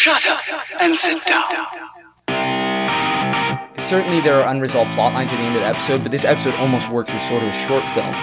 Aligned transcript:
Shut 0.00 0.26
up 0.28 0.40
and 0.80 0.98
sit 0.98 1.22
down. 1.26 1.44
Certainly, 3.78 4.22
there 4.22 4.40
are 4.40 4.50
unresolved 4.50 4.90
plot 4.92 5.12
lines 5.12 5.30
at 5.30 5.36
the 5.36 5.42
end 5.42 5.56
of 5.56 5.60
the 5.60 5.68
episode, 5.68 6.02
but 6.02 6.10
this 6.10 6.24
episode 6.24 6.54
almost 6.54 6.88
works 6.88 7.10
as 7.12 7.28
sort 7.28 7.42
of 7.42 7.50
a 7.50 7.52
short 7.68 7.84
film. 7.92 8.14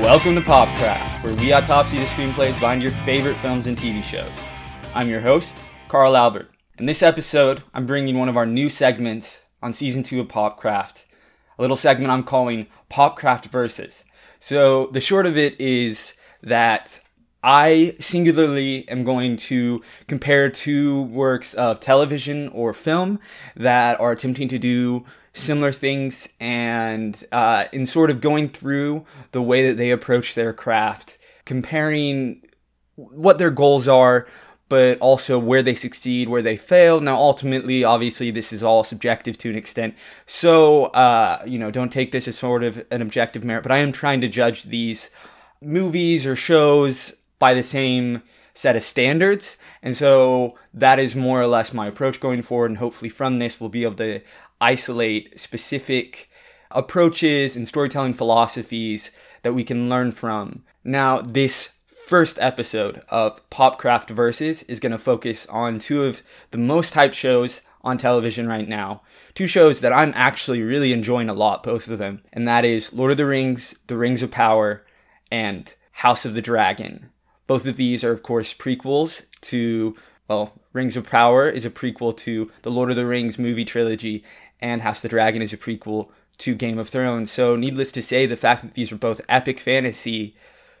Welcome 0.00 0.36
to 0.36 0.40
Popcraft, 0.40 1.24
where 1.24 1.34
we 1.34 1.52
autopsy 1.52 1.98
the 1.98 2.04
screenplays 2.04 2.60
behind 2.60 2.80
your 2.80 2.92
favorite 2.92 3.34
films 3.38 3.66
and 3.66 3.76
TV 3.76 4.04
shows. 4.04 4.30
I'm 4.94 5.08
your 5.08 5.20
host, 5.20 5.56
Carl 5.88 6.16
Albert. 6.16 6.52
In 6.78 6.86
this 6.86 7.02
episode, 7.02 7.64
I'm 7.74 7.86
bringing 7.86 8.20
one 8.20 8.28
of 8.28 8.36
our 8.36 8.46
new 8.46 8.70
segments 8.70 9.40
on 9.60 9.72
season 9.72 10.04
two 10.04 10.20
of 10.20 10.28
Popcraft, 10.28 11.06
a 11.58 11.60
little 11.60 11.76
segment 11.76 12.12
I'm 12.12 12.22
calling 12.22 12.68
Popcraft 12.88 13.46
Versus. 13.46 14.04
So, 14.38 14.86
the 14.92 15.00
short 15.00 15.26
of 15.26 15.36
it 15.36 15.60
is 15.60 16.14
that 16.42 17.00
I 17.42 17.96
singularly 18.00 18.86
am 18.88 19.02
going 19.02 19.36
to 19.38 19.82
compare 20.06 20.50
two 20.50 21.02
works 21.04 21.54
of 21.54 21.80
television 21.80 22.48
or 22.48 22.74
film 22.74 23.18
that 23.56 23.98
are 23.98 24.12
attempting 24.12 24.48
to 24.48 24.58
do 24.58 25.04
similar 25.32 25.72
things 25.72 26.28
and 26.38 27.24
uh, 27.32 27.64
in 27.72 27.86
sort 27.86 28.10
of 28.10 28.20
going 28.20 28.48
through 28.48 29.06
the 29.32 29.40
way 29.40 29.66
that 29.66 29.76
they 29.76 29.90
approach 29.90 30.34
their 30.34 30.52
craft, 30.52 31.18
comparing 31.44 32.42
what 32.96 33.38
their 33.38 33.50
goals 33.50 33.88
are, 33.88 34.26
but 34.68 34.98
also 34.98 35.38
where 35.38 35.62
they 35.62 35.74
succeed, 35.74 36.28
where 36.28 36.42
they 36.42 36.56
fail. 36.56 37.00
Now, 37.00 37.16
ultimately, 37.16 37.82
obviously, 37.82 38.30
this 38.30 38.52
is 38.52 38.62
all 38.62 38.84
subjective 38.84 39.38
to 39.38 39.50
an 39.50 39.56
extent. 39.56 39.94
So, 40.26 40.86
uh, 40.86 41.42
you 41.46 41.58
know, 41.58 41.70
don't 41.70 41.92
take 41.92 42.12
this 42.12 42.28
as 42.28 42.38
sort 42.38 42.62
of 42.62 42.84
an 42.90 43.02
objective 43.02 43.44
merit, 43.44 43.62
but 43.62 43.72
I 43.72 43.78
am 43.78 43.92
trying 43.92 44.20
to 44.20 44.28
judge 44.28 44.64
these 44.64 45.10
movies 45.62 46.26
or 46.26 46.36
shows 46.36 47.14
by 47.38 47.54
the 47.54 47.62
same 47.62 48.22
set 48.54 48.76
of 48.76 48.82
standards. 48.82 49.56
And 49.82 49.96
so 49.96 50.56
that 50.74 50.98
is 50.98 51.16
more 51.16 51.40
or 51.40 51.46
less 51.46 51.72
my 51.72 51.86
approach 51.86 52.20
going 52.20 52.42
forward. 52.42 52.70
And 52.70 52.78
hopefully, 52.78 53.08
from 53.08 53.38
this, 53.38 53.60
we'll 53.60 53.70
be 53.70 53.84
able 53.84 53.96
to 53.96 54.20
isolate 54.60 55.38
specific 55.40 56.28
approaches 56.70 57.56
and 57.56 57.66
storytelling 57.66 58.14
philosophies 58.14 59.10
that 59.42 59.54
we 59.54 59.64
can 59.64 59.88
learn 59.88 60.12
from. 60.12 60.62
Now, 60.84 61.20
this 61.20 61.70
first 62.06 62.38
episode 62.40 63.02
of 63.08 63.48
Popcraft 63.50 64.10
Versus 64.10 64.62
is 64.64 64.80
going 64.80 64.92
to 64.92 64.98
focus 64.98 65.46
on 65.48 65.78
two 65.78 66.04
of 66.04 66.22
the 66.50 66.58
most 66.58 66.94
hyped 66.94 67.14
shows 67.14 67.60
on 67.82 67.96
television 67.96 68.46
right 68.46 68.68
now. 68.68 69.02
Two 69.34 69.46
shows 69.46 69.80
that 69.80 69.92
I'm 69.92 70.12
actually 70.14 70.60
really 70.60 70.92
enjoying 70.92 71.28
a 71.28 71.34
lot, 71.34 71.62
both 71.62 71.88
of 71.88 71.98
them, 71.98 72.22
and 72.32 72.46
that 72.46 72.64
is 72.64 72.92
Lord 72.92 73.12
of 73.12 73.16
the 73.16 73.26
Rings, 73.26 73.74
The 73.86 73.96
Rings 73.96 74.22
of 74.22 74.30
Power, 74.30 74.84
and 75.30 75.74
House 75.92 76.24
of 76.24 76.34
the 76.34 76.42
Dragon. 76.42 77.10
Both 77.46 77.66
of 77.66 77.76
these 77.76 78.04
are, 78.04 78.12
of 78.12 78.22
course, 78.22 78.54
prequels 78.54 79.22
to, 79.42 79.96
well, 80.28 80.60
Rings 80.72 80.96
of 80.96 81.06
Power 81.06 81.48
is 81.48 81.64
a 81.64 81.70
prequel 81.70 82.16
to 82.18 82.50
the 82.62 82.70
Lord 82.70 82.90
of 82.90 82.96
the 82.96 83.06
Rings 83.06 83.38
movie 83.38 83.64
trilogy, 83.64 84.24
and 84.60 84.82
House 84.82 84.98
of 84.98 85.02
the 85.02 85.08
Dragon 85.08 85.42
is 85.42 85.52
a 85.52 85.56
prequel 85.56 86.08
to 86.38 86.54
Game 86.54 86.78
of 86.78 86.88
Thrones. 86.88 87.30
So, 87.30 87.56
needless 87.56 87.92
to 87.92 88.02
say, 88.02 88.26
the 88.26 88.36
fact 88.36 88.62
that 88.62 88.74
these 88.74 88.92
are 88.92 88.96
both 88.96 89.20
epic 89.28 89.60
fantasy 89.60 90.36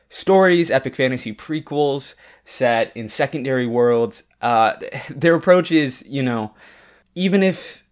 stories, 0.08 0.70
epic 0.70 0.96
fantasy 0.96 1.32
prequels 1.32 2.14
set 2.44 2.92
in 2.96 3.08
secondary 3.08 3.66
worlds, 3.66 4.22
uh, 4.40 4.74
their 5.10 5.34
approach 5.34 5.70
is, 5.70 6.04
you 6.06 6.22
know, 6.22 6.54
even 7.14 7.42
if 7.42 7.84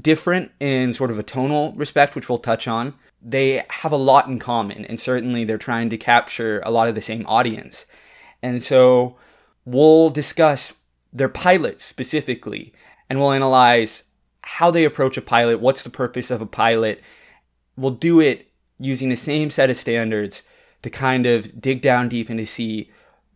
different 0.00 0.52
in 0.60 0.92
sort 0.92 1.10
of 1.10 1.18
a 1.18 1.22
tonal 1.22 1.72
respect, 1.72 2.14
which 2.14 2.28
we'll 2.28 2.38
touch 2.38 2.68
on, 2.68 2.94
they 3.28 3.64
have 3.68 3.90
a 3.90 3.96
lot 3.96 4.28
in 4.28 4.38
common, 4.38 4.84
and 4.84 5.00
certainly 5.00 5.44
they're 5.44 5.58
trying 5.58 5.90
to 5.90 5.98
capture 5.98 6.62
a 6.64 6.70
lot 6.70 6.86
of 6.86 6.94
the 6.94 7.00
same 7.00 7.26
audience. 7.26 7.84
And 8.40 8.62
so 8.62 9.16
we'll 9.64 10.10
discuss 10.10 10.72
their 11.12 11.28
pilots 11.28 11.84
specifically, 11.84 12.72
and 13.10 13.18
we'll 13.18 13.32
analyze 13.32 14.04
how 14.42 14.70
they 14.70 14.84
approach 14.84 15.16
a 15.16 15.22
pilot, 15.22 15.58
what's 15.58 15.82
the 15.82 15.90
purpose 15.90 16.30
of 16.30 16.40
a 16.40 16.46
pilot. 16.46 17.02
We'll 17.76 17.90
do 17.90 18.20
it 18.20 18.52
using 18.78 19.08
the 19.08 19.16
same 19.16 19.50
set 19.50 19.70
of 19.70 19.76
standards 19.76 20.44
to 20.82 20.90
kind 20.90 21.26
of 21.26 21.60
dig 21.60 21.82
down 21.82 22.08
deep 22.08 22.28
and 22.28 22.38
to 22.38 22.46
see 22.46 22.92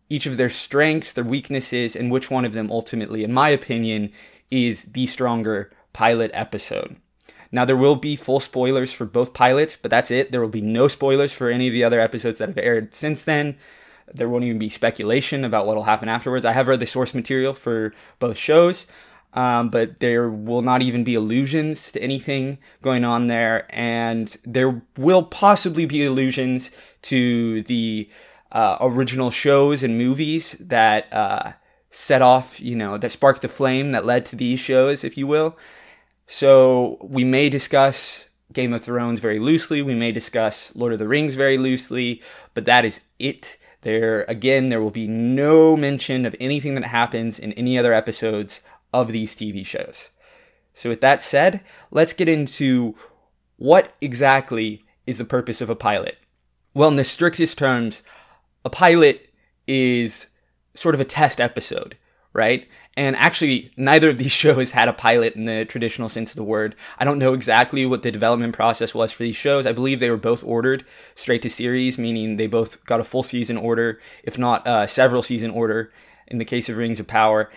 each 0.07 0.25
of 0.25 0.37
their 0.37 0.49
strengths, 0.49 1.11
their 1.11 1.25
weaknesses, 1.25 1.97
and 1.97 2.09
which 2.09 2.31
one 2.31 2.45
of 2.45 2.53
them 2.53 2.71
ultimately, 2.71 3.25
in 3.25 3.33
my 3.33 3.49
opinion, 3.49 4.13
is 4.49 4.85
the 4.85 5.05
stronger 5.07 5.69
pilot 5.91 6.31
episode. 6.33 6.95
Now, 7.51 7.65
there 7.65 7.77
will 7.77 7.97
be 7.97 8.15
full 8.15 8.39
spoilers 8.39 8.93
for 8.93 9.05
both 9.05 9.33
pilots, 9.33 9.77
but 9.81 9.91
that's 9.91 10.09
it. 10.11 10.31
There 10.31 10.41
will 10.41 10.47
be 10.47 10.61
no 10.61 10.87
spoilers 10.87 11.33
for 11.33 11.49
any 11.49 11.67
of 11.67 11.73
the 11.73 11.83
other 11.83 11.99
episodes 11.99 12.37
that 12.37 12.49
have 12.49 12.57
aired 12.57 12.93
since 12.95 13.23
then. 13.23 13.57
There 14.13 14.29
won't 14.29 14.45
even 14.45 14.59
be 14.59 14.69
speculation 14.69 15.43
about 15.43 15.65
what 15.65 15.75
will 15.75 15.83
happen 15.83 16.09
afterwards. 16.09 16.45
I 16.45 16.53
have 16.53 16.67
read 16.67 16.79
the 16.79 16.85
source 16.85 17.13
material 17.13 17.53
for 17.53 17.93
both 18.19 18.37
shows, 18.37 18.85
um, 19.33 19.69
but 19.69 19.99
there 19.99 20.29
will 20.29 20.61
not 20.61 20.81
even 20.81 21.03
be 21.03 21.15
allusions 21.15 21.91
to 21.91 22.01
anything 22.01 22.57
going 22.81 23.03
on 23.03 23.27
there, 23.27 23.65
and 23.69 24.35
there 24.45 24.81
will 24.97 25.23
possibly 25.23 25.85
be 25.85 26.05
allusions 26.05 26.71
to 27.03 27.63
the 27.63 28.09
uh, 28.51 28.77
original 28.81 29.31
shows 29.31 29.83
and 29.83 29.97
movies 29.97 30.55
that 30.59 31.11
uh, 31.13 31.53
set 31.89 32.21
off, 32.21 32.59
you 32.59 32.75
know, 32.75 32.97
that 32.97 33.11
sparked 33.11 33.41
the 33.41 33.47
flame 33.47 33.91
that 33.91 34.05
led 34.05 34.25
to 34.25 34.35
these 34.35 34.59
shows, 34.59 35.03
if 35.03 35.17
you 35.17 35.27
will. 35.27 35.57
So 36.27 36.97
we 37.01 37.23
may 37.23 37.49
discuss 37.49 38.25
Game 38.53 38.73
of 38.73 38.83
Thrones 38.83 39.19
very 39.19 39.39
loosely. 39.39 39.81
We 39.81 39.95
may 39.95 40.11
discuss 40.11 40.71
Lord 40.75 40.93
of 40.93 40.99
the 40.99 41.07
Rings 41.07 41.35
very 41.35 41.57
loosely, 41.57 42.21
but 42.53 42.65
that 42.65 42.85
is 42.85 43.01
it. 43.19 43.57
There 43.81 44.23
again, 44.23 44.69
there 44.69 44.81
will 44.81 44.91
be 44.91 45.07
no 45.07 45.75
mention 45.75 46.25
of 46.25 46.35
anything 46.39 46.75
that 46.75 46.85
happens 46.85 47.39
in 47.39 47.53
any 47.53 47.77
other 47.77 47.93
episodes 47.93 48.61
of 48.93 49.11
these 49.11 49.35
TV 49.35 49.65
shows. 49.65 50.09
So 50.75 50.89
with 50.89 51.01
that 51.01 51.21
said, 51.21 51.61
let's 51.89 52.13
get 52.13 52.29
into 52.29 52.95
what 53.57 53.93
exactly 54.01 54.83
is 55.05 55.17
the 55.17 55.25
purpose 55.25 55.61
of 55.61 55.69
a 55.69 55.75
pilot. 55.75 56.17
Well, 56.73 56.89
in 56.89 56.95
the 56.95 57.03
strictest 57.03 57.57
terms, 57.57 58.03
a 58.63 58.69
pilot 58.69 59.29
is 59.67 60.27
sort 60.73 60.95
of 60.95 61.01
a 61.01 61.05
test 61.05 61.41
episode, 61.41 61.97
right? 62.33 62.67
And 62.97 63.15
actually, 63.15 63.71
neither 63.77 64.09
of 64.09 64.17
these 64.17 64.31
shows 64.43 64.71
had 64.71 64.87
a 64.87 64.93
pilot 64.93 65.35
in 65.35 65.45
the 65.45 65.65
traditional 65.65 66.09
sense 66.09 66.31
of 66.31 66.35
the 66.35 66.43
word. 66.43 66.75
I 66.99 67.05
don't 67.05 67.19
know 67.19 67.33
exactly 67.33 67.85
what 67.85 68.03
the 68.03 68.11
development 68.11 68.53
process 68.53 68.93
was 68.93 69.11
for 69.11 69.23
these 69.23 69.35
shows. 69.35 69.65
I 69.65 69.71
believe 69.71 69.99
they 69.99 70.09
were 70.09 70.17
both 70.17 70.43
ordered 70.43 70.85
straight 71.15 71.41
to 71.43 71.49
series, 71.49 71.97
meaning 71.97 72.37
they 72.37 72.47
both 72.47 72.83
got 72.85 72.99
a 72.99 73.05
full 73.05 73.23
season 73.23 73.57
order, 73.57 73.99
if 74.23 74.37
not 74.37 74.65
uh, 74.67 74.87
several 74.87 75.23
season 75.23 75.51
order 75.51 75.91
in 76.27 76.37
the 76.37 76.45
case 76.45 76.69
of 76.69 76.77
Rings 76.77 76.99
of 76.99 77.07
Power. 77.07 77.49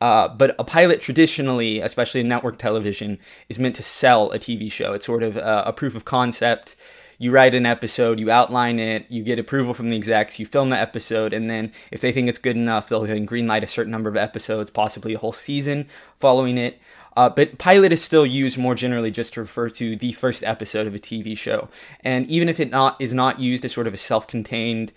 Uh, 0.00 0.28
but 0.28 0.54
a 0.58 0.64
pilot 0.64 1.00
traditionally, 1.00 1.80
especially 1.80 2.20
in 2.20 2.28
network 2.28 2.56
television, 2.56 3.18
is 3.48 3.58
meant 3.58 3.74
to 3.74 3.82
sell 3.82 4.30
a 4.30 4.38
TV 4.38 4.70
show. 4.70 4.92
It's 4.92 5.06
sort 5.06 5.24
of 5.24 5.36
uh, 5.36 5.64
a 5.66 5.72
proof 5.72 5.96
of 5.96 6.04
concept 6.04 6.76
you 7.18 7.32
write 7.32 7.54
an 7.54 7.66
episode, 7.66 8.20
you 8.20 8.30
outline 8.30 8.78
it, 8.78 9.04
you 9.08 9.24
get 9.24 9.38
approval 9.38 9.74
from 9.74 9.88
the 9.88 9.96
execs, 9.96 10.38
you 10.38 10.46
film 10.46 10.70
the 10.70 10.80
episode, 10.80 11.32
and 11.32 11.50
then 11.50 11.72
if 11.90 12.00
they 12.00 12.12
think 12.12 12.28
it's 12.28 12.38
good 12.38 12.56
enough, 12.56 12.88
they'll 12.88 13.02
then 13.02 13.26
greenlight 13.26 13.64
a 13.64 13.66
certain 13.66 13.90
number 13.90 14.08
of 14.08 14.16
episodes, 14.16 14.70
possibly 14.70 15.14
a 15.14 15.18
whole 15.18 15.32
season 15.32 15.88
following 16.20 16.56
it. 16.56 16.80
Uh, 17.16 17.28
but 17.28 17.58
pilot 17.58 17.92
is 17.92 18.00
still 18.00 18.24
used 18.24 18.56
more 18.56 18.76
generally 18.76 19.10
just 19.10 19.34
to 19.34 19.40
refer 19.40 19.68
to 19.68 19.96
the 19.96 20.12
first 20.12 20.44
episode 20.44 20.86
of 20.86 20.94
a 20.94 21.00
TV 21.00 21.36
show. 21.36 21.68
And 22.04 22.30
even 22.30 22.48
if 22.48 22.60
it 22.60 22.70
not 22.70 22.96
is 23.00 23.12
not 23.12 23.40
used 23.40 23.64
as 23.64 23.72
sort 23.72 23.88
of 23.88 23.94
a 23.94 23.98
self-contained 23.98 24.92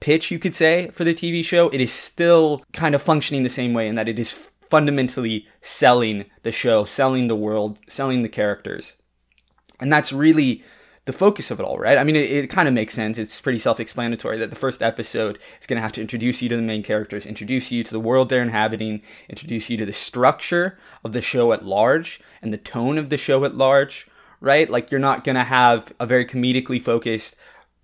pitch, 0.00 0.30
you 0.30 0.38
could 0.38 0.54
say, 0.54 0.88
for 0.94 1.04
the 1.04 1.14
TV 1.14 1.44
show, 1.44 1.68
it 1.68 1.82
is 1.82 1.92
still 1.92 2.64
kind 2.72 2.94
of 2.94 3.02
functioning 3.02 3.42
the 3.42 3.50
same 3.50 3.74
way 3.74 3.86
in 3.86 3.94
that 3.96 4.08
it 4.08 4.18
is 4.18 4.34
fundamentally 4.70 5.46
selling 5.60 6.24
the 6.42 6.52
show, 6.52 6.84
selling 6.84 7.28
the 7.28 7.36
world, 7.36 7.78
selling 7.88 8.22
the 8.22 8.28
characters. 8.30 8.96
And 9.78 9.92
that's 9.92 10.14
really 10.14 10.64
the 11.06 11.12
focus 11.12 11.50
of 11.50 11.58
it 11.58 11.64
all, 11.64 11.78
right? 11.78 11.98
I 11.98 12.04
mean, 12.04 12.16
it, 12.16 12.30
it 12.30 12.50
kind 12.50 12.68
of 12.68 12.74
makes 12.74 12.94
sense. 12.94 13.18
It's 13.18 13.40
pretty 13.40 13.58
self 13.58 13.80
explanatory 13.80 14.38
that 14.38 14.50
the 14.50 14.56
first 14.56 14.82
episode 14.82 15.38
is 15.60 15.66
going 15.66 15.76
to 15.76 15.82
have 15.82 15.92
to 15.92 16.00
introduce 16.00 16.42
you 16.42 16.48
to 16.48 16.56
the 16.56 16.62
main 16.62 16.82
characters, 16.82 17.26
introduce 17.26 17.70
you 17.70 17.82
to 17.82 17.90
the 17.90 18.00
world 18.00 18.28
they're 18.28 18.42
inhabiting, 18.42 19.02
introduce 19.28 19.70
you 19.70 19.76
to 19.78 19.86
the 19.86 19.92
structure 19.92 20.78
of 21.04 21.12
the 21.12 21.22
show 21.22 21.52
at 21.52 21.64
large 21.64 22.20
and 22.42 22.52
the 22.52 22.58
tone 22.58 22.98
of 22.98 23.08
the 23.08 23.18
show 23.18 23.44
at 23.44 23.54
large, 23.54 24.06
right? 24.40 24.68
Like, 24.68 24.90
you're 24.90 25.00
not 25.00 25.24
going 25.24 25.36
to 25.36 25.44
have 25.44 25.92
a 25.98 26.06
very 26.06 26.26
comedically 26.26 26.82
focused 26.82 27.34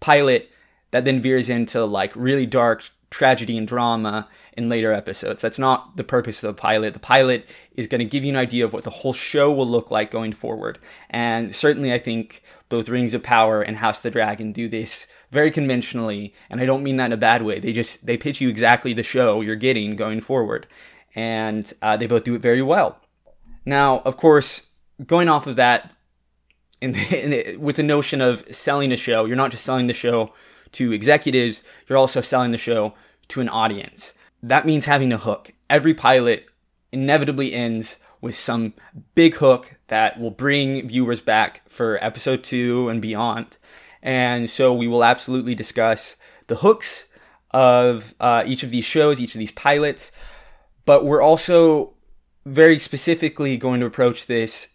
pilot 0.00 0.50
that 0.90 1.04
then 1.04 1.20
veers 1.20 1.48
into 1.48 1.84
like 1.84 2.14
really 2.14 2.46
dark 2.46 2.90
tragedy 3.10 3.56
and 3.56 3.66
drama 3.66 4.28
in 4.56 4.68
later 4.68 4.92
episodes. 4.92 5.42
That's 5.42 5.58
not 5.58 5.96
the 5.96 6.04
purpose 6.04 6.42
of 6.42 6.54
the 6.54 6.60
pilot. 6.60 6.94
The 6.94 7.00
pilot 7.00 7.46
is 7.74 7.86
going 7.86 7.98
to 7.98 8.04
give 8.04 8.24
you 8.24 8.30
an 8.30 8.38
idea 8.38 8.64
of 8.64 8.72
what 8.72 8.84
the 8.84 8.90
whole 8.90 9.12
show 9.12 9.52
will 9.52 9.68
look 9.68 9.90
like 9.90 10.10
going 10.10 10.32
forward. 10.32 10.78
And 11.10 11.54
certainly, 11.54 11.92
I 11.92 11.98
think 11.98 12.42
both 12.68 12.88
Rings 12.88 13.14
of 13.14 13.22
Power 13.22 13.62
and 13.62 13.78
House 13.78 13.98
of 13.98 14.02
the 14.04 14.10
Dragon 14.10 14.52
do 14.52 14.68
this 14.68 15.06
very 15.30 15.50
conventionally, 15.50 16.34
and 16.50 16.60
I 16.60 16.66
don't 16.66 16.82
mean 16.82 16.96
that 16.96 17.06
in 17.06 17.12
a 17.12 17.16
bad 17.16 17.42
way. 17.42 17.58
They 17.58 17.72
just 17.72 18.04
they 18.04 18.16
pitch 18.16 18.40
you 18.40 18.48
exactly 18.48 18.92
the 18.92 19.02
show 19.02 19.40
you're 19.40 19.56
getting 19.56 19.96
going 19.96 20.20
forward, 20.20 20.66
and 21.14 21.72
uh, 21.82 21.96
they 21.96 22.06
both 22.06 22.24
do 22.24 22.34
it 22.34 22.42
very 22.42 22.62
well. 22.62 23.00
Now, 23.64 24.00
of 24.00 24.16
course, 24.16 24.62
going 25.04 25.28
off 25.28 25.46
of 25.46 25.56
that, 25.56 25.92
in, 26.80 26.92
the, 26.92 27.24
in 27.24 27.30
the, 27.30 27.56
with 27.56 27.76
the 27.76 27.82
notion 27.82 28.20
of 28.20 28.44
selling 28.54 28.92
a 28.92 28.96
show, 28.96 29.24
you're 29.24 29.36
not 29.36 29.50
just 29.50 29.64
selling 29.64 29.86
the 29.88 29.94
show 29.94 30.32
to 30.72 30.92
executives, 30.92 31.62
you're 31.88 31.98
also 31.98 32.20
selling 32.20 32.52
the 32.52 32.58
show 32.58 32.94
to 33.28 33.40
an 33.40 33.48
audience. 33.48 34.12
That 34.42 34.66
means 34.66 34.84
having 34.84 35.12
a 35.12 35.18
hook. 35.18 35.52
Every 35.68 35.94
pilot 35.94 36.46
inevitably 36.92 37.52
ends 37.52 37.96
with 38.20 38.36
some 38.36 38.74
big 39.14 39.36
hook 39.36 39.75
that 39.88 40.20
will 40.20 40.30
bring 40.30 40.88
viewers 40.88 41.20
back 41.20 41.62
for 41.68 42.02
episode 42.04 42.42
two 42.42 42.88
and 42.88 43.00
beyond. 43.00 43.56
And 44.02 44.48
so 44.48 44.72
we 44.72 44.86
will 44.86 45.04
absolutely 45.04 45.54
discuss 45.54 46.16
the 46.48 46.56
hooks 46.56 47.04
of 47.50 48.14
uh, 48.20 48.44
each 48.46 48.62
of 48.62 48.70
these 48.70 48.84
shows, 48.84 49.20
each 49.20 49.34
of 49.34 49.38
these 49.38 49.52
pilots, 49.52 50.12
but 50.84 51.04
we're 51.04 51.22
also 51.22 51.94
very 52.44 52.78
specifically 52.78 53.56
going 53.56 53.80
to 53.80 53.86
approach 53.86 54.26
this 54.26 54.68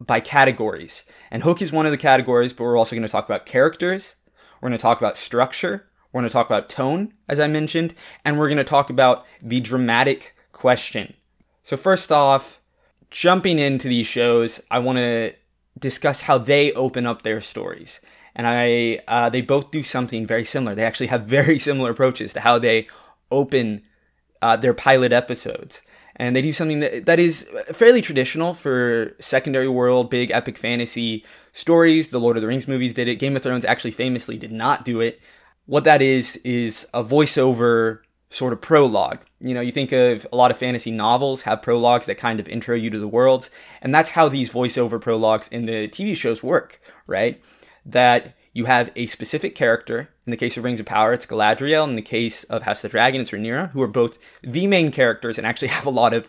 by 0.00 0.20
categories. 0.20 1.02
And 1.30 1.42
Hook 1.42 1.62
is 1.62 1.72
one 1.72 1.86
of 1.86 1.92
the 1.92 1.98
categories, 1.98 2.52
but 2.52 2.64
we're 2.64 2.76
also 2.76 2.94
going 2.94 3.06
to 3.06 3.08
talk 3.08 3.24
about 3.24 3.46
characters. 3.46 4.16
We're 4.60 4.68
going 4.68 4.78
to 4.78 4.82
talk 4.82 5.00
about 5.00 5.16
structure. 5.16 5.86
We're 6.12 6.20
going 6.20 6.28
to 6.28 6.32
talk 6.32 6.46
about 6.46 6.68
tone, 6.68 7.14
as 7.28 7.40
I 7.40 7.46
mentioned. 7.46 7.94
And 8.24 8.38
we're 8.38 8.48
going 8.48 8.58
to 8.58 8.64
talk 8.64 8.90
about 8.90 9.24
the 9.42 9.60
dramatic 9.60 10.34
question. 10.52 11.14
So, 11.64 11.76
first 11.76 12.12
off, 12.12 12.60
jumping 13.10 13.58
into 13.58 13.88
these 13.88 14.06
shows, 14.06 14.60
I 14.70 14.78
want 14.78 14.98
to 14.98 15.32
discuss 15.78 16.22
how 16.22 16.38
they 16.38 16.72
open 16.72 17.06
up 17.06 17.22
their 17.22 17.40
stories. 17.40 18.00
And 18.34 18.46
I, 18.46 19.02
uh, 19.08 19.30
they 19.30 19.40
both 19.40 19.70
do 19.70 19.82
something 19.82 20.26
very 20.26 20.44
similar. 20.44 20.74
They 20.74 20.84
actually 20.84 21.06
have 21.08 21.24
very 21.26 21.58
similar 21.58 21.90
approaches 21.90 22.32
to 22.34 22.40
how 22.40 22.58
they 22.58 22.88
open 23.30 23.82
uh, 24.42 24.56
their 24.56 24.74
pilot 24.74 25.12
episodes 25.12 25.80
and 26.16 26.34
they 26.34 26.42
do 26.42 26.52
something 26.52 26.80
that 26.80 27.06
that 27.06 27.18
is 27.18 27.46
fairly 27.72 28.00
traditional 28.00 28.54
for 28.54 29.14
secondary 29.20 29.68
world, 29.68 30.10
big 30.10 30.30
epic 30.30 30.56
fantasy 30.56 31.24
stories. 31.52 32.08
The 32.08 32.18
Lord 32.18 32.36
of 32.36 32.40
the 32.40 32.46
Rings 32.46 32.66
movies 32.66 32.94
did 32.94 33.06
it. 33.06 33.16
Game 33.16 33.36
of 33.36 33.42
Thrones 33.42 33.64
actually 33.64 33.90
famously 33.90 34.38
did 34.38 34.52
not 34.52 34.84
do 34.84 35.00
it. 35.00 35.20
What 35.66 35.84
that 35.84 36.00
is 36.00 36.36
is 36.36 36.86
a 36.94 37.04
voiceover 37.04 38.00
sort 38.30 38.52
of 38.52 38.60
prologue. 38.60 39.20
You 39.40 39.54
know, 39.54 39.60
you 39.60 39.72
think 39.72 39.92
of 39.92 40.26
a 40.32 40.36
lot 40.36 40.50
of 40.50 40.58
fantasy 40.58 40.90
novels 40.90 41.42
have 41.42 41.62
prologues 41.62 42.06
that 42.06 42.18
kind 42.18 42.40
of 42.40 42.48
intro 42.48 42.74
you 42.74 42.90
to 42.90 42.98
the 42.98 43.08
world, 43.08 43.48
and 43.80 43.94
that's 43.94 44.10
how 44.10 44.28
these 44.28 44.50
voiceover 44.50 45.00
prologues 45.00 45.48
in 45.48 45.66
the 45.66 45.88
TV 45.88 46.16
shows 46.16 46.42
work, 46.42 46.80
right? 47.06 47.40
That 47.84 48.34
you 48.52 48.64
have 48.64 48.90
a 48.96 49.06
specific 49.06 49.54
character. 49.54 50.08
In 50.26 50.30
the 50.30 50.36
case 50.36 50.56
of 50.56 50.64
Rings 50.64 50.80
of 50.80 50.86
Power, 50.86 51.12
it's 51.12 51.26
Galadriel. 51.26 51.86
In 51.86 51.94
the 51.94 52.02
case 52.02 52.44
of 52.44 52.62
House 52.62 52.78
of 52.78 52.82
the 52.82 52.88
Dragon, 52.88 53.20
it's 53.20 53.30
Rhaenyra, 53.30 53.70
who 53.72 53.82
are 53.82 53.86
both 53.86 54.18
the 54.42 54.66
main 54.66 54.90
characters 54.90 55.38
and 55.38 55.46
actually 55.46 55.68
have 55.76 55.86
a 55.86 55.90
lot 55.90 56.14
of 56.14 56.28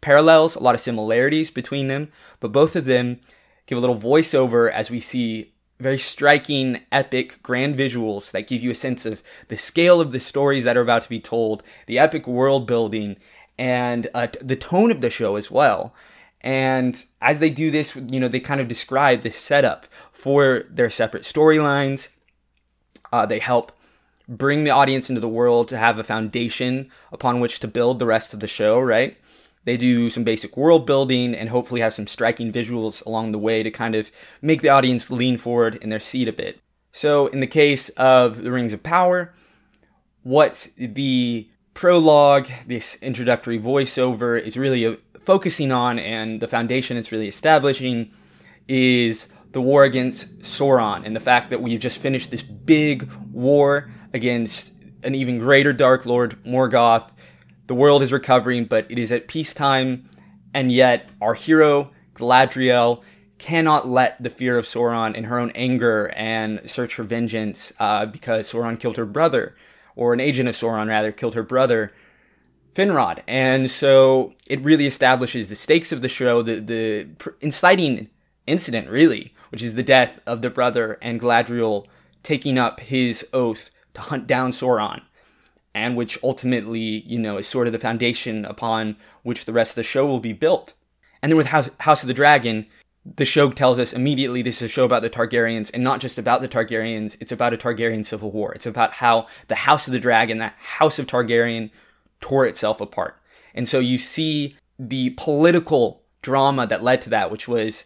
parallels, 0.00 0.54
a 0.54 0.62
lot 0.62 0.74
of 0.74 0.80
similarities 0.80 1.50
between 1.50 1.88
them. 1.88 2.12
But 2.40 2.52
both 2.52 2.76
of 2.76 2.84
them 2.84 3.20
give 3.66 3.78
a 3.78 3.80
little 3.80 3.98
voiceover 3.98 4.70
as 4.70 4.90
we 4.90 5.00
see 5.00 5.51
very 5.82 5.98
striking, 5.98 6.80
epic, 6.90 7.42
grand 7.42 7.76
visuals 7.76 8.30
that 8.30 8.46
give 8.46 8.62
you 8.62 8.70
a 8.70 8.74
sense 8.74 9.04
of 9.04 9.22
the 9.48 9.56
scale 9.56 10.00
of 10.00 10.12
the 10.12 10.20
stories 10.20 10.64
that 10.64 10.76
are 10.76 10.82
about 10.82 11.02
to 11.02 11.08
be 11.08 11.20
told, 11.20 11.62
the 11.86 11.98
epic 11.98 12.26
world 12.26 12.66
building, 12.66 13.16
and 13.58 14.08
uh, 14.14 14.28
the 14.40 14.56
tone 14.56 14.90
of 14.90 15.00
the 15.00 15.10
show 15.10 15.36
as 15.36 15.50
well. 15.50 15.94
And 16.40 17.04
as 17.20 17.38
they 17.38 17.50
do 17.50 17.70
this, 17.70 17.94
you 17.94 18.18
know, 18.18 18.28
they 18.28 18.40
kind 18.40 18.60
of 18.60 18.68
describe 18.68 19.22
the 19.22 19.30
setup 19.30 19.86
for 20.12 20.64
their 20.70 20.90
separate 20.90 21.22
storylines. 21.22 22.08
Uh, 23.12 23.26
they 23.26 23.38
help 23.38 23.72
bring 24.28 24.64
the 24.64 24.70
audience 24.70 25.08
into 25.08 25.20
the 25.20 25.28
world 25.28 25.68
to 25.68 25.78
have 25.78 25.98
a 25.98 26.04
foundation 26.04 26.90
upon 27.12 27.40
which 27.40 27.60
to 27.60 27.68
build 27.68 27.98
the 27.98 28.06
rest 28.06 28.32
of 28.32 28.40
the 28.40 28.46
show, 28.46 28.80
right? 28.80 29.16
They 29.64 29.76
do 29.76 30.10
some 30.10 30.24
basic 30.24 30.56
world 30.56 30.86
building 30.86 31.34
and 31.34 31.48
hopefully 31.48 31.80
have 31.80 31.94
some 31.94 32.06
striking 32.06 32.52
visuals 32.52 33.04
along 33.06 33.32
the 33.32 33.38
way 33.38 33.62
to 33.62 33.70
kind 33.70 33.94
of 33.94 34.10
make 34.40 34.60
the 34.62 34.68
audience 34.68 35.10
lean 35.10 35.38
forward 35.38 35.76
in 35.76 35.90
their 35.90 36.00
seat 36.00 36.28
a 36.28 36.32
bit. 36.32 36.58
So, 36.92 37.28
in 37.28 37.40
the 37.40 37.46
case 37.46 37.88
of 37.90 38.42
The 38.42 38.50
Rings 38.50 38.72
of 38.72 38.82
Power, 38.82 39.34
what 40.22 40.68
the 40.76 41.48
prologue, 41.74 42.48
this 42.66 42.96
introductory 42.96 43.58
voiceover, 43.58 44.40
is 44.40 44.56
really 44.56 44.84
uh, 44.84 44.96
focusing 45.24 45.72
on 45.72 45.98
and 45.98 46.40
the 46.40 46.48
foundation 46.48 46.96
it's 46.96 47.12
really 47.12 47.28
establishing 47.28 48.10
is 48.68 49.28
the 49.52 49.60
war 49.60 49.84
against 49.84 50.38
Sauron 50.40 51.04
and 51.06 51.14
the 51.14 51.20
fact 51.20 51.50
that 51.50 51.62
we've 51.62 51.80
just 51.80 51.98
finished 51.98 52.30
this 52.30 52.42
big 52.42 53.10
war 53.30 53.90
against 54.12 54.72
an 55.02 55.14
even 55.14 55.38
greater 55.38 55.72
Dark 55.72 56.06
Lord, 56.06 56.42
Morgoth. 56.44 57.10
The 57.66 57.74
world 57.74 58.02
is 58.02 58.12
recovering, 58.12 58.64
but 58.64 58.90
it 58.90 58.98
is 58.98 59.12
at 59.12 59.28
peacetime, 59.28 60.08
and 60.52 60.72
yet 60.72 61.08
our 61.20 61.34
hero, 61.34 61.92
Galadriel, 62.14 63.02
cannot 63.38 63.88
let 63.88 64.22
the 64.22 64.30
fear 64.30 64.56
of 64.58 64.66
Sauron 64.66 65.16
and 65.16 65.26
her 65.26 65.38
own 65.38 65.50
anger 65.54 66.12
and 66.16 66.60
search 66.70 66.94
for 66.94 67.02
vengeance 67.02 67.72
uh, 67.80 68.06
because 68.06 68.50
Sauron 68.50 68.78
killed 68.78 68.96
her 68.96 69.06
brother, 69.06 69.56
or 69.96 70.12
an 70.12 70.20
agent 70.20 70.48
of 70.48 70.54
Sauron 70.54 70.88
rather, 70.88 71.12
killed 71.12 71.34
her 71.34 71.42
brother, 71.42 71.92
Finrod. 72.74 73.20
And 73.26 73.70
so 73.70 74.34
it 74.46 74.62
really 74.62 74.86
establishes 74.86 75.48
the 75.48 75.56
stakes 75.56 75.92
of 75.92 76.02
the 76.02 76.08
show, 76.08 76.42
the, 76.42 76.60
the 76.60 77.08
inciting 77.40 78.10
incident, 78.46 78.88
really, 78.88 79.34
which 79.50 79.62
is 79.62 79.74
the 79.74 79.82
death 79.82 80.20
of 80.26 80.42
the 80.42 80.50
brother 80.50 80.98
and 81.02 81.20
Galadriel 81.20 81.86
taking 82.22 82.58
up 82.58 82.80
his 82.80 83.26
oath 83.32 83.70
to 83.94 84.00
hunt 84.00 84.26
down 84.26 84.52
Sauron, 84.52 85.02
and 85.74 85.96
which 85.96 86.18
ultimately, 86.22 87.02
you 87.06 87.18
know, 87.18 87.38
is 87.38 87.46
sort 87.46 87.66
of 87.66 87.72
the 87.72 87.78
foundation 87.78 88.44
upon 88.44 88.96
which 89.22 89.44
the 89.44 89.52
rest 89.52 89.72
of 89.72 89.76
the 89.76 89.82
show 89.82 90.06
will 90.06 90.20
be 90.20 90.32
built. 90.32 90.74
And 91.22 91.30
then 91.30 91.36
with 91.36 91.46
House 91.46 92.02
of 92.02 92.08
the 92.08 92.14
Dragon, 92.14 92.66
the 93.04 93.24
show 93.24 93.50
tells 93.50 93.78
us 93.78 93.92
immediately 93.92 94.42
this 94.42 94.56
is 94.56 94.62
a 94.62 94.68
show 94.68 94.84
about 94.84 95.02
the 95.02 95.10
Targaryens, 95.10 95.70
and 95.72 95.82
not 95.82 96.00
just 96.00 96.18
about 96.18 96.40
the 96.40 96.48
Targaryens, 96.48 97.16
it's 97.20 97.32
about 97.32 97.54
a 97.54 97.56
Targaryen 97.56 98.04
civil 98.04 98.30
war. 98.30 98.52
It's 98.52 98.66
about 98.66 98.94
how 98.94 99.26
the 99.48 99.54
House 99.54 99.86
of 99.86 99.92
the 99.92 100.00
Dragon, 100.00 100.38
that 100.38 100.54
House 100.58 100.98
of 100.98 101.06
Targaryen, 101.06 101.70
tore 102.20 102.46
itself 102.46 102.80
apart. 102.80 103.20
And 103.54 103.68
so 103.68 103.78
you 103.78 103.98
see 103.98 104.56
the 104.78 105.10
political 105.10 106.02
drama 106.22 106.66
that 106.66 106.82
led 106.82 107.02
to 107.02 107.10
that, 107.10 107.30
which 107.30 107.48
was 107.48 107.84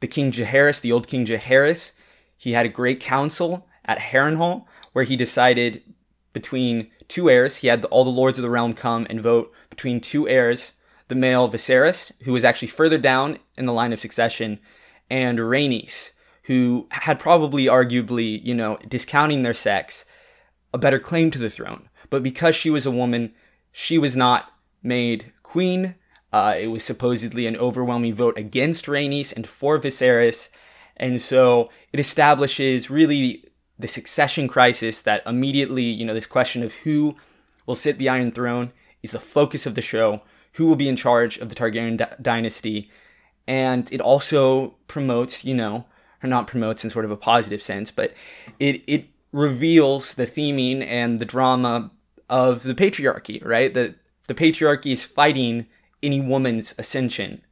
the 0.00 0.06
King 0.06 0.32
Jaehaerys, 0.32 0.80
the 0.80 0.92
old 0.92 1.06
King 1.06 1.26
Jaehaerys. 1.26 1.92
He 2.36 2.52
had 2.52 2.64
a 2.64 2.70
great 2.70 3.00
council 3.00 3.66
at 3.84 3.98
Harrenhal 3.98 4.64
where 4.92 5.04
he 5.04 5.16
decided 5.16 5.82
between 6.32 6.90
two 7.08 7.28
heirs. 7.28 7.56
He 7.56 7.68
had 7.68 7.84
all 7.86 8.04
the 8.04 8.10
lords 8.10 8.38
of 8.38 8.42
the 8.42 8.50
realm 8.50 8.74
come 8.74 9.06
and 9.10 9.20
vote 9.20 9.52
between 9.68 10.00
two 10.00 10.28
heirs, 10.28 10.72
the 11.08 11.14
male 11.14 11.50
Viserys, 11.50 12.12
who 12.22 12.32
was 12.32 12.44
actually 12.44 12.68
further 12.68 12.98
down 12.98 13.38
in 13.56 13.66
the 13.66 13.72
line 13.72 13.92
of 13.92 14.00
succession, 14.00 14.60
and 15.10 15.38
Rhaenys, 15.38 16.10
who 16.44 16.86
had 16.90 17.18
probably, 17.18 17.64
arguably, 17.64 18.44
you 18.44 18.54
know, 18.54 18.78
discounting 18.88 19.42
their 19.42 19.54
sex, 19.54 20.04
a 20.72 20.78
better 20.78 20.98
claim 20.98 21.30
to 21.32 21.38
the 21.38 21.50
throne. 21.50 21.88
But 22.10 22.22
because 22.22 22.54
she 22.54 22.70
was 22.70 22.86
a 22.86 22.90
woman, 22.90 23.34
she 23.72 23.98
was 23.98 24.16
not 24.16 24.52
made 24.82 25.32
queen. 25.42 25.96
Uh, 26.32 26.54
it 26.58 26.68
was 26.68 26.84
supposedly 26.84 27.46
an 27.46 27.56
overwhelming 27.56 28.14
vote 28.14 28.38
against 28.38 28.86
Rhaenys 28.86 29.32
and 29.32 29.48
for 29.48 29.78
Viserys. 29.80 30.48
And 30.96 31.20
so 31.20 31.70
it 31.92 31.98
establishes 31.98 32.90
really 32.90 33.49
the 33.80 33.88
succession 33.88 34.48
crisis 34.48 35.02
that 35.02 35.22
immediately, 35.26 35.84
you 35.84 36.04
know, 36.04 36.14
this 36.14 36.26
question 36.26 36.62
of 36.62 36.72
who 36.74 37.16
will 37.66 37.74
sit 37.74 37.98
the 37.98 38.08
Iron 38.08 38.32
Throne 38.32 38.72
is 39.02 39.12
the 39.12 39.20
focus 39.20 39.66
of 39.66 39.74
the 39.74 39.82
show. 39.82 40.22
Who 40.54 40.66
will 40.66 40.76
be 40.76 40.88
in 40.88 40.96
charge 40.96 41.38
of 41.38 41.48
the 41.48 41.54
Targaryen 41.54 41.96
d- 41.96 42.04
dynasty? 42.20 42.90
And 43.46 43.90
it 43.92 44.00
also 44.00 44.74
promotes, 44.88 45.44
you 45.44 45.54
know, 45.54 45.86
or 46.22 46.28
not 46.28 46.46
promotes 46.46 46.84
in 46.84 46.90
sort 46.90 47.04
of 47.04 47.10
a 47.10 47.16
positive 47.16 47.62
sense, 47.62 47.90
but 47.90 48.12
it, 48.58 48.82
it 48.86 49.06
reveals 49.32 50.14
the 50.14 50.26
theming 50.26 50.84
and 50.86 51.18
the 51.18 51.24
drama 51.24 51.90
of 52.28 52.62
the 52.62 52.74
patriarchy, 52.74 53.44
right? 53.44 53.72
The 53.72 53.94
the 54.26 54.34
patriarchy 54.34 54.92
is 54.92 55.02
fighting 55.02 55.66
any 56.04 56.20
woman's 56.20 56.72
ascension 56.78 57.42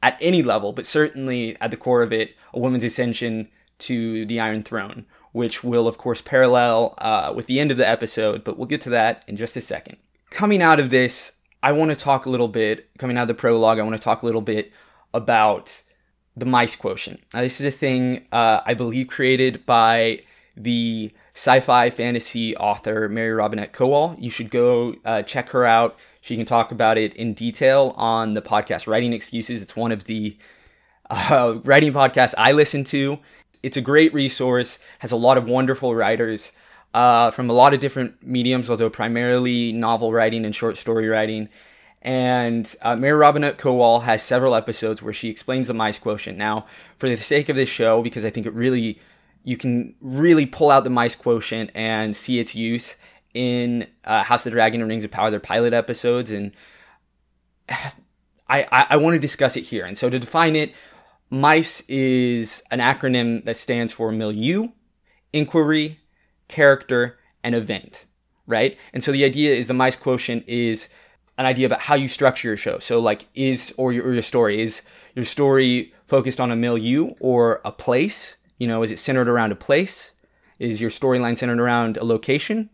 at 0.00 0.16
any 0.20 0.44
level, 0.44 0.72
but 0.72 0.86
certainly 0.86 1.56
at 1.60 1.72
the 1.72 1.76
core 1.76 2.02
of 2.02 2.12
it, 2.12 2.36
a 2.54 2.58
woman's 2.60 2.84
ascension 2.84 3.48
to 3.80 4.24
the 4.26 4.38
Iron 4.38 4.62
Throne, 4.62 5.06
which 5.32 5.62
will 5.62 5.86
of 5.86 5.98
course 5.98 6.20
parallel 6.20 6.94
uh, 6.98 7.32
with 7.34 7.46
the 7.46 7.60
end 7.60 7.70
of 7.70 7.76
the 7.76 7.88
episode, 7.88 8.44
but 8.44 8.58
we'll 8.58 8.66
get 8.66 8.80
to 8.82 8.90
that 8.90 9.22
in 9.26 9.36
just 9.36 9.56
a 9.56 9.60
second. 9.60 9.96
Coming 10.30 10.62
out 10.62 10.80
of 10.80 10.90
this, 10.90 11.32
I 11.62 11.72
want 11.72 11.90
to 11.90 11.96
talk 11.96 12.26
a 12.26 12.30
little 12.30 12.48
bit. 12.48 12.88
Coming 12.98 13.16
out 13.16 13.22
of 13.22 13.28
the 13.28 13.34
prologue, 13.34 13.78
I 13.78 13.82
want 13.82 13.96
to 13.96 14.02
talk 14.02 14.22
a 14.22 14.26
little 14.26 14.40
bit 14.40 14.72
about 15.12 15.82
the 16.36 16.46
mice 16.46 16.76
quotient. 16.76 17.20
Now, 17.34 17.42
this 17.42 17.60
is 17.60 17.66
a 17.66 17.76
thing 17.76 18.26
uh, 18.32 18.60
I 18.64 18.74
believe 18.74 19.08
created 19.08 19.66
by 19.66 20.22
the 20.56 21.12
sci-fi 21.34 21.90
fantasy 21.90 22.56
author 22.56 23.08
Mary 23.08 23.32
Robinette 23.32 23.72
Kowal. 23.72 24.16
You 24.20 24.30
should 24.30 24.50
go 24.50 24.94
uh, 25.04 25.22
check 25.22 25.50
her 25.50 25.64
out. 25.64 25.96
She 26.20 26.36
can 26.36 26.46
talk 26.46 26.70
about 26.70 26.98
it 26.98 27.14
in 27.14 27.34
detail 27.34 27.94
on 27.96 28.34
the 28.34 28.42
podcast 28.42 28.86
Writing 28.86 29.12
Excuses. 29.12 29.62
It's 29.62 29.74
one 29.74 29.90
of 29.90 30.04
the 30.04 30.36
uh, 31.08 31.58
writing 31.64 31.92
podcasts 31.92 32.34
I 32.36 32.52
listen 32.52 32.84
to. 32.84 33.18
It's 33.62 33.76
a 33.76 33.80
great 33.80 34.12
resource. 34.14 34.78
Has 35.00 35.12
a 35.12 35.16
lot 35.16 35.36
of 35.38 35.48
wonderful 35.48 35.94
writers 35.94 36.52
uh, 36.94 37.30
from 37.30 37.48
a 37.50 37.52
lot 37.52 37.74
of 37.74 37.80
different 37.80 38.22
mediums, 38.26 38.70
although 38.70 38.90
primarily 38.90 39.72
novel 39.72 40.12
writing 40.12 40.44
and 40.44 40.54
short 40.54 40.76
story 40.76 41.08
writing. 41.08 41.48
And 42.02 42.74
uh, 42.80 42.96
Mary 42.96 43.18
Robinette 43.18 43.58
Kowal 43.58 44.04
has 44.04 44.22
several 44.22 44.54
episodes 44.54 45.02
where 45.02 45.12
she 45.12 45.28
explains 45.28 45.66
the 45.66 45.74
mice 45.74 45.98
quotient. 45.98 46.38
Now, 46.38 46.66
for 46.98 47.08
the 47.08 47.16
sake 47.16 47.48
of 47.48 47.56
this 47.56 47.68
show, 47.68 48.02
because 48.02 48.24
I 48.24 48.30
think 48.30 48.46
it 48.46 48.54
really 48.54 48.98
you 49.42 49.56
can 49.56 49.94
really 50.00 50.46
pull 50.46 50.70
out 50.70 50.84
the 50.84 50.90
mice 50.90 51.14
quotient 51.14 51.70
and 51.74 52.14
see 52.14 52.38
its 52.38 52.54
use 52.54 52.94
in 53.32 53.86
uh, 54.04 54.22
House 54.24 54.40
of 54.40 54.44
the 54.44 54.50
Dragon 54.50 54.80
and 54.80 54.90
Rings 54.90 55.04
of 55.04 55.10
Power, 55.10 55.30
their 55.30 55.40
pilot 55.40 55.72
episodes, 55.72 56.30
and 56.30 56.52
I, 57.68 58.66
I, 58.72 58.86
I 58.90 58.96
want 58.96 59.14
to 59.14 59.20
discuss 59.20 59.56
it 59.56 59.62
here. 59.62 59.86
And 59.86 59.96
so 59.96 60.10
to 60.10 60.18
define 60.18 60.56
it, 60.56 60.74
MICE 61.30 61.82
is 61.86 62.62
an 62.72 62.80
acronym 62.80 63.44
that 63.44 63.56
stands 63.56 63.92
for 63.92 64.10
milieu, 64.10 64.68
inquiry, 65.32 66.00
character, 66.48 67.18
and 67.44 67.54
event, 67.54 68.06
right? 68.46 68.76
And 68.92 69.04
so 69.04 69.12
the 69.12 69.24
idea 69.24 69.54
is 69.54 69.68
the 69.68 69.74
MICE 69.74 69.96
quotient 69.96 70.44
is 70.48 70.88
an 71.38 71.46
idea 71.46 71.66
about 71.66 71.82
how 71.82 71.94
you 71.94 72.08
structure 72.08 72.48
your 72.48 72.56
show. 72.56 72.80
So 72.80 72.98
like 72.98 73.26
is 73.34 73.72
or 73.76 73.92
your, 73.92 74.06
or 74.06 74.12
your 74.12 74.22
story 74.22 74.60
is 74.60 74.82
your 75.14 75.24
story 75.24 75.94
focused 76.06 76.40
on 76.40 76.50
a 76.50 76.56
milieu 76.56 77.12
or 77.20 77.60
a 77.64 77.72
place? 77.72 78.34
You 78.58 78.66
know, 78.66 78.82
is 78.82 78.90
it 78.90 78.98
centered 78.98 79.28
around 79.28 79.52
a 79.52 79.56
place? 79.56 80.10
Is 80.58 80.80
your 80.80 80.90
storyline 80.90 81.38
centered 81.38 81.60
around 81.60 81.96
a 81.96 82.04
location? 82.04 82.70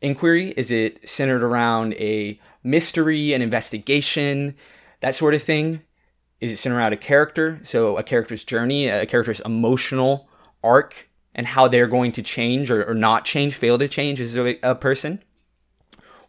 Inquiry 0.00 0.52
is 0.56 0.70
it 0.70 1.08
centered 1.08 1.42
around 1.42 1.92
a 1.94 2.40
mystery, 2.64 3.34
an 3.34 3.42
investigation, 3.42 4.56
that 5.00 5.14
sort 5.14 5.34
of 5.34 5.42
thing? 5.42 5.82
Is 6.40 6.52
it 6.52 6.56
centered 6.56 6.76
around 6.76 6.92
a 6.92 6.98
character? 6.98 7.60
So 7.64 7.96
a 7.96 8.02
character's 8.02 8.44
journey, 8.44 8.88
a 8.88 9.06
character's 9.06 9.40
emotional 9.40 10.28
arc, 10.62 11.08
and 11.34 11.46
how 11.46 11.68
they're 11.68 11.86
going 11.86 12.12
to 12.12 12.22
change 12.22 12.70
or, 12.70 12.84
or 12.84 12.94
not 12.94 13.24
change, 13.24 13.54
fail 13.54 13.78
to 13.78 13.88
change 13.88 14.20
as 14.20 14.36
a, 14.36 14.58
a 14.62 14.74
person? 14.74 15.22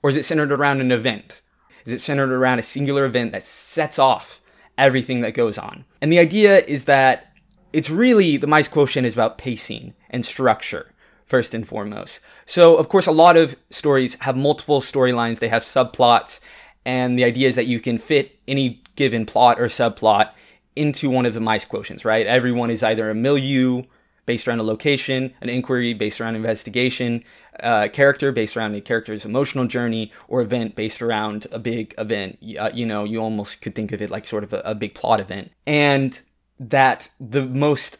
Or 0.02 0.10
is 0.10 0.18
it 0.18 0.26
centered 0.26 0.52
around 0.52 0.82
an 0.82 0.92
event? 0.92 1.42
Is 1.86 1.94
it 1.94 2.02
centered 2.02 2.32
around 2.32 2.60
a 2.60 2.64
singular 2.64 3.06
event 3.06 3.32
that 3.32 3.44
sets 3.44 3.98
off 3.98 4.42
everything 4.78 5.22
that 5.22 5.34
goes 5.34 5.58
on? 5.58 5.86
And 6.02 6.12
the 6.12 6.20
idea 6.20 6.60
is 6.60 6.86
that 6.86 7.34
it's 7.74 7.90
really 7.90 8.38
the 8.38 8.48
mice 8.48 8.68
quotient 8.68 9.08
is 9.08 9.14
about 9.14 9.38
pacing 9.38 9.94
and 10.10 10.26
structure 10.26 10.94
first 11.26 11.54
and 11.54 11.68
foremost. 11.68 12.20
So, 12.46 12.76
of 12.76 12.90
course, 12.90 13.06
a 13.06 13.12
lot 13.12 13.36
of 13.38 13.56
stories 13.70 14.16
have 14.22 14.38
multiple 14.38 14.82
storylines, 14.82 15.40
they 15.40 15.50
have 15.50 15.64
subplots, 15.64 16.40
and 16.88 17.20
the 17.20 17.26
idea 17.26 17.50
is 17.50 17.56
that 17.56 17.68
you 17.68 17.82
can 17.82 17.98
fit 17.98 18.40
any 18.48 18.82
given 18.96 19.26
plot 19.26 19.60
or 19.60 19.66
subplot 19.66 20.32
into 20.74 21.10
one 21.10 21.26
of 21.26 21.34
the 21.34 21.42
mice 21.42 21.66
quotients, 21.66 22.06
right? 22.06 22.26
Everyone 22.26 22.72
is 22.72 22.82
either 22.82 23.10
a 23.10 23.14
milieu 23.14 23.84
based 24.26 24.48
around 24.48 24.60
a 24.60 24.64
location, 24.64 25.34
an 25.42 25.50
inquiry 25.50 25.94
based 25.94 26.22
around 26.22 26.36
investigation, 26.36 27.26
uh, 27.62 27.90
character 27.92 28.32
based 28.32 28.56
around 28.56 28.74
a 28.74 28.80
character's 28.80 29.26
emotional 29.26 29.68
journey, 29.68 30.14
or 30.30 30.40
event 30.42 30.76
based 30.76 31.02
around 31.02 31.46
a 31.52 31.60
big 31.60 31.94
event. 31.98 32.40
Uh, 32.58 32.70
you 32.74 32.86
know, 32.86 33.04
you 33.04 33.20
almost 33.20 33.62
could 33.62 33.76
think 33.76 33.92
of 33.92 34.02
it 34.02 34.10
like 34.10 34.26
sort 34.26 34.46
of 34.46 34.54
a, 34.54 34.62
a 34.64 34.74
big 34.74 34.96
plot 34.96 35.20
event. 35.20 35.52
And 35.66 36.22
that 36.58 37.10
the 37.20 37.46
most 37.46 37.98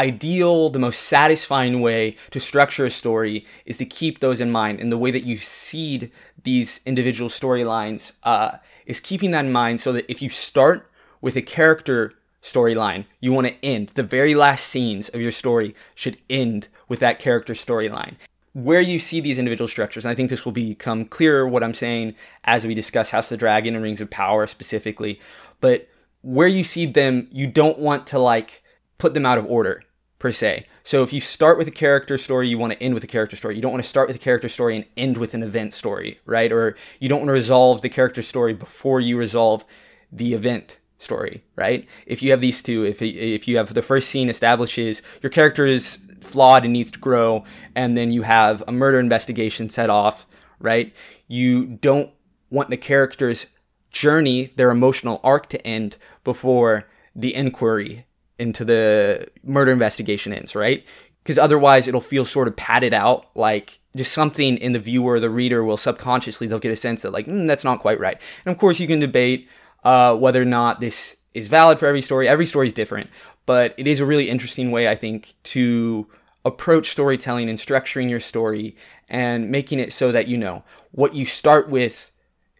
ideal, 0.00 0.70
the 0.70 0.78
most 0.78 1.02
satisfying 1.02 1.82
way 1.82 2.16
to 2.30 2.40
structure 2.40 2.86
a 2.86 2.90
story 2.90 3.44
is 3.66 3.76
to 3.76 3.84
keep 3.84 4.20
those 4.20 4.40
in 4.40 4.50
mind. 4.50 4.80
And 4.80 4.90
the 4.90 4.98
way 4.98 5.10
that 5.10 5.24
you 5.24 5.36
seed 5.36 6.10
these 6.42 6.80
individual 6.86 7.28
storylines 7.28 8.12
uh, 8.22 8.56
is 8.86 8.98
keeping 8.98 9.30
that 9.32 9.44
in 9.44 9.52
mind 9.52 9.80
so 9.80 9.92
that 9.92 10.10
if 10.10 10.22
you 10.22 10.30
start 10.30 10.90
with 11.20 11.36
a 11.36 11.42
character 11.42 12.14
storyline, 12.42 13.04
you 13.20 13.30
want 13.30 13.46
to 13.46 13.64
end. 13.64 13.90
The 13.90 14.02
very 14.02 14.34
last 14.34 14.66
scenes 14.66 15.10
of 15.10 15.20
your 15.20 15.32
story 15.32 15.74
should 15.94 16.16
end 16.30 16.68
with 16.88 16.98
that 17.00 17.18
character 17.18 17.52
storyline. 17.52 18.14
Where 18.54 18.80
you 18.80 18.98
see 18.98 19.20
these 19.20 19.38
individual 19.38 19.68
structures, 19.68 20.04
and 20.04 20.10
I 20.10 20.14
think 20.14 20.30
this 20.30 20.46
will 20.46 20.52
become 20.52 21.04
clearer 21.04 21.46
what 21.46 21.62
I'm 21.62 21.74
saying 21.74 22.14
as 22.44 22.66
we 22.66 22.74
discuss 22.74 23.10
House 23.10 23.26
of 23.26 23.30
the 23.30 23.36
Dragon 23.36 23.74
and 23.74 23.84
Rings 23.84 24.00
of 24.00 24.10
Power 24.10 24.46
specifically, 24.46 25.20
but 25.60 25.88
where 26.22 26.48
you 26.48 26.64
see 26.64 26.86
them, 26.86 27.28
you 27.30 27.46
don't 27.46 27.78
want 27.78 28.06
to 28.08 28.18
like 28.18 28.62
put 28.98 29.14
them 29.14 29.26
out 29.26 29.38
of 29.38 29.46
order 29.46 29.84
per 30.20 30.30
se. 30.30 30.66
So 30.84 31.02
if 31.02 31.12
you 31.12 31.20
start 31.20 31.58
with 31.58 31.66
a 31.66 31.72
character 31.72 32.16
story, 32.16 32.46
you 32.46 32.58
want 32.58 32.74
to 32.74 32.82
end 32.82 32.94
with 32.94 33.02
a 33.02 33.08
character 33.08 33.34
story. 33.36 33.56
You 33.56 33.62
don't 33.62 33.72
want 33.72 33.82
to 33.82 33.88
start 33.88 34.06
with 34.06 34.14
a 34.14 34.20
character 34.20 34.48
story 34.48 34.76
and 34.76 34.84
end 34.96 35.16
with 35.16 35.34
an 35.34 35.42
event 35.42 35.74
story, 35.74 36.20
right? 36.26 36.52
Or 36.52 36.76
you 37.00 37.08
don't 37.08 37.20
want 37.20 37.28
to 37.30 37.32
resolve 37.32 37.80
the 37.80 37.88
character 37.88 38.22
story 38.22 38.52
before 38.52 39.00
you 39.00 39.16
resolve 39.16 39.64
the 40.12 40.34
event 40.34 40.78
story, 40.98 41.42
right? 41.56 41.88
If 42.06 42.22
you 42.22 42.30
have 42.32 42.40
these 42.40 42.62
two, 42.62 42.84
if 42.84 43.00
if 43.00 43.48
you 43.48 43.56
have 43.56 43.72
the 43.72 43.82
first 43.82 44.10
scene 44.10 44.28
establishes 44.28 45.00
your 45.22 45.30
character 45.30 45.66
is 45.66 45.96
flawed 46.20 46.64
and 46.64 46.72
needs 46.74 46.90
to 46.92 46.98
grow, 46.98 47.44
and 47.74 47.96
then 47.96 48.12
you 48.12 48.22
have 48.22 48.62
a 48.68 48.72
murder 48.72 49.00
investigation 49.00 49.70
set 49.70 49.88
off, 49.88 50.26
right? 50.58 50.92
You 51.28 51.64
don't 51.64 52.10
want 52.50 52.68
the 52.68 52.76
character's 52.76 53.46
journey, 53.90 54.52
their 54.56 54.70
emotional 54.70 55.18
arc 55.24 55.48
to 55.48 55.66
end 55.66 55.96
before 56.24 56.86
the 57.16 57.34
inquiry 57.34 58.04
into 58.40 58.64
the 58.64 59.28
murder 59.44 59.70
investigation 59.70 60.32
ends, 60.32 60.54
right? 60.54 60.84
Because 61.22 61.38
otherwise 61.38 61.86
it'll 61.86 62.00
feel 62.00 62.24
sort 62.24 62.48
of 62.48 62.56
padded 62.56 62.94
out, 62.94 63.26
like 63.34 63.78
just 63.94 64.12
something 64.12 64.56
in 64.56 64.72
the 64.72 64.78
viewer, 64.78 65.20
the 65.20 65.30
reader 65.30 65.62
will 65.62 65.76
subconsciously, 65.76 66.46
they'll 66.46 66.58
get 66.58 66.72
a 66.72 66.76
sense 66.76 67.02
that 67.02 67.12
like, 67.12 67.26
mm, 67.26 67.46
that's 67.46 67.64
not 67.64 67.80
quite 67.80 68.00
right. 68.00 68.18
And 68.44 68.52
of 68.52 68.58
course 68.58 68.80
you 68.80 68.86
can 68.86 68.98
debate 68.98 69.46
uh, 69.84 70.16
whether 70.16 70.40
or 70.40 70.46
not 70.46 70.80
this 70.80 71.16
is 71.34 71.48
valid 71.48 71.78
for 71.78 71.86
every 71.86 72.02
story. 72.02 72.28
Every 72.28 72.46
story 72.46 72.68
is 72.68 72.72
different, 72.72 73.10
but 73.46 73.74
it 73.76 73.86
is 73.86 74.00
a 74.00 74.06
really 74.06 74.30
interesting 74.30 74.70
way, 74.70 74.88
I 74.88 74.94
think, 74.94 75.34
to 75.44 76.06
approach 76.44 76.90
storytelling 76.90 77.50
and 77.50 77.58
structuring 77.58 78.08
your 78.08 78.20
story 78.20 78.74
and 79.08 79.50
making 79.50 79.78
it 79.78 79.92
so 79.92 80.10
that, 80.12 80.28
you 80.28 80.38
know, 80.38 80.64
what 80.92 81.14
you 81.14 81.26
start 81.26 81.68
with 81.68 82.10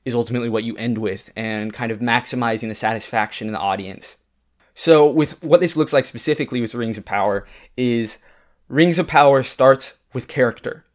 is 0.05 0.15
ultimately 0.15 0.49
what 0.49 0.65
you 0.65 0.77
end 0.77 0.99
with 0.99 1.31
and 1.35 1.73
kind 1.73 1.91
of 1.91 2.01
maximizing 2.01 2.69
the 2.69 2.75
satisfaction 2.75 3.47
in 3.47 3.53
the 3.53 3.59
audience 3.59 4.17
so, 4.81 5.11
with 5.11 5.33
what 5.45 5.61
this 5.61 5.77
looks 5.77 5.93
like 5.93 6.07
specifically 6.07 6.63
with 6.63 6.75
Rings 6.75 6.97
of 6.97 7.05
Power 7.05 7.47
is 7.77 8.17
Rings 8.67 8.99
of 8.99 9.07
Power 9.07 9.43
starts 9.43 9.93
with 10.15 10.27
character. 10.27 10.87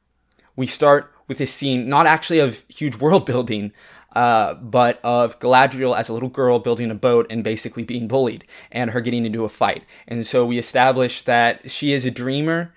We 0.56 0.66
start 0.66 1.14
with 1.28 1.38
this 1.38 1.54
scene, 1.54 1.88
not 1.88 2.08
actually 2.08 2.40
of 2.40 2.64
huge 2.68 2.96
world 2.96 3.26
building, 3.28 3.74
uh, 4.16 4.56
but 4.56 5.00
of 5.04 5.38
Galadriel 5.38 5.96
as 5.96 6.10
a 6.10 6.14
little 6.14 6.30
girl 6.30 6.58
building 6.58 6.90
a 6.90 6.96
boat 6.96 7.28
and 7.30 7.44
basically 7.44 7.84
being 7.84 8.08
bullied, 8.08 8.46
and 8.72 8.90
her 8.90 9.02
getting 9.02 9.24
into 9.24 9.46
a 9.46 9.50
fight. 9.50 9.84
And 10.08 10.26
so 10.26 10.48
we 10.48 10.58
establish 10.58 11.22
that 11.22 11.70
she 11.70 11.94
is 11.94 12.08
a 12.08 12.12
dreamer, 12.12 12.74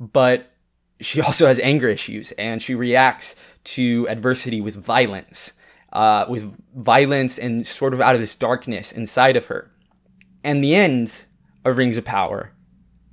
but 0.00 0.50
she 0.98 1.20
also 1.20 1.46
has 1.46 1.60
anger 1.60 1.86
issues, 1.86 2.32
and 2.32 2.60
she 2.60 2.74
reacts 2.74 3.36
to 3.62 4.08
adversity 4.08 4.60
with 4.60 4.74
violence, 4.74 5.52
uh, 5.92 6.24
with 6.28 6.52
violence 6.74 7.38
and 7.38 7.64
sort 7.64 7.94
of 7.94 8.00
out 8.00 8.16
of 8.16 8.20
this 8.20 8.34
darkness 8.34 8.90
inside 8.90 9.36
of 9.36 9.46
her. 9.46 9.70
And 10.44 10.62
the 10.62 10.74
end 10.74 11.26
of 11.64 11.76
Rings 11.76 11.96
of 11.96 12.04
Power 12.04 12.52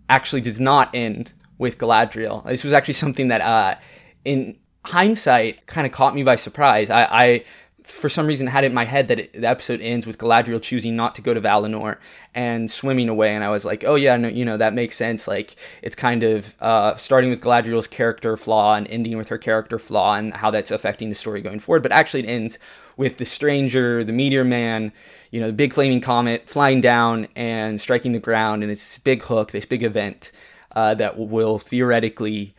actually 0.09 0.41
does 0.41 0.59
not 0.59 0.89
end 0.93 1.33
with 1.57 1.77
Galadriel. 1.77 2.45
This 2.45 2.63
was 2.63 2.73
actually 2.73 2.93
something 2.93 3.29
that, 3.29 3.41
uh, 3.41 3.75
in 4.23 4.57
hindsight, 4.85 5.65
kind 5.65 5.87
of 5.87 5.93
caught 5.93 6.13
me 6.13 6.23
by 6.23 6.35
surprise. 6.35 6.89
I, 6.89 7.07
I, 7.09 7.45
for 7.83 8.09
some 8.09 8.27
reason, 8.27 8.47
had 8.47 8.63
it 8.63 8.67
in 8.67 8.73
my 8.73 8.85
head 8.85 9.07
that 9.07 9.19
it, 9.19 9.33
the 9.33 9.47
episode 9.47 9.81
ends 9.81 10.05
with 10.05 10.17
Galadriel 10.17 10.61
choosing 10.61 10.95
not 10.95 11.15
to 11.15 11.21
go 11.21 11.33
to 11.33 11.41
Valinor 11.41 11.97
and 12.33 12.69
swimming 12.69 13.09
away. 13.09 13.33
And 13.33 13.43
I 13.43 13.49
was 13.49 13.65
like, 13.65 13.83
oh, 13.83 13.95
yeah, 13.95 14.17
no, 14.17 14.27
you 14.27 14.45
know, 14.45 14.57
that 14.57 14.73
makes 14.73 14.95
sense. 14.95 15.27
Like, 15.27 15.55
it's 15.81 15.95
kind 15.95 16.23
of 16.23 16.55
uh, 16.59 16.95
starting 16.97 17.29
with 17.29 17.41
Galadriel's 17.41 17.87
character 17.87 18.37
flaw 18.37 18.75
and 18.75 18.87
ending 18.87 19.17
with 19.17 19.29
her 19.29 19.37
character 19.37 19.79
flaw 19.79 20.15
and 20.15 20.33
how 20.33 20.51
that's 20.51 20.71
affecting 20.71 21.09
the 21.09 21.15
story 21.15 21.41
going 21.41 21.59
forward. 21.59 21.83
But 21.83 21.91
actually, 21.91 22.23
it 22.23 22.29
ends 22.29 22.57
with 22.97 23.17
the 23.17 23.25
stranger, 23.25 24.03
the 24.03 24.13
meteor 24.13 24.43
man, 24.43 24.91
you 25.31 25.39
know, 25.39 25.47
the 25.47 25.53
big 25.53 25.73
flaming 25.73 26.01
comet 26.01 26.49
flying 26.49 26.81
down 26.81 27.27
and 27.35 27.81
striking 27.81 28.13
the 28.13 28.19
ground, 28.19 28.63
and 28.63 28.71
it's 28.71 28.83
this 28.83 28.97
big 28.99 29.23
hook, 29.23 29.51
this 29.51 29.65
big 29.65 29.83
event 29.83 30.31
uh, 30.75 30.93
that 30.95 31.17
will 31.17 31.59
theoretically 31.59 32.55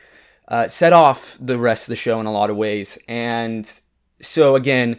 uh, 0.49 0.69
set 0.69 0.93
off 0.93 1.37
the 1.41 1.59
rest 1.59 1.85
of 1.85 1.89
the 1.89 1.97
show 1.97 2.21
in 2.21 2.27
a 2.27 2.33
lot 2.33 2.51
of 2.51 2.57
ways. 2.57 2.99
And 3.09 3.71
so 4.21 4.57
again, 4.57 4.99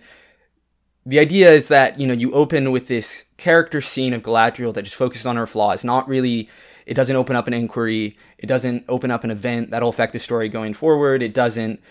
the 1.06 1.20
idea 1.20 1.52
is 1.52 1.70
that 1.70 2.00
you 2.00 2.08
know 2.08 2.14
you 2.14 2.34
open 2.34 2.72
with 2.72 2.88
this 2.88 3.24
character 3.38 3.82
scene 3.82 4.14
of 4.14 4.24
Galadriel 4.24 4.74
that 4.74 4.84
just 4.84 4.96
focuses 4.96 5.26
on 5.26 5.36
her 5.36 5.48
flaws, 5.48 5.84
not 5.84 6.08
really. 6.08 6.50
It 6.86 6.94
doesn't 6.94 7.16
open 7.16 7.36
up 7.36 7.48
an 7.48 7.54
inquiry. 7.54 8.18
It 8.38 8.48
doesn't 8.48 8.86
open 8.88 9.12
up 9.12 9.26
an 9.26 9.32
event 9.32 9.72
that'll 9.72 9.90
affect 9.90 10.14
the 10.14 10.20
story 10.20 10.48
going 10.48 10.74
forward. 10.74 11.22
It 11.22 11.34
doesn't 11.34 11.82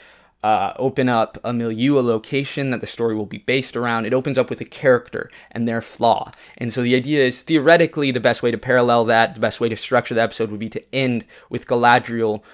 uh, 0.47 0.73
open 0.79 1.09
up 1.09 1.39
a 1.43 1.53
milieu, 1.53 1.99
a 1.99 2.01
location 2.01 2.71
that 2.71 2.81
the 2.81 2.87
story 2.87 3.17
will 3.17 3.27
be 3.27 3.39
based 3.39 3.77
around. 3.77 4.07
It 4.07 4.15
opens 4.15 4.39
up 4.39 4.49
with 4.49 4.61
a 4.61 4.65
character 4.65 5.29
and 5.51 5.67
their 5.67 5.83
flaw. 5.83 6.31
And 6.57 6.73
so 6.73 6.83
the 6.83 6.95
idea 6.95 7.25
is 7.25 7.43
theoretically 7.43 8.13
the 8.13 8.21
best 8.21 8.45
way 8.45 8.53
to 8.53 8.59
parallel 8.59 9.05
that, 9.07 9.35
the 9.35 9.41
best 9.41 9.61
way 9.61 9.69
to 9.69 9.77
structure 9.77 10.15
the 10.15 10.23
episode 10.23 10.53
would 10.53 10.61
be 10.61 10.69
to 10.69 10.95
end 10.95 11.25
with 11.51 11.67
Galadriel 11.67 12.45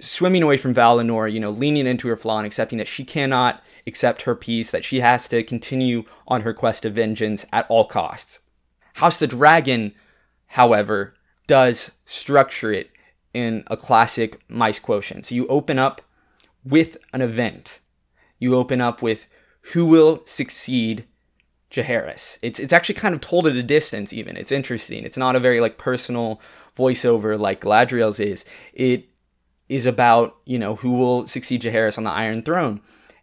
swimming 0.00 0.42
away 0.42 0.56
from 0.56 0.74
Valinor, 0.74 1.30
you 1.30 1.38
know, 1.38 1.50
leaning 1.50 1.86
into 1.86 2.08
her 2.08 2.16
flaw 2.16 2.38
and 2.38 2.46
accepting 2.46 2.78
that 2.78 2.88
she 2.88 3.04
cannot 3.04 3.62
accept 3.86 4.22
her 4.22 4.34
peace, 4.34 4.70
that 4.70 4.82
she 4.82 5.00
has 5.00 5.28
to 5.28 5.42
continue 5.42 6.04
on 6.26 6.40
her 6.40 6.54
quest 6.54 6.86
of 6.86 6.94
vengeance 6.94 7.44
at 7.52 7.66
all 7.68 7.84
costs. 7.84 8.38
House 8.94 9.18
the 9.18 9.26
Dragon, 9.26 9.92
however, 10.46 11.12
does 11.46 11.90
structure 12.06 12.72
it 12.72 12.90
in 13.34 13.64
a 13.66 13.76
classic 13.76 14.40
mice 14.48 14.78
quotient. 14.78 15.26
So 15.26 15.34
you 15.34 15.46
open 15.48 15.78
up 15.78 16.00
with 16.64 16.96
an 17.12 17.20
event. 17.20 17.80
You 18.38 18.56
open 18.56 18.80
up 18.80 19.02
with 19.02 19.26
who 19.72 19.86
will 19.86 20.22
succeed 20.26 21.06
Jaehaerys. 21.70 22.38
It's 22.42 22.58
it's 22.58 22.72
actually 22.72 22.94
kind 22.94 23.14
of 23.14 23.20
told 23.20 23.46
at 23.46 23.56
a 23.56 23.62
distance. 23.62 24.12
Even 24.12 24.36
it's 24.36 24.52
interesting. 24.52 25.04
It's 25.04 25.16
not 25.16 25.36
a 25.36 25.40
very 25.40 25.60
like 25.60 25.78
personal 25.78 26.40
voiceover 26.76 27.38
like 27.38 27.60
Galadriel's 27.60 28.20
is. 28.20 28.44
It 28.72 29.08
is 29.68 29.86
about 29.86 30.36
you 30.44 30.58
know 30.58 30.76
who 30.76 30.92
will 30.92 31.26
succeed 31.26 31.62
Jaehaerys 31.62 31.98
on 31.98 32.04
the 32.04 32.10
Iron 32.10 32.42
Throne, 32.42 32.80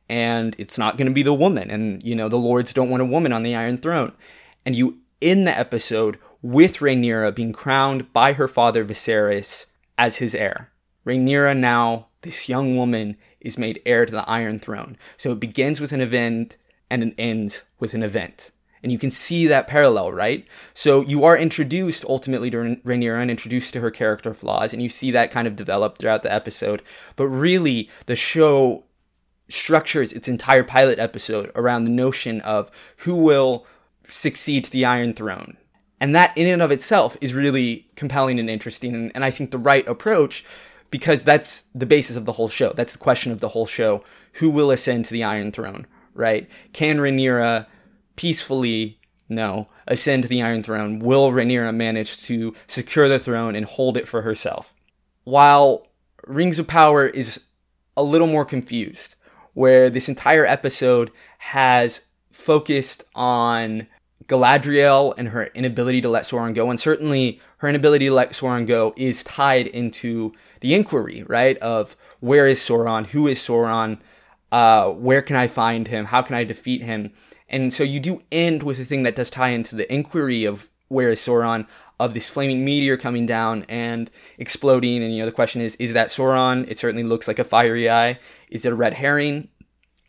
and 0.09 0.55
it's 0.57 0.77
not 0.77 0.97
going 0.97 1.07
to 1.07 1.13
be 1.13 1.23
the 1.23 1.33
woman. 1.33 1.69
And 1.69 2.03
you 2.03 2.15
know 2.15 2.29
the 2.29 2.37
lords 2.37 2.73
don't 2.73 2.89
want 2.89 3.01
a 3.01 3.05
woman 3.05 3.31
on 3.31 3.43
the 3.43 3.55
Iron 3.55 3.77
Throne, 3.77 4.13
and 4.65 4.75
you 4.75 4.97
in 5.19 5.43
the 5.45 5.57
episode 5.57 6.17
with 6.41 6.77
Rhaenyra 6.77 7.35
being 7.35 7.53
crowned 7.53 8.11
by 8.11 8.33
her 8.33 8.47
father 8.47 8.83
Viserys 8.83 9.65
as 9.97 10.17
his 10.17 10.33
heir. 10.33 10.71
Rhaenyra 11.05 11.55
now, 11.55 12.07
this 12.21 12.49
young 12.49 12.75
woman, 12.75 13.17
is 13.39 13.57
made 13.57 13.81
heir 13.85 14.05
to 14.05 14.11
the 14.11 14.29
Iron 14.29 14.59
Throne. 14.59 14.97
So 15.17 15.31
it 15.31 15.39
begins 15.39 15.81
with 15.81 15.91
an 15.91 16.01
event 16.01 16.57
and 16.89 17.03
it 17.03 17.15
ends 17.17 17.63
with 17.79 17.93
an 17.93 18.03
event. 18.03 18.51
And 18.83 18.91
you 18.91 18.97
can 18.97 19.11
see 19.11 19.47
that 19.47 19.67
parallel, 19.67 20.11
right? 20.11 20.45
So 20.73 21.01
you 21.01 21.23
are 21.23 21.37
introduced 21.37 22.03
ultimately 22.05 22.49
to 22.51 22.77
Rhaenyra 22.83 23.21
and 23.21 23.31
introduced 23.31 23.73
to 23.73 23.81
her 23.81 23.91
character 23.91 24.33
flaws, 24.33 24.73
and 24.73 24.81
you 24.81 24.89
see 24.89 25.11
that 25.11 25.31
kind 25.31 25.47
of 25.47 25.55
develop 25.55 25.97
throughout 25.97 26.23
the 26.23 26.33
episode. 26.33 26.81
But 27.15 27.27
really, 27.27 27.89
the 28.07 28.15
show 28.15 28.85
structures 29.49 30.13
its 30.13 30.27
entire 30.27 30.63
pilot 30.63 30.97
episode 30.97 31.51
around 31.55 31.83
the 31.83 31.91
notion 31.91 32.41
of 32.41 32.71
who 32.97 33.15
will 33.15 33.67
succeed 34.09 34.65
to 34.65 34.71
the 34.71 34.85
Iron 34.85 35.13
Throne. 35.13 35.57
And 35.99 36.15
that 36.15 36.35
in 36.35 36.47
and 36.47 36.63
of 36.63 36.71
itself 36.71 37.15
is 37.21 37.35
really 37.35 37.87
compelling 37.95 38.39
and 38.39 38.49
interesting, 38.49 38.95
and, 38.95 39.11
and 39.13 39.23
I 39.23 39.29
think 39.29 39.51
the 39.51 39.59
right 39.59 39.87
approach 39.87 40.43
because 40.91 41.23
that's 41.23 41.63
the 41.73 41.85
basis 41.85 42.15
of 42.15 42.25
the 42.25 42.33
whole 42.33 42.49
show. 42.49 42.73
That's 42.73 42.91
the 42.91 42.99
question 42.99 43.31
of 43.31 43.39
the 43.39 43.49
whole 43.49 43.65
show. 43.65 44.03
Who 44.33 44.49
will 44.49 44.69
ascend 44.69 45.05
to 45.05 45.13
the 45.13 45.23
Iron 45.23 45.51
Throne, 45.51 45.87
right? 46.13 46.47
Can 46.73 46.99
Rhaenyra 46.99 47.65
peacefully, 48.15 48.99
no, 49.27 49.67
ascend 49.87 50.23
to 50.23 50.29
the 50.29 50.41
Iron 50.43 50.63
Throne? 50.63 50.99
Will 50.99 51.31
Rhaenyra 51.31 51.73
manage 51.73 52.21
to 52.23 52.53
secure 52.67 53.09
the 53.09 53.19
throne 53.19 53.55
and 53.55 53.65
hold 53.65 53.97
it 53.97 54.07
for 54.07 54.21
herself? 54.21 54.73
While 55.23 55.87
Rings 56.27 56.59
of 56.59 56.67
Power 56.67 57.07
is 57.07 57.41
a 57.97 58.03
little 58.03 58.27
more 58.27 58.45
confused, 58.45 59.15
where 59.53 59.89
this 59.89 60.07
entire 60.07 60.45
episode 60.45 61.11
has 61.39 62.01
focused 62.31 63.03
on 63.15 63.87
Galadriel 64.27 65.13
and 65.17 65.29
her 65.29 65.45
inability 65.53 66.01
to 66.01 66.09
let 66.09 66.23
Sauron 66.23 66.55
go, 66.55 66.69
and 66.69 66.79
certainly 66.79 67.41
her 67.57 67.67
inability 67.67 68.07
to 68.07 68.13
let 68.13 68.31
Sauron 68.31 68.65
go 68.65 68.93
is 68.95 69.23
tied 69.23 69.67
into 69.67 70.33
the 70.61 70.73
inquiry, 70.73 71.23
right? 71.27 71.57
Of 71.57 71.95
where 72.19 72.47
is 72.47 72.59
Sauron? 72.59 73.07
Who 73.07 73.27
is 73.27 73.39
Sauron? 73.39 73.99
Uh, 74.51 74.89
where 74.89 75.21
can 75.21 75.35
I 75.35 75.47
find 75.47 75.87
him? 75.87 76.05
How 76.05 76.21
can 76.21 76.35
I 76.35 76.43
defeat 76.43 76.81
him? 76.81 77.11
And 77.49 77.73
so 77.73 77.83
you 77.83 77.99
do 77.99 78.23
end 78.31 78.63
with 78.63 78.79
a 78.79 78.85
thing 78.85 79.03
that 79.03 79.15
does 79.15 79.29
tie 79.29 79.49
into 79.49 79.75
the 79.75 79.91
inquiry 79.93 80.45
of 80.45 80.69
where 80.87 81.09
is 81.09 81.19
Sauron, 81.19 81.67
of 81.99 82.13
this 82.13 82.27
flaming 82.27 82.65
meteor 82.65 82.97
coming 82.97 83.25
down 83.25 83.65
and 83.69 84.09
exploding. 84.37 85.03
And 85.03 85.13
you 85.13 85.19
know, 85.19 85.25
the 85.25 85.31
question 85.31 85.61
is, 85.61 85.75
is 85.75 85.93
that 85.93 86.09
Sauron? 86.09 86.69
It 86.69 86.79
certainly 86.79 87.03
looks 87.03 87.27
like 87.27 87.39
a 87.39 87.43
fiery 87.43 87.89
eye. 87.89 88.19
Is 88.49 88.65
it 88.65 88.73
a 88.73 88.75
red 88.75 88.95
herring? 88.95 89.49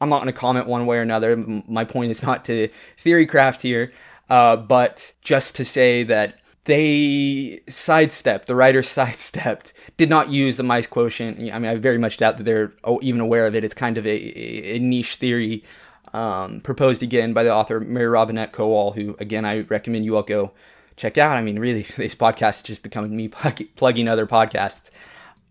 I'm 0.00 0.08
not 0.08 0.18
going 0.18 0.32
to 0.32 0.38
comment 0.38 0.66
one 0.66 0.86
way 0.86 0.98
or 0.98 1.02
another. 1.02 1.36
My 1.36 1.84
point 1.84 2.10
is 2.10 2.22
not 2.22 2.44
to 2.46 2.68
theory 2.98 3.26
craft 3.26 3.62
here, 3.62 3.92
uh, 4.28 4.56
but 4.56 5.12
just 5.22 5.54
to 5.56 5.64
say 5.64 6.02
that 6.04 6.38
they 6.64 7.60
sidestepped, 7.68 8.46
the 8.46 8.54
writers 8.54 8.88
sidestepped, 9.00 9.72
did 9.96 10.08
not 10.08 10.30
use 10.30 10.56
the 10.56 10.62
mice 10.62 10.86
quotient. 10.86 11.38
I 11.38 11.58
mean, 11.58 11.70
I 11.70 11.76
very 11.76 11.98
much 11.98 12.18
doubt 12.18 12.38
that 12.38 12.44
they're 12.44 12.72
even 13.00 13.20
aware 13.20 13.46
of 13.46 13.54
it. 13.54 13.64
It's 13.64 13.74
kind 13.74 13.98
of 13.98 14.06
a, 14.06 14.76
a 14.76 14.78
niche 14.78 15.16
theory 15.16 15.64
um, 16.12 16.60
proposed 16.60 17.02
again 17.02 17.32
by 17.32 17.42
the 17.42 17.54
author 17.54 17.80
Mary 17.80 18.06
Robinette 18.06 18.52
Kowal, 18.52 18.94
who, 18.94 19.16
again, 19.18 19.44
I 19.44 19.60
recommend 19.60 20.04
you 20.04 20.16
all 20.16 20.22
go 20.22 20.52
check 20.96 21.18
out. 21.18 21.36
I 21.36 21.42
mean, 21.42 21.58
really, 21.58 21.82
this 21.96 22.14
podcast 22.14 22.56
is 22.56 22.62
just 22.62 22.82
becoming 22.82 23.16
me 23.16 23.28
plugging 23.28 24.08
other 24.08 24.26
podcasts. 24.26 24.90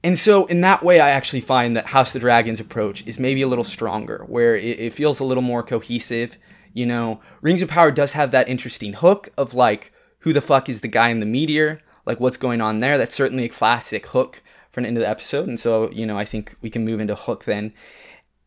And 0.03 0.17
so, 0.17 0.47
in 0.47 0.61
that 0.61 0.83
way, 0.83 0.99
I 0.99 1.09
actually 1.09 1.41
find 1.41 1.77
that 1.77 1.87
House 1.87 2.09
of 2.09 2.13
the 2.13 2.19
Dragon's 2.19 2.59
approach 2.59 3.05
is 3.05 3.19
maybe 3.19 3.43
a 3.43 3.47
little 3.47 3.63
stronger, 3.63 4.25
where 4.27 4.55
it, 4.55 4.79
it 4.79 4.93
feels 4.93 5.19
a 5.19 5.23
little 5.23 5.43
more 5.43 5.61
cohesive. 5.61 6.37
You 6.73 6.87
know, 6.87 7.21
Rings 7.41 7.61
of 7.61 7.69
Power 7.69 7.91
does 7.91 8.13
have 8.13 8.31
that 8.31 8.49
interesting 8.49 8.93
hook 8.93 9.29
of 9.37 9.53
like, 9.53 9.93
who 10.21 10.33
the 10.33 10.41
fuck 10.41 10.69
is 10.69 10.81
the 10.81 10.87
guy 10.87 11.09
in 11.09 11.19
the 11.19 11.25
meteor? 11.25 11.81
Like, 12.05 12.19
what's 12.19 12.37
going 12.37 12.61
on 12.61 12.79
there? 12.79 12.97
That's 12.97 13.15
certainly 13.15 13.45
a 13.45 13.49
classic 13.49 14.07
hook 14.07 14.41
for 14.71 14.79
an 14.79 14.85
end 14.85 14.97
of 14.97 15.01
the 15.01 15.09
episode. 15.09 15.47
And 15.47 15.59
so, 15.59 15.91
you 15.91 16.05
know, 16.05 16.17
I 16.17 16.25
think 16.25 16.55
we 16.61 16.69
can 16.69 16.85
move 16.85 16.99
into 16.99 17.15
hook 17.15 17.45
then. 17.45 17.73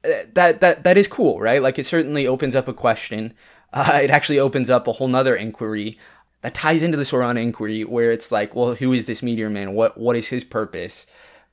Uh, 0.05 0.25
that 0.35 0.61
that 0.61 0.85
that 0.85 0.97
is 0.97 1.09
cool, 1.09 1.41
right? 1.41 1.63
Like, 1.63 1.79
it 1.79 1.87
certainly 1.87 2.27
opens 2.27 2.55
up 2.55 2.69
a 2.69 2.75
question. 2.75 3.35
Uh, 3.77 3.99
it 4.01 4.11
actually 4.11 4.39
opens 4.39 4.71
up 4.71 4.87
a 4.87 4.93
whole 4.93 5.09
nother 5.09 5.35
inquiry 5.35 5.99
that 6.43 6.55
ties 6.55 6.81
into 6.81 6.97
the 6.97 7.03
Sauron 7.03 7.37
inquiry, 7.37 7.83
where 7.83 8.13
it's 8.13 8.31
like, 8.31 8.55
well, 8.55 8.77
who 8.77 8.93
is 8.93 9.07
this 9.07 9.21
meteor 9.21 9.51
man? 9.51 9.73
What 9.73 9.99
what 9.99 10.15
is 10.15 10.29
his 10.29 10.45
purpose? 10.45 11.07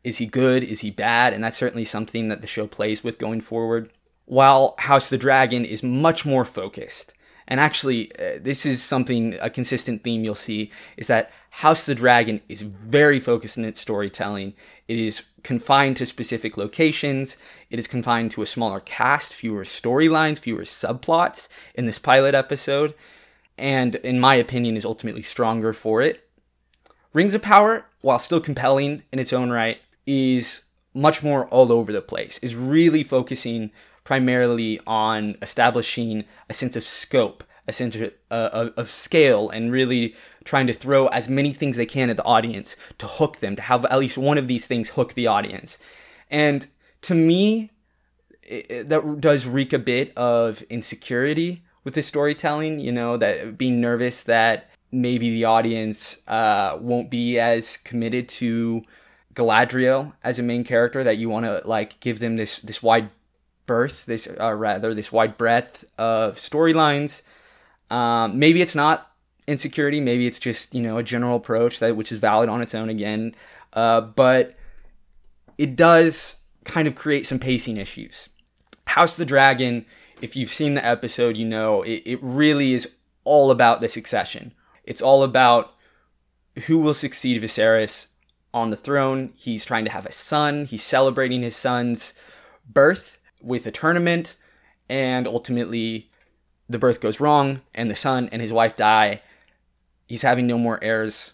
Is 0.03 0.17
he 0.17 0.27
good? 0.27 0.63
Is 0.63 0.81
he 0.81 0.91
bad? 0.91 1.34
And 1.34 1.43
that's 1.43 1.57
certainly 1.57 1.84
something 1.84 2.27
that 2.27 2.41
the 2.41 2.47
show 2.47 2.67
plays 2.67 3.03
with 3.03 3.17
going 3.17 3.41
forward. 3.41 3.89
While 4.25 4.75
House 4.77 5.05
of 5.05 5.10
the 5.10 5.17
Dragon 5.17 5.65
is 5.65 5.81
much 5.81 6.23
more 6.23 6.45
focused 6.45 7.12
and 7.51 7.59
actually, 7.59 8.09
uh, 8.17 8.39
this 8.41 8.65
is 8.65 8.81
something, 8.81 9.37
a 9.41 9.49
consistent 9.49 10.05
theme 10.05 10.23
you'll 10.23 10.35
see, 10.35 10.71
is 10.95 11.07
that 11.07 11.33
House 11.49 11.81
of 11.81 11.87
the 11.87 11.95
Dragon 11.95 12.39
is 12.47 12.61
very 12.61 13.19
focused 13.19 13.57
in 13.57 13.65
its 13.65 13.81
storytelling. 13.81 14.53
It 14.87 14.97
is 14.97 15.23
confined 15.43 15.97
to 15.97 16.05
specific 16.05 16.55
locations, 16.55 17.35
it 17.69 17.77
is 17.77 17.87
confined 17.87 18.31
to 18.31 18.41
a 18.41 18.45
smaller 18.45 18.79
cast, 18.79 19.33
fewer 19.33 19.65
storylines, 19.65 20.39
fewer 20.39 20.61
subplots 20.61 21.49
in 21.75 21.87
this 21.87 21.99
pilot 21.99 22.33
episode, 22.33 22.93
and 23.57 23.95
in 23.95 24.21
my 24.21 24.35
opinion, 24.35 24.77
is 24.77 24.85
ultimately 24.85 25.21
stronger 25.21 25.73
for 25.73 26.01
it. 26.01 26.29
Rings 27.11 27.33
of 27.33 27.41
Power, 27.41 27.85
while 27.99 28.19
still 28.19 28.39
compelling 28.39 29.03
in 29.11 29.19
its 29.19 29.33
own 29.33 29.49
right, 29.49 29.79
is 30.07 30.61
much 30.93 31.21
more 31.21 31.47
all 31.47 31.73
over 31.73 31.91
the 31.91 32.01
place, 32.01 32.39
is 32.41 32.55
really 32.55 33.03
focusing 33.03 33.71
primarily 34.03 34.79
on 34.87 35.37
establishing 35.41 36.25
a 36.49 36.53
sense 36.53 36.75
of 36.75 36.83
scope, 36.83 37.43
a 37.67 37.73
sense 37.73 37.95
of, 37.95 38.11
uh, 38.29 38.69
of 38.75 38.89
scale, 38.89 39.49
and 39.49 39.71
really 39.71 40.15
trying 40.43 40.67
to 40.67 40.73
throw 40.73 41.07
as 41.07 41.27
many 41.27 41.53
things 41.53 41.77
they 41.77 41.85
can 41.85 42.09
at 42.09 42.17
the 42.17 42.23
audience 42.23 42.75
to 42.97 43.07
hook 43.07 43.39
them, 43.39 43.55
to 43.55 43.61
have 43.63 43.85
at 43.85 43.99
least 43.99 44.17
one 44.17 44.37
of 44.37 44.47
these 44.47 44.65
things 44.65 44.89
hook 44.89 45.13
the 45.13 45.27
audience. 45.27 45.77
And 46.29 46.67
to 47.01 47.13
me, 47.13 47.71
it, 48.43 48.89
that 48.89 49.21
does 49.21 49.45
reek 49.45 49.73
a 49.73 49.79
bit 49.79 50.15
of 50.17 50.63
insecurity 50.63 51.63
with 51.83 51.93
the 51.93 52.03
storytelling, 52.03 52.79
you 52.79 52.91
know, 52.91 53.17
that 53.17 53.57
being 53.57 53.81
nervous 53.81 54.23
that 54.23 54.69
maybe 54.91 55.29
the 55.29 55.45
audience 55.45 56.17
uh, 56.27 56.77
won't 56.79 57.09
be 57.09 57.39
as 57.39 57.77
committed 57.77 58.27
to 58.27 58.81
Galadriel 59.33 60.13
as 60.23 60.37
a 60.37 60.43
main 60.43 60.63
character 60.63 61.03
that 61.03 61.17
you 61.17 61.29
want 61.29 61.45
to 61.45 61.61
like 61.65 61.99
give 62.01 62.19
them 62.19 62.35
this 62.35 62.59
this 62.59 62.83
wide 62.83 63.09
berth, 63.71 64.05
this 64.05 64.27
uh, 64.38 64.51
rather 64.51 64.93
this 64.93 65.13
wide 65.13 65.38
breadth 65.38 65.86
of 65.97 66.36
storylines. 66.36 67.21
Um, 67.89 68.38
maybe 68.38 68.62
it's 68.62 68.75
not 68.75 69.13
insecurity. 69.47 70.01
Maybe 70.01 70.27
it's 70.27 70.39
just 70.39 70.75
you 70.75 70.81
know 70.81 70.97
a 70.97 71.03
general 71.03 71.38
approach 71.38 71.79
that 71.79 71.95
which 71.95 72.12
is 72.12 72.19
valid 72.19 72.49
on 72.49 72.62
its 72.62 72.75
own 72.75 72.89
again. 72.89 73.34
Uh, 73.71 74.01
but 74.01 74.55
it 75.57 75.77
does 75.77 76.36
kind 76.65 76.86
of 76.86 76.95
create 76.95 77.25
some 77.25 77.39
pacing 77.39 77.77
issues. 77.77 78.27
House 78.88 79.13
of 79.13 79.19
the 79.19 79.25
Dragon. 79.25 79.86
If 80.21 80.36
you've 80.36 80.53
seen 80.53 80.73
the 80.73 80.86
episode, 80.86 81.38
you 81.38 81.45
know 81.45 81.81
it, 81.84 82.03
it 82.05 82.19
really 82.21 82.73
is 82.73 82.89
all 83.23 83.51
about 83.51 83.79
the 83.79 83.88
succession. 83.88 84.53
It's 84.84 85.01
all 85.01 85.23
about 85.23 85.75
who 86.65 86.77
will 86.77 86.93
succeed 86.93 87.41
Viserys 87.41 88.07
on 88.53 88.69
the 88.69 88.75
throne. 88.75 89.31
He's 89.38 89.63
trying 89.63 89.86
to 89.86 89.91
have 89.91 90.05
a 90.05 90.12
son. 90.12 90.65
He's 90.65 90.84
celebrating 90.84 91.41
his 91.41 91.55
son's 91.55 92.13
birth 92.69 93.17
with 93.43 93.65
a 93.65 93.71
tournament, 93.71 94.36
and 94.89 95.27
ultimately 95.27 96.10
the 96.69 96.80
birth 96.80 97.01
goes 97.01 97.19
wrong, 97.19 97.62
and 97.73 97.89
the 97.89 97.95
son 97.95 98.30
and 98.32 98.41
his 98.41 98.51
wife 98.51 98.75
die. 98.75 99.21
He's 100.08 100.21
having 100.21 100.47
no 100.47 100.58
more 100.58 100.84
heirs, 100.84 101.32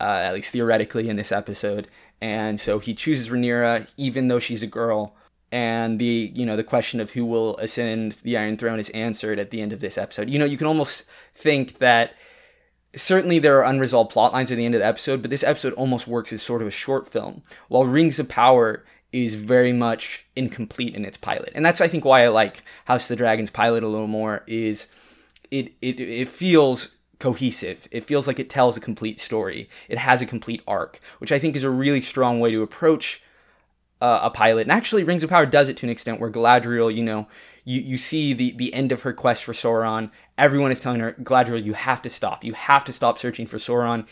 uh, 0.00 0.04
at 0.04 0.34
least 0.34 0.52
theoretically, 0.52 1.08
in 1.08 1.16
this 1.16 1.32
episode, 1.32 1.88
and 2.20 2.60
so 2.60 2.78
he 2.78 2.94
chooses 2.94 3.28
Rhaenyra, 3.28 3.88
even 3.96 4.28
though 4.28 4.40
she's 4.40 4.62
a 4.62 4.66
girl. 4.66 5.14
And 5.52 5.98
the 5.98 6.30
you 6.32 6.46
know 6.46 6.56
the 6.56 6.62
question 6.62 7.00
of 7.00 7.10
who 7.10 7.24
will 7.24 7.56
ascend 7.56 8.12
the 8.22 8.36
Iron 8.36 8.56
Throne 8.56 8.78
is 8.78 8.90
answered 8.90 9.40
at 9.40 9.50
the 9.50 9.60
end 9.60 9.72
of 9.72 9.80
this 9.80 9.98
episode. 9.98 10.30
You 10.30 10.38
know 10.38 10.44
you 10.44 10.56
can 10.56 10.68
almost 10.68 11.04
think 11.34 11.78
that 11.78 12.14
certainly 12.96 13.38
there 13.38 13.58
are 13.58 13.64
unresolved 13.64 14.10
plot 14.10 14.32
lines 14.32 14.50
at 14.50 14.56
the 14.56 14.64
end 14.64 14.74
of 14.74 14.80
the 14.80 14.86
episode, 14.86 15.22
but 15.22 15.30
this 15.30 15.42
episode 15.42 15.72
almost 15.74 16.06
works 16.06 16.32
as 16.32 16.42
sort 16.42 16.62
of 16.62 16.68
a 16.68 16.72
short 16.72 17.08
film. 17.08 17.42
While 17.68 17.84
Rings 17.84 18.18
of 18.18 18.28
Power 18.28 18.84
is 19.12 19.34
very 19.34 19.72
much 19.72 20.26
incomplete 20.36 20.94
in 20.94 21.04
its 21.04 21.16
pilot. 21.16 21.52
And 21.54 21.64
that's 21.64 21.80
I 21.80 21.88
think 21.88 22.04
why 22.04 22.24
I 22.24 22.28
like 22.28 22.62
House 22.84 23.04
of 23.04 23.08
the 23.08 23.16
Dragons 23.16 23.50
pilot 23.50 23.82
a 23.82 23.88
little 23.88 24.06
more 24.06 24.42
is 24.46 24.86
it 25.50 25.72
it 25.80 26.00
it 26.00 26.28
feels 26.28 26.90
cohesive. 27.18 27.86
It 27.90 28.04
feels 28.04 28.26
like 28.26 28.38
it 28.38 28.50
tells 28.50 28.76
a 28.76 28.80
complete 28.80 29.20
story. 29.20 29.68
It 29.88 29.98
has 29.98 30.22
a 30.22 30.26
complete 30.26 30.62
arc, 30.66 31.00
which 31.18 31.32
I 31.32 31.38
think 31.38 31.54
is 31.54 31.64
a 31.64 31.70
really 31.70 32.00
strong 32.00 32.40
way 32.40 32.50
to 32.52 32.62
approach 32.62 33.22
uh, 34.00 34.20
a 34.22 34.30
pilot. 34.30 34.62
And 34.62 34.72
actually 34.72 35.04
Rings 35.04 35.22
of 35.22 35.30
Power 35.30 35.46
does 35.46 35.68
it 35.68 35.76
to 35.78 35.86
an 35.86 35.90
extent 35.90 36.20
where 36.20 36.30
Galadriel, 36.30 36.94
you 36.94 37.04
know, 37.04 37.28
you, 37.64 37.80
you 37.80 37.98
see 37.98 38.32
the, 38.32 38.52
the 38.52 38.72
end 38.72 38.90
of 38.90 39.02
her 39.02 39.12
quest 39.12 39.44
for 39.44 39.52
Sauron. 39.52 40.10
Everyone 40.38 40.72
is 40.72 40.80
telling 40.80 41.00
her, 41.00 41.12
Galadriel, 41.12 41.62
you 41.62 41.74
have 41.74 42.00
to 42.02 42.08
stop. 42.08 42.42
You 42.42 42.54
have 42.54 42.84
to 42.86 42.92
stop 42.92 43.18
searching 43.18 43.46
for 43.46 43.58
Sauron. 43.58 44.06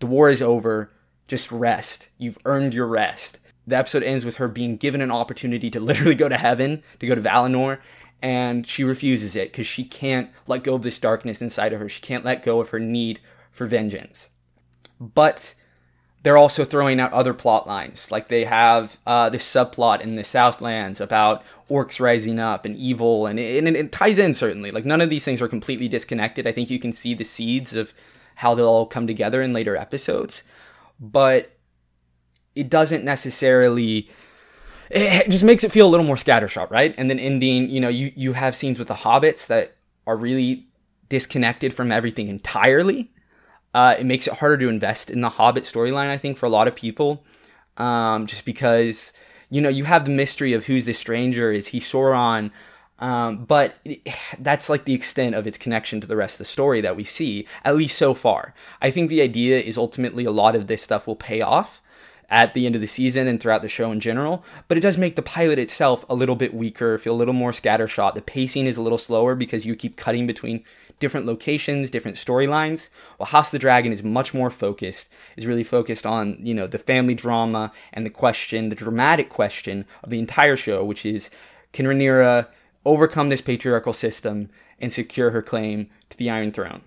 The 0.00 0.06
war 0.06 0.28
is 0.28 0.42
over. 0.42 0.90
Just 1.28 1.50
rest. 1.50 2.08
You've 2.18 2.38
earned 2.44 2.74
your 2.74 2.86
rest. 2.86 3.38
The 3.66 3.76
episode 3.76 4.02
ends 4.02 4.24
with 4.24 4.36
her 4.36 4.48
being 4.48 4.76
given 4.76 5.00
an 5.00 5.10
opportunity 5.10 5.70
to 5.70 5.80
literally 5.80 6.14
go 6.14 6.28
to 6.28 6.36
heaven, 6.36 6.82
to 7.00 7.06
go 7.06 7.14
to 7.14 7.20
Valinor, 7.20 7.78
and 8.20 8.66
she 8.66 8.84
refuses 8.84 9.34
it 9.34 9.50
because 9.50 9.66
she 9.66 9.84
can't 9.84 10.30
let 10.46 10.62
go 10.62 10.74
of 10.74 10.82
this 10.82 10.98
darkness 10.98 11.42
inside 11.42 11.72
of 11.72 11.80
her. 11.80 11.88
She 11.88 12.00
can't 12.00 12.24
let 12.24 12.44
go 12.44 12.60
of 12.60 12.70
her 12.70 12.78
need 12.78 13.20
for 13.50 13.66
vengeance. 13.66 14.28
But 15.00 15.54
they're 16.22 16.36
also 16.36 16.64
throwing 16.64 17.00
out 17.00 17.12
other 17.12 17.34
plot 17.34 17.66
lines. 17.66 18.10
Like 18.10 18.28
they 18.28 18.44
have 18.44 18.96
uh, 19.06 19.28
this 19.28 19.44
subplot 19.44 20.00
in 20.00 20.14
the 20.14 20.24
Southlands 20.24 21.00
about 21.00 21.42
orcs 21.68 22.00
rising 22.00 22.38
up 22.38 22.64
and 22.64 22.76
evil, 22.76 23.26
and 23.26 23.38
it, 23.38 23.58
and 23.58 23.76
it 23.76 23.92
ties 23.92 24.18
in 24.18 24.34
certainly. 24.34 24.70
Like 24.70 24.84
none 24.84 25.00
of 25.00 25.10
these 25.10 25.24
things 25.24 25.42
are 25.42 25.48
completely 25.48 25.88
disconnected. 25.88 26.46
I 26.46 26.52
think 26.52 26.70
you 26.70 26.78
can 26.78 26.92
see 26.92 27.14
the 27.14 27.24
seeds 27.24 27.74
of 27.74 27.92
how 28.36 28.54
they'll 28.54 28.66
all 28.66 28.86
come 28.86 29.06
together 29.06 29.42
in 29.42 29.52
later 29.52 29.76
episodes, 29.76 30.42
but 31.00 31.50
it 32.54 32.68
doesn't 32.68 33.04
necessarily. 33.04 34.08
It 34.90 35.30
just 35.30 35.44
makes 35.44 35.64
it 35.64 35.72
feel 35.72 35.86
a 35.86 35.90
little 35.90 36.04
more 36.04 36.16
scattershot, 36.16 36.70
right? 36.70 36.94
And 36.98 37.08
then 37.08 37.18
ending, 37.18 37.70
you 37.70 37.80
know, 37.80 37.88
you 37.88 38.12
you 38.14 38.34
have 38.34 38.54
scenes 38.54 38.78
with 38.78 38.88
the 38.88 38.94
hobbits 38.94 39.46
that 39.46 39.76
are 40.06 40.16
really 40.16 40.66
disconnected 41.08 41.72
from 41.72 41.90
everything 41.92 42.28
entirely 42.28 43.12
uh, 43.74 43.96
it 43.98 44.04
makes 44.04 44.26
it 44.26 44.34
harder 44.34 44.58
to 44.58 44.68
invest 44.68 45.10
in 45.10 45.20
the 45.20 45.30
Hobbit 45.30 45.64
storyline, 45.64 46.10
I 46.10 46.18
think, 46.18 46.36
for 46.36 46.46
a 46.46 46.50
lot 46.50 46.68
of 46.68 46.74
people. 46.74 47.24
Um, 47.78 48.26
just 48.26 48.44
because, 48.44 49.12
you 49.48 49.60
know, 49.60 49.70
you 49.70 49.84
have 49.84 50.04
the 50.04 50.10
mystery 50.10 50.52
of 50.52 50.66
who's 50.66 50.84
this 50.84 50.98
stranger, 50.98 51.52
is 51.52 51.68
he 51.68 51.80
Sauron? 51.80 52.50
Um, 52.98 53.44
but 53.44 53.76
that's 54.38 54.68
like 54.68 54.84
the 54.84 54.94
extent 54.94 55.34
of 55.34 55.46
its 55.46 55.58
connection 55.58 56.00
to 56.00 56.06
the 56.06 56.16
rest 56.16 56.34
of 56.34 56.38
the 56.38 56.44
story 56.44 56.80
that 56.82 56.96
we 56.96 57.04
see, 57.04 57.46
at 57.64 57.76
least 57.76 57.96
so 57.96 58.12
far. 58.12 58.54
I 58.80 58.90
think 58.90 59.08
the 59.08 59.22
idea 59.22 59.58
is 59.58 59.78
ultimately 59.78 60.24
a 60.24 60.30
lot 60.30 60.54
of 60.54 60.66
this 60.66 60.82
stuff 60.82 61.06
will 61.06 61.16
pay 61.16 61.40
off 61.40 61.80
at 62.28 62.54
the 62.54 62.64
end 62.64 62.74
of 62.74 62.80
the 62.80 62.86
season 62.86 63.26
and 63.26 63.40
throughout 63.40 63.62
the 63.62 63.68
show 63.68 63.92
in 63.92 64.00
general, 64.00 64.42
but 64.66 64.78
it 64.78 64.80
does 64.80 64.96
make 64.96 65.16
the 65.16 65.22
pilot 65.22 65.58
itself 65.58 66.04
a 66.08 66.14
little 66.14 66.36
bit 66.36 66.54
weaker, 66.54 66.98
feel 66.98 67.14
a 67.14 67.16
little 67.16 67.34
more 67.34 67.52
scattershot. 67.52 68.14
The 68.14 68.22
pacing 68.22 68.66
is 68.66 68.76
a 68.76 68.82
little 68.82 68.98
slower 68.98 69.34
because 69.34 69.66
you 69.66 69.76
keep 69.76 69.96
cutting 69.96 70.26
between 70.26 70.64
different 70.98 71.26
locations, 71.26 71.90
different 71.90 72.16
storylines. 72.16 72.88
While 73.16 73.26
House 73.26 73.48
of 73.48 73.52
the 73.52 73.58
Dragon 73.58 73.92
is 73.92 74.02
much 74.02 74.32
more 74.32 74.50
focused, 74.50 75.08
is 75.36 75.46
really 75.46 75.64
focused 75.64 76.06
on, 76.06 76.38
you 76.40 76.54
know, 76.54 76.66
the 76.66 76.78
family 76.78 77.14
drama 77.14 77.72
and 77.92 78.06
the 78.06 78.10
question, 78.10 78.68
the 78.68 78.76
dramatic 78.76 79.28
question 79.28 79.84
of 80.02 80.10
the 80.10 80.18
entire 80.18 80.56
show, 80.56 80.84
which 80.84 81.04
is 81.04 81.28
can 81.72 81.86
Rhaenyra 81.86 82.46
overcome 82.84 83.28
this 83.28 83.40
patriarchal 83.40 83.92
system 83.92 84.48
and 84.78 84.92
secure 84.92 85.30
her 85.32 85.42
claim 85.42 85.90
to 86.10 86.16
the 86.16 86.30
Iron 86.30 86.52
Throne? 86.52 86.82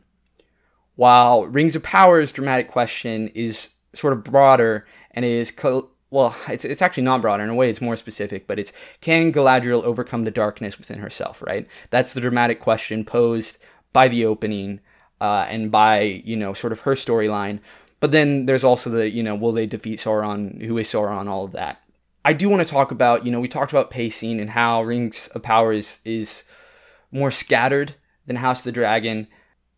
While 0.96 1.46
Rings 1.46 1.76
of 1.76 1.84
Power's 1.84 2.32
dramatic 2.32 2.72
question 2.72 3.30
is 3.36 3.70
sort 3.94 4.14
of 4.14 4.24
broader 4.24 4.86
and 5.16 5.26
it 5.26 5.32
is 5.32 5.50
co- 5.50 5.90
well, 6.12 6.36
it's, 6.48 6.64
it's 6.64 6.82
actually 6.82 7.04
not 7.04 7.22
broader 7.22 7.44
in 7.44 7.50
a 7.50 7.56
way, 7.56 7.70
it's 7.70 7.82
more 7.82 7.96
specific, 7.96 8.46
but 8.46 8.60
it's 8.60 8.72
can 9.02 9.34
Galadriel 9.34 9.84
overcome 9.84 10.24
the 10.24 10.32
darkness 10.32 10.78
within 10.78 11.00
herself, 11.00 11.42
right? 11.42 11.68
That's 11.90 12.14
the 12.14 12.22
dramatic 12.22 12.60
question 12.60 13.04
posed 13.04 13.58
by 13.92 14.08
the 14.08 14.26
opening 14.26 14.82
uh, 15.20 15.46
and 15.50 15.72
by 15.72 16.02
you 16.24 16.36
know 16.36 16.54
sort 16.54 16.74
of 16.74 16.82
her 16.82 16.94
storyline. 16.94 17.60
But 18.00 18.12
then 18.12 18.46
there's 18.46 18.64
also 18.64 18.90
the 18.90 19.10
you 19.10 19.24
know 19.24 19.36
will 19.36 19.52
they 19.52 19.66
defeat 19.66 20.00
Sauron? 20.00 20.62
Who 20.62 20.78
is 20.78 20.88
Sauron? 20.88 21.28
All 21.28 21.46
of 21.46 21.54
that. 21.54 21.82
I 22.24 22.34
do 22.34 22.50
want 22.50 22.66
to 22.66 22.72
talk 22.72 22.92
about 22.92 23.26
you 23.26 23.32
know 23.32 23.40
we 23.40 23.48
talked 23.48 23.72
about 23.72 23.90
pacing 23.90 24.40
and 24.40 24.52
how 24.52 24.84
Rings 24.84 25.28
of 25.34 25.44
Power 25.44 25.74
is 25.74 26.00
is 26.06 26.44
more 27.12 27.32
scattered 27.32 27.96
than 28.26 28.38
House 28.38 28.60
of 28.60 28.66
the 28.66 28.72
Dragon. 28.72 29.28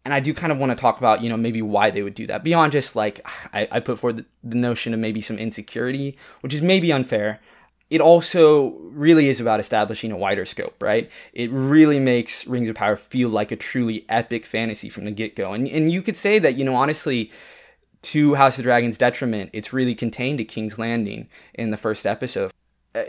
And 0.08 0.13
I 0.13 0.22
do 0.22 0.34
kind 0.34 0.54
of 0.54 0.58
want 0.58 0.72
to 0.72 0.76
talk 0.78 1.00
about, 1.00 1.22
you 1.22 1.28
know, 1.28 1.36
maybe 1.36 1.62
why 1.62 1.91
they 1.91 2.02
would 2.02 2.15
do 2.15 2.26
that. 2.28 2.41
Beyond 2.41 2.72
just 2.72 2.96
like, 2.96 3.28
I, 3.54 3.67
I 3.70 3.80
put 3.82 4.00
forward 4.00 4.17
the, 4.17 4.26
the 4.41 4.56
notion 4.56 4.93
of 4.93 5.02
maybe 5.02 5.20
some 5.20 5.38
insecurity, 5.38 6.17
which 6.39 6.54
is 6.54 6.62
maybe 6.62 6.93
unfair 6.93 7.41
it 7.89 8.02
also 8.02 8.76
really 8.82 9.28
is 9.28 9.39
about 9.39 9.60
establishing 9.60 10.12
a 10.12 10.17
wider 10.17 10.46
scope, 10.46 10.82
right? 10.82 11.10
It 11.34 11.50
really 11.52 12.00
makes 12.00 12.46
Rings 12.46 12.70
of 12.70 12.76
Power 12.76 12.98
feel 12.98 13.30
like 13.30 13.52
a 13.52 13.56
truly 13.56 14.06
epic 14.10 14.46
fantasy 14.46 14.89
from 14.89 15.06
the 15.06 15.12
get 15.12 15.36
go. 15.36 15.54
And, 15.54 15.67
and 15.67 15.91
you 15.91 16.02
could 16.02 16.17
say 16.17 16.39
that, 16.39 16.56
you 16.56 16.65
know, 16.65 16.76
honestly, 16.76 17.32
to 18.04 18.36
House 18.36 18.58
of 18.58 18.63
Dragon's 18.63 18.98
detriment, 18.98 19.52
it's 19.54 19.72
really 19.72 19.96
contained 19.96 20.38
to 20.39 20.46
King's 20.46 20.78
Landing 20.78 21.30
in 21.54 21.72
the 21.72 21.78
first 21.78 22.06
episode. 22.06 22.52
Uh, 22.93 23.04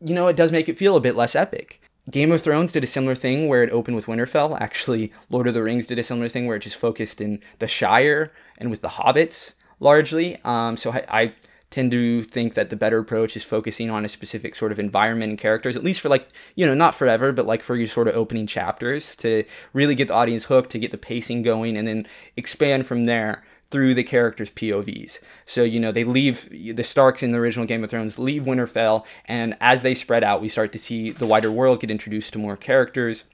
you 0.00 0.14
know, 0.14 0.28
it 0.28 0.36
does 0.36 0.52
make 0.52 0.68
it 0.68 0.76
feel 0.76 0.96
a 0.96 1.00
bit 1.00 1.16
less 1.16 1.34
epic. 1.34 1.80
Game 2.10 2.32
of 2.32 2.40
Thrones 2.40 2.72
did 2.72 2.84
a 2.84 2.86
similar 2.86 3.14
thing 3.14 3.48
where 3.48 3.62
it 3.62 3.70
opened 3.70 3.96
with 3.96 4.06
Winterfell. 4.06 4.58
Actually, 4.60 5.12
Lord 5.28 5.46
of 5.46 5.54
the 5.54 5.62
Rings 5.62 5.86
did 5.86 5.98
a 5.98 6.02
similar 6.02 6.28
thing 6.28 6.46
where 6.46 6.56
it 6.56 6.60
just 6.60 6.76
focused 6.76 7.20
in 7.20 7.40
the 7.58 7.68
Shire 7.68 8.32
and 8.56 8.70
with 8.70 8.80
the 8.80 8.88
hobbits 8.88 9.52
largely. 9.78 10.38
Um, 10.44 10.76
so 10.76 10.92
I, 10.92 11.04
I 11.08 11.34
tend 11.70 11.90
to 11.90 12.24
think 12.24 12.54
that 12.54 12.70
the 12.70 12.76
better 12.76 12.98
approach 12.98 13.36
is 13.36 13.44
focusing 13.44 13.90
on 13.90 14.04
a 14.04 14.08
specific 14.08 14.56
sort 14.56 14.72
of 14.72 14.78
environment 14.78 15.30
and 15.30 15.38
characters, 15.38 15.76
at 15.76 15.84
least 15.84 16.00
for 16.00 16.08
like, 16.08 16.28
you 16.54 16.64
know, 16.64 16.74
not 16.74 16.94
forever, 16.94 17.30
but 17.30 17.46
like 17.46 17.62
for 17.62 17.76
your 17.76 17.88
sort 17.88 18.08
of 18.08 18.16
opening 18.16 18.46
chapters 18.46 19.14
to 19.16 19.44
really 19.74 19.94
get 19.94 20.08
the 20.08 20.14
audience 20.14 20.44
hooked, 20.44 20.70
to 20.70 20.78
get 20.78 20.92
the 20.92 20.98
pacing 20.98 21.42
going, 21.42 21.76
and 21.76 21.86
then 21.86 22.06
expand 22.36 22.86
from 22.86 23.04
there 23.04 23.44
through 23.70 23.94
the 23.94 24.04
characters' 24.04 24.50
POVs. 24.50 25.18
So, 25.46 25.62
you 25.62 25.78
know, 25.78 25.92
they 25.92 26.04
leave 26.04 26.48
the 26.50 26.82
Starks 26.82 27.22
in 27.22 27.32
the 27.32 27.38
original 27.38 27.66
Game 27.66 27.84
of 27.84 27.90
Thrones, 27.90 28.18
leave 28.18 28.44
Winterfell, 28.44 29.04
and 29.26 29.56
as 29.60 29.82
they 29.82 29.94
spread 29.94 30.24
out, 30.24 30.40
we 30.40 30.48
start 30.48 30.72
to 30.72 30.78
see 30.78 31.10
the 31.10 31.26
wider 31.26 31.52
world 31.52 31.80
get 31.80 31.90
introduced 31.90 32.32
to 32.32 32.38
more 32.38 32.56
characters. 32.56 33.24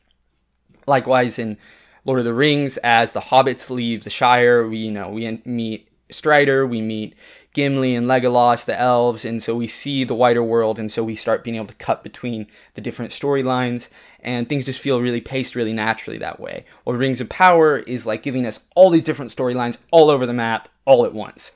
Likewise, 0.87 1.39
in 1.39 1.57
Lord 2.05 2.19
of 2.19 2.25
the 2.25 2.35
Rings, 2.35 2.77
as 2.79 3.13
the 3.13 3.21
hobbits 3.21 3.71
leave 3.71 4.05
the 4.05 4.11
Shire, 4.11 4.67
we, 4.67 4.79
you 4.79 4.91
know, 4.91 5.09
we 5.09 5.41
meet 5.45 5.89
Strider, 6.11 6.67
we 6.67 6.81
meet 6.81 7.15
Gimli 7.55 7.95
and 7.95 8.07
Legolas, 8.07 8.65
the 8.65 8.79
elves, 8.79 9.25
and 9.25 9.41
so 9.41 9.55
we 9.55 9.69
see 9.69 10.03
the 10.03 10.15
wider 10.15 10.43
world, 10.43 10.79
and 10.79 10.91
so 10.91 11.05
we 11.05 11.15
start 11.15 11.45
being 11.45 11.55
able 11.55 11.69
to 11.69 11.75
cut 11.75 12.03
between 12.03 12.49
the 12.75 12.81
different 12.81 13.13
storylines, 13.13 13.89
and 14.25 14.49
things 14.49 14.65
just 14.65 14.81
feel 14.81 15.01
really 15.01 15.21
paced 15.21 15.55
really 15.55 15.73
naturally 15.73 16.19
that 16.19 16.41
way. 16.41 16.65
Or 16.85 16.97
Rings 16.97 17.21
of 17.21 17.29
Power 17.29 17.79
is 17.79 18.07
like 18.07 18.23
giving 18.23 18.47
us 18.47 18.61
all 18.75 18.91
these 18.91 19.05
different 19.05 19.35
storylines 19.35 19.79
all 19.91 20.11
over 20.11 20.27
the 20.27 20.33
map, 20.33 20.69
all 20.85 21.05
at 21.05 21.13
once. 21.13 21.53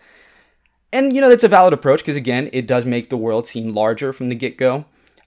And 0.93 1.15
you 1.15 1.21
know, 1.21 1.29
that's 1.29 1.45
a 1.45 1.49
valid 1.49 1.73
approach 1.73 2.01
because 2.01 2.17
again, 2.17 2.51
it 2.53 2.67
does 2.67 2.85
make 2.85 3.11
the 3.11 3.17
world 3.17 3.47
seem 3.47 3.75
larger 3.75 4.13
from 4.13 4.29
the 4.29 4.35
get 4.35 4.57
go. 4.57 4.85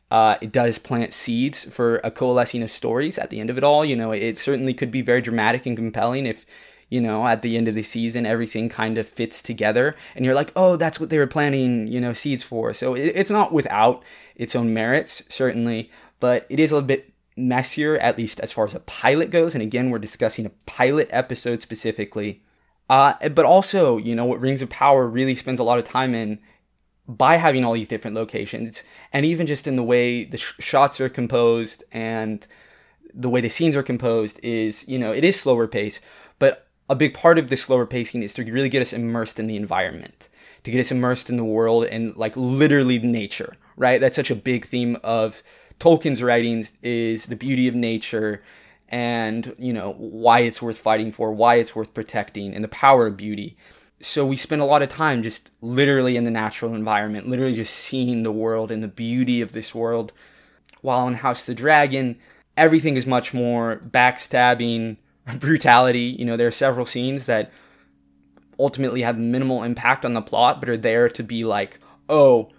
Uh, 0.10 0.38
it 0.42 0.52
does 0.52 0.78
plant 0.78 1.14
seeds 1.14 1.64
for 1.64 2.02
a 2.04 2.12
coalescing 2.12 2.62
of 2.62 2.72
stories 2.72 3.18
at 3.18 3.30
the 3.30 3.40
end 3.40 3.50
of 3.50 3.58
it 3.58 3.64
all. 3.64 3.86
You 3.86 3.96
know, 3.96 4.12
it 4.12 4.38
certainly 4.38 4.74
could 4.74 4.92
be 4.92 5.02
very 5.02 5.22
dramatic 5.22 5.66
and 5.66 5.78
compelling 5.78 6.26
if 6.26 6.46
you 6.92 7.00
know, 7.00 7.26
at 7.26 7.42
the 7.42 7.56
end 7.56 7.70
of 7.70 7.74
the 7.74 7.84
season, 7.84 8.26
everything 8.26 8.68
kind 8.68 8.98
of 8.98 9.08
fits 9.08 9.42
together, 9.42 9.96
and 10.14 10.26
you're 10.26 10.36
like, 10.36 10.52
oh, 10.58 10.76
that's 10.76 11.00
what 11.00 11.10
they 11.10 11.18
were 11.18 11.26
planting, 11.26 11.88
you 11.88 12.02
know, 12.02 12.12
seeds 12.12 12.44
for. 12.44 12.74
So 12.74 12.94
it, 12.94 13.14
it's 13.16 13.30
not 13.30 13.54
without 13.54 14.04
its 14.36 14.58
own 14.58 14.74
merits, 14.74 15.24
certainly, 15.30 15.90
but 16.20 16.46
it 16.50 16.60
is 16.60 16.74
a 16.74 16.82
bit 16.82 17.11
messier, 17.36 17.98
at 17.98 18.18
least 18.18 18.40
as 18.40 18.52
far 18.52 18.66
as 18.66 18.76
a 18.76 18.80
pilot 18.80 19.30
goes. 19.30 19.54
And 19.54 19.62
again, 19.62 19.90
we're 19.90 20.00
discussing 20.00 20.46
a 20.46 20.52
pilot 20.66 21.08
episode 21.12 21.62
specifically. 21.62 22.44
Uh, 22.90 23.14
but 23.30 23.46
also, 23.46 23.98
you 23.98 24.16
know, 24.16 24.26
what 24.26 24.42
Rings 24.42 24.62
of 24.62 24.70
Power 24.70 25.08
really 25.08 25.36
spends 25.36 25.60
a 25.60 25.64
lot 25.64 25.80
of 25.80 25.86
time 25.86 26.14
in 26.14 26.40
by 27.08 27.38
having 27.38 27.66
all 27.66 27.74
these 27.74 27.88
different 27.88 28.16
locations, 28.16 28.84
and 29.12 29.26
even 29.26 29.48
just 29.48 29.68
in 29.68 29.76
the 29.76 29.84
way 29.84 30.24
the 30.24 30.38
sh- 30.38 30.54
shots 30.60 31.02
are 31.02 31.10
composed 31.10 31.84
and 31.92 32.48
the 33.14 33.30
way 33.30 33.42
the 33.42 33.50
scenes 33.50 33.76
are 33.76 33.84
composed 33.84 34.40
is, 34.44 34.88
you 34.88 34.98
know, 34.98 35.12
it 35.12 35.24
is 35.24 35.40
slower 35.40 35.68
pace, 35.68 36.00
but 36.40 36.68
a 36.90 36.96
big 36.96 37.14
part 37.14 37.38
of 37.38 37.50
this 37.50 37.64
slower 37.64 37.86
pacing 37.86 38.24
is 38.24 38.34
to 38.34 38.44
really 38.44 38.70
get 38.70 38.82
us 38.82 38.94
immersed 38.94 39.40
in 39.40 39.48
the 39.48 39.56
environment, 39.56 40.30
to 40.64 40.72
get 40.72 40.80
us 40.80 40.92
immersed 40.92 41.30
in 41.30 41.38
the 41.38 41.44
world 41.44 41.86
and 41.86 42.16
like 42.16 42.36
literally 42.36 43.00
nature, 43.00 43.56
right? 43.76 44.00
That's 44.00 44.16
such 44.16 44.32
a 44.32 44.36
big 44.36 44.68
theme 44.68 44.98
of 45.04 45.44
Tolkien's 45.82 46.22
writings 46.22 46.74
is 46.84 47.26
the 47.26 47.36
beauty 47.36 47.68
of 47.68 47.74
nature 47.74 48.44
and, 48.88 49.56
you 49.58 49.74
know, 49.74 49.96
why 49.98 50.42
it's 50.42 50.62
worth 50.62 50.78
fighting 50.78 51.12
for, 51.12 51.34
why 51.34 51.56
it's 51.56 51.76
worth 51.76 51.92
protecting 51.96 52.54
and 52.54 52.64
the 52.64 52.68
power 52.68 53.08
of 53.08 53.18
beauty. 53.18 53.58
So 54.00 54.24
we 54.24 54.38
spend 54.38 54.62
a 54.62 54.66
lot 54.66 54.84
of 54.84 54.90
time 54.90 55.24
just 55.24 55.50
literally 55.60 56.18
in 56.18 56.24
the 56.24 56.30
natural 56.30 56.76
environment, 56.76 57.28
literally 57.28 57.56
just 57.56 57.74
seeing 57.74 58.22
the 58.22 58.32
world 58.32 58.70
and 58.70 58.84
the 58.84 58.88
beauty 58.88 59.42
of 59.42 59.54
this 59.54 59.74
world. 59.74 60.14
While 60.82 61.08
in 61.08 61.16
House 61.16 61.40
of 61.40 61.46
the 61.48 61.56
Dragon, 61.56 62.20
everything 62.56 62.96
is 62.96 63.08
much 63.08 63.34
more 63.34 63.82
backstabbing, 63.84 64.98
brutality. 65.40 66.16
You 66.20 66.26
know, 66.26 66.38
there 66.38 66.48
are 66.48 66.52
several 66.52 66.86
scenes 66.86 67.26
that 67.26 67.52
ultimately 68.60 69.02
have 69.02 69.18
minimal 69.18 69.64
impact 69.64 70.06
on 70.06 70.14
the 70.14 70.22
plot, 70.22 70.60
but 70.60 70.70
are 70.70 70.78
there 70.78 71.10
to 71.10 71.24
be 71.24 71.44
like, 71.44 71.80
oh, 72.08 72.52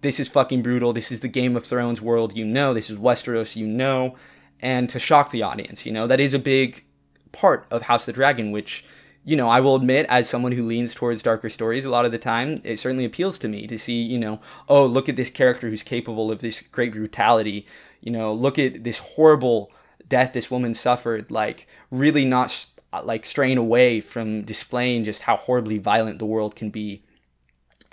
this 0.00 0.20
is 0.20 0.28
fucking 0.28 0.62
brutal. 0.62 0.92
This 0.92 1.10
is 1.10 1.20
the 1.20 1.28
Game 1.28 1.56
of 1.56 1.66
Thrones 1.66 2.00
world, 2.00 2.36
you 2.36 2.44
know. 2.44 2.72
This 2.72 2.88
is 2.90 2.98
Westeros, 2.98 3.56
you 3.56 3.66
know. 3.66 4.16
And 4.60 4.88
to 4.90 4.98
shock 4.98 5.30
the 5.30 5.42
audience, 5.42 5.84
you 5.86 5.92
know. 5.92 6.06
That 6.06 6.20
is 6.20 6.34
a 6.34 6.38
big 6.38 6.84
part 7.32 7.66
of 7.70 7.82
House 7.82 8.02
of 8.02 8.06
the 8.06 8.12
Dragon, 8.14 8.50
which, 8.50 8.84
you 9.24 9.36
know, 9.36 9.48
I 9.48 9.60
will 9.60 9.76
admit, 9.76 10.06
as 10.08 10.28
someone 10.28 10.52
who 10.52 10.66
leans 10.66 10.94
towards 10.94 11.22
darker 11.22 11.50
stories 11.50 11.84
a 11.84 11.90
lot 11.90 12.04
of 12.04 12.12
the 12.12 12.18
time, 12.18 12.60
it 12.64 12.78
certainly 12.78 13.04
appeals 13.04 13.38
to 13.40 13.48
me 13.48 13.66
to 13.66 13.78
see, 13.78 14.00
you 14.00 14.18
know, 14.18 14.40
oh, 14.68 14.86
look 14.86 15.08
at 15.08 15.16
this 15.16 15.30
character 15.30 15.68
who's 15.68 15.82
capable 15.82 16.30
of 16.32 16.40
this 16.40 16.62
great 16.62 16.92
brutality 16.92 17.66
You 18.00 18.12
know, 18.12 18.32
look 18.32 18.58
at 18.58 18.84
this 18.84 18.98
horrible 18.98 19.70
death 20.08 20.32
this 20.32 20.50
woman 20.50 20.74
suffered, 20.74 21.30
like 21.30 21.66
really 21.90 22.24
not 22.24 22.66
like 23.04 23.26
straying 23.26 23.58
away 23.58 24.00
from 24.00 24.42
displaying 24.42 25.04
just 25.04 25.22
how 25.22 25.36
horribly 25.36 25.78
violent 25.78 26.18
the 26.18 26.26
world 26.26 26.56
can 26.56 26.70
be. 26.70 27.02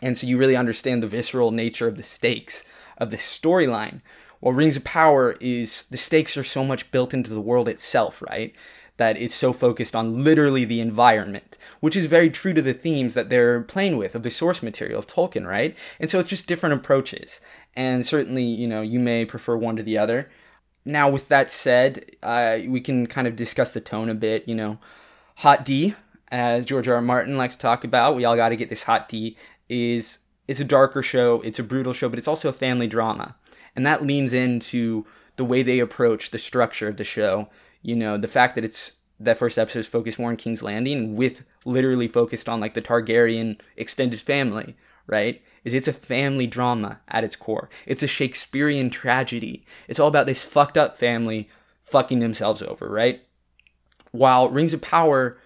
And 0.01 0.17
so 0.17 0.27
you 0.27 0.37
really 0.37 0.55
understand 0.55 1.01
the 1.01 1.07
visceral 1.07 1.51
nature 1.51 1.87
of 1.87 1.97
the 1.97 2.03
stakes 2.03 2.63
of 2.97 3.11
the 3.11 3.17
storyline. 3.17 4.01
While 4.39 4.53
Rings 4.53 4.77
of 4.77 4.83
Power 4.83 5.37
is 5.39 5.83
the 5.89 5.97
stakes 5.97 6.37
are 6.37 6.43
so 6.43 6.63
much 6.63 6.91
built 6.91 7.13
into 7.13 7.33
the 7.33 7.41
world 7.41 7.67
itself, 7.67 8.21
right? 8.29 8.53
That 8.97 9.17
it's 9.17 9.35
so 9.35 9.53
focused 9.53 9.95
on 9.95 10.23
literally 10.23 10.65
the 10.65 10.79
environment, 10.79 11.57
which 11.79 11.95
is 11.95 12.05
very 12.05 12.29
true 12.29 12.53
to 12.53 12.61
the 12.61 12.73
themes 12.73 13.13
that 13.13 13.29
they're 13.29 13.61
playing 13.61 13.97
with 13.97 14.15
of 14.15 14.23
the 14.23 14.31
source 14.31 14.61
material 14.61 14.99
of 14.99 15.07
Tolkien, 15.07 15.47
right? 15.47 15.75
And 15.99 16.09
so 16.09 16.19
it's 16.19 16.29
just 16.29 16.47
different 16.47 16.75
approaches. 16.75 17.39
And 17.75 18.05
certainly, 18.05 18.43
you 18.43 18.67
know, 18.67 18.81
you 18.81 18.99
may 18.99 19.25
prefer 19.25 19.57
one 19.57 19.75
to 19.75 19.83
the 19.83 19.97
other. 19.97 20.29
Now, 20.85 21.09
with 21.09 21.27
that 21.29 21.49
said, 21.49 22.15
uh, 22.21 22.59
we 22.67 22.79
can 22.79 23.07
kind 23.07 23.27
of 23.27 23.35
discuss 23.35 23.71
the 23.71 23.81
tone 23.81 24.09
a 24.09 24.13
bit. 24.13 24.47
You 24.47 24.55
know, 24.55 24.77
Hot 25.37 25.65
D, 25.65 25.95
as 26.31 26.65
George 26.65 26.87
R. 26.87 26.95
R. 26.95 27.01
Martin 27.01 27.37
likes 27.37 27.55
to 27.55 27.61
talk 27.61 27.83
about, 27.83 28.15
we 28.15 28.23
all 28.23 28.35
got 28.35 28.49
to 28.49 28.55
get 28.55 28.69
this 28.69 28.83
Hot 28.83 29.09
D, 29.09 29.35
is 29.69 30.19
it's 30.47 30.59
a 30.59 30.65
darker 30.65 31.01
show, 31.01 31.41
it's 31.41 31.59
a 31.59 31.63
brutal 31.63 31.93
show, 31.93 32.09
but 32.09 32.19
it's 32.19 32.27
also 32.27 32.49
a 32.49 32.53
family 32.53 32.87
drama. 32.87 33.35
And 33.75 33.85
that 33.85 34.05
leans 34.05 34.33
into 34.33 35.05
the 35.35 35.45
way 35.45 35.63
they 35.63 35.79
approach 35.79 36.31
the 36.31 36.37
structure 36.37 36.87
of 36.87 36.97
the 36.97 37.03
show. 37.03 37.49
You 37.81 37.95
know, 37.95 38.17
the 38.17 38.27
fact 38.27 38.55
that 38.55 38.63
it's 38.63 38.93
that 39.19 39.37
first 39.37 39.57
episode 39.57 39.79
is 39.79 39.87
focused 39.87 40.19
more 40.19 40.29
on 40.29 40.37
King's 40.37 40.63
Landing 40.63 41.15
with 41.15 41.43
literally 41.63 42.07
focused 42.07 42.49
on 42.49 42.59
like 42.59 42.73
the 42.73 42.81
Targaryen 42.81 43.59
extended 43.77 44.19
family, 44.19 44.75
right? 45.07 45.41
is 45.65 45.73
it's 45.73 45.87
a 45.87 45.93
family 45.93 46.47
drama 46.47 47.01
at 47.09 47.25
its 47.25 47.35
core. 47.35 47.69
It's 47.85 48.03
a 48.03 48.07
Shakespearean 48.07 48.91
tragedy. 48.91 49.65
It's 49.89 49.99
all 49.99 50.07
about 50.07 50.27
this 50.27 50.43
fucked 50.43 50.77
up 50.77 50.97
family 50.97 51.49
fucking 51.83 52.19
themselves 52.19 52.61
over, 52.61 52.87
right? 52.87 53.23
While 54.11 54.49
Rings 54.49 54.73
of 54.73 54.81
Power 54.81 55.37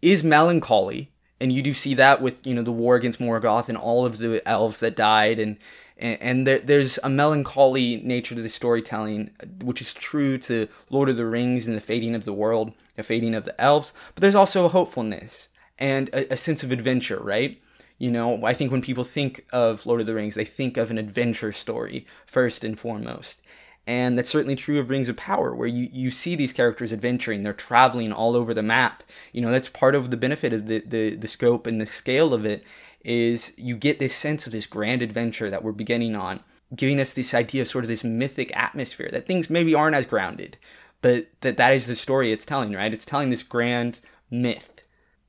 is 0.00 0.24
melancholy, 0.24 1.12
and 1.40 1.52
you 1.52 1.62
do 1.62 1.72
see 1.72 1.94
that 1.94 2.20
with 2.20 2.34
you 2.46 2.54
know 2.54 2.62
the 2.62 2.72
war 2.72 2.96
against 2.96 3.18
Morgoth 3.18 3.68
and 3.68 3.78
all 3.78 4.04
of 4.04 4.18
the 4.18 4.46
elves 4.46 4.78
that 4.80 4.96
died, 4.96 5.38
and 5.38 5.56
and, 6.00 6.46
there, 6.46 6.58
there's 6.58 6.98
a 7.02 7.10
melancholy 7.10 8.00
nature 8.02 8.34
to 8.34 8.40
the 8.40 8.48
storytelling, 8.48 9.32
which 9.62 9.82
is 9.82 9.92
true 9.92 10.38
to 10.38 10.66
Lord 10.88 11.10
of 11.10 11.18
the 11.18 11.26
Rings 11.26 11.66
and 11.66 11.76
the 11.76 11.80
fading 11.82 12.14
of 12.14 12.24
the 12.24 12.32
world, 12.32 12.72
the 12.96 13.02
fading 13.02 13.34
of 13.34 13.44
the 13.44 13.60
elves. 13.60 13.92
But 14.14 14.22
there's 14.22 14.34
also 14.34 14.64
a 14.64 14.70
hopefulness 14.70 15.48
and 15.78 16.08
a, 16.08 16.32
a 16.32 16.36
sense 16.38 16.62
of 16.62 16.72
adventure, 16.72 17.18
right? 17.18 17.60
You 17.98 18.10
know, 18.10 18.46
I 18.46 18.54
think 18.54 18.72
when 18.72 18.80
people 18.80 19.04
think 19.04 19.44
of 19.52 19.84
Lord 19.84 20.00
of 20.00 20.06
the 20.06 20.14
Rings, 20.14 20.36
they 20.36 20.44
think 20.46 20.78
of 20.78 20.90
an 20.90 20.96
adventure 20.96 21.52
story 21.52 22.06
first 22.26 22.64
and 22.64 22.78
foremost. 22.78 23.42
And 23.86 24.16
that's 24.16 24.30
certainly 24.30 24.56
true 24.56 24.78
of 24.78 24.90
Rings 24.90 25.08
of 25.08 25.16
Power, 25.16 25.54
where 25.54 25.66
you, 25.66 25.88
you 25.92 26.10
see 26.10 26.36
these 26.36 26.52
characters 26.52 26.92
adventuring, 26.92 27.42
they're 27.42 27.52
traveling 27.52 28.12
all 28.12 28.36
over 28.36 28.54
the 28.54 28.62
map. 28.62 29.02
You 29.32 29.40
know, 29.40 29.50
that's 29.50 29.68
part 29.68 29.94
of 29.94 30.10
the 30.10 30.16
benefit 30.16 30.52
of 30.52 30.66
the, 30.66 30.82
the, 30.86 31.16
the 31.16 31.28
scope 31.28 31.66
and 31.66 31.80
the 31.80 31.86
scale 31.86 32.32
of 32.32 32.46
it, 32.46 32.62
is 33.04 33.52
you 33.56 33.76
get 33.76 33.98
this 33.98 34.14
sense 34.14 34.46
of 34.46 34.52
this 34.52 34.66
grand 34.66 35.02
adventure 35.02 35.50
that 35.50 35.64
we're 35.64 35.72
beginning 35.72 36.14
on, 36.14 36.40
giving 36.76 37.00
us 37.00 37.12
this 37.12 37.34
idea 37.34 37.62
of 37.62 37.68
sort 37.68 37.84
of 37.84 37.88
this 37.88 38.04
mythic 38.04 38.54
atmosphere 38.56 39.08
that 39.10 39.26
things 39.26 39.50
maybe 39.50 39.74
aren't 39.74 39.96
as 39.96 40.06
grounded, 40.06 40.56
but 41.02 41.28
that 41.40 41.56
that 41.56 41.72
is 41.72 41.86
the 41.86 41.96
story 41.96 42.30
it's 42.30 42.46
telling, 42.46 42.72
right? 42.72 42.92
It's 42.92 43.06
telling 43.06 43.30
this 43.30 43.42
grand 43.42 44.00
myth 44.30 44.80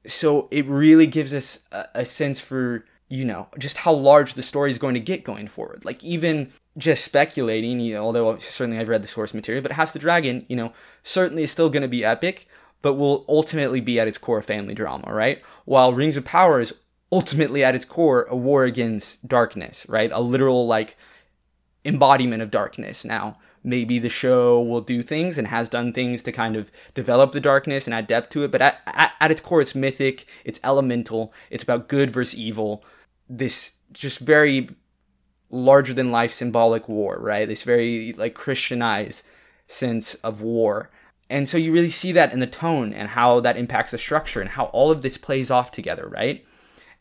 so 0.06 0.48
it 0.52 0.66
really 0.66 1.08
gives 1.08 1.34
us 1.34 1.60
a, 1.72 1.86
a 1.96 2.06
sense 2.06 2.40
for 2.40 2.84
you 3.10 3.26
know 3.26 3.48
just 3.58 3.78
how 3.78 3.94
large 3.94 4.34
the 4.34 4.44
story 4.44 4.72
is 4.72 4.80
going 4.80 4.94
to 4.94 5.00
get 5.00 5.24
going 5.24 5.48
forward 5.48 5.84
like 5.86 6.04
even 6.04 6.52
just 6.78 7.04
speculating 7.04 7.80
you 7.80 7.94
know 7.94 8.04
although 8.04 8.38
certainly 8.38 8.80
i've 8.80 8.88
read 8.88 9.04
the 9.04 9.08
source 9.08 9.34
material 9.34 9.62
but 9.62 9.74
house 9.74 9.94
the 9.94 10.00
dragon 10.00 10.46
you 10.48 10.56
know 10.56 10.72
certainly 11.04 11.44
is 11.44 11.52
still 11.52 11.70
going 11.70 11.82
to 11.82 11.88
be 11.88 12.04
epic 12.04 12.48
but 12.82 12.94
will 12.94 13.26
ultimately 13.28 13.82
be 13.82 14.00
at 14.00 14.08
its 14.08 14.18
core 14.18 14.40
a 14.40 14.44
family 14.44 14.74
drama 14.74 15.14
right 15.14 15.42
while 15.66 15.94
rings 15.94 16.16
of 16.16 16.24
power 16.24 16.60
is 16.62 16.74
ultimately 17.12 17.64
at 17.64 17.76
its 17.76 17.86
core 17.86 18.24
a 18.30 18.36
war 18.36 18.64
against 18.64 19.28
darkness 19.28 19.86
right 19.90 20.12
a 20.14 20.22
literal 20.22 20.66
like 20.66 20.96
embodiment 21.84 22.42
of 22.42 22.52
darkness 22.52 23.04
now 23.04 23.38
maybe 23.64 24.00
the 24.00 24.10
show 24.10 24.62
will 24.62 24.82
do 24.82 25.02
things 25.04 25.38
and 25.38 25.48
has 25.48 25.70
done 25.70 25.94
things 25.94 26.24
to 26.24 26.32
kind 26.32 26.56
of 26.56 26.72
develop 26.94 27.32
the 27.32 27.40
darkness 27.40 27.86
and 27.86 27.94
add 27.94 28.08
depth 28.08 28.30
to 28.32 28.44
it. 28.44 28.52
But 28.52 28.62
at, 28.62 28.80
at, 28.88 29.12
at 29.20 29.32
its 29.32 29.42
core, 29.42 29.62
it's 29.62 29.76
mythic, 29.76 30.26
it's 30.44 30.60
elemental, 30.64 31.34
it's 31.50 31.64
about 31.64 31.88
good 31.88 32.10
versus 32.10 32.36
evil. 32.36 32.84
This 33.30 33.74
just 33.94 34.20
very 34.20 34.70
larger 35.52 35.94
than 35.94 36.12
life 36.12 36.34
symbolic 36.34 36.88
war, 36.90 37.18
right? 37.20 37.48
This 37.48 37.64
very 37.64 38.14
like 38.14 38.34
Christianized 38.34 39.22
sense 39.68 40.16
of 40.16 40.42
war. 40.42 40.90
And 41.30 41.48
so 41.48 41.58
you 41.58 41.72
really 41.72 41.92
see 41.92 42.12
that 42.12 42.34
in 42.34 42.40
the 42.40 42.48
tone 42.48 42.94
and 42.94 43.10
how 43.10 43.40
that 43.42 43.58
impacts 43.58 43.92
the 43.92 43.98
structure 43.98 44.42
and 44.42 44.50
how 44.50 44.66
all 44.66 44.92
of 44.92 45.02
this 45.02 45.18
plays 45.18 45.50
off 45.50 45.72
together, 45.72 46.08
right? 46.08 46.46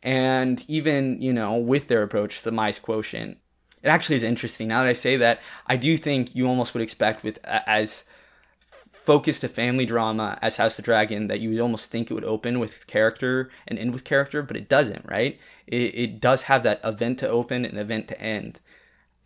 And 0.03 0.65
even, 0.69 1.21
you 1.21 1.33
know, 1.33 1.57
with 1.57 1.89
their 1.89 2.03
approach, 2.03 2.43
the 2.43 2.53
mice 2.53 2.79
quotient, 2.79 3.39
it 3.83 3.89
actually 3.89 4.17
is 4.17 4.23
interesting. 4.23 4.69
Now 4.69 4.83
that 4.83 4.89
I 4.89 4.95
say 4.95 5.17
that, 5.17 5.41
I 5.67 5.77
do 5.77 5.97
think 5.97 6.35
you 6.35 6.47
almost 6.47 6.75
would 6.75 6.83
expect 6.83 7.25
with 7.25 7.39
as 7.45 8.05
focused 9.11 9.43
a 9.43 9.49
family 9.49 9.85
drama 9.85 10.39
as 10.41 10.59
House 10.59 10.77
the 10.77 10.83
Dragon 10.83 11.27
that 11.27 11.41
you 11.41 11.51
would 11.51 11.59
almost 11.59 11.91
think 11.91 12.09
it 12.09 12.15
would 12.15 12.25
open 12.25 12.61
with 12.61 12.87
character 12.87 13.51
and 13.67 13.77
end 13.77 13.93
with 13.93 14.05
character, 14.05 14.41
but 14.41 14.57
it 14.57 14.69
doesn't, 14.69 15.05
right? 15.05 15.37
It, 15.67 15.95
it 15.97 16.21
does 16.21 16.43
have 16.43 16.63
that 16.63 16.81
event 16.85 17.19
to 17.19 17.29
open 17.29 17.65
and 17.65 17.77
event 17.77 18.07
to 18.07 18.21
end. 18.21 18.61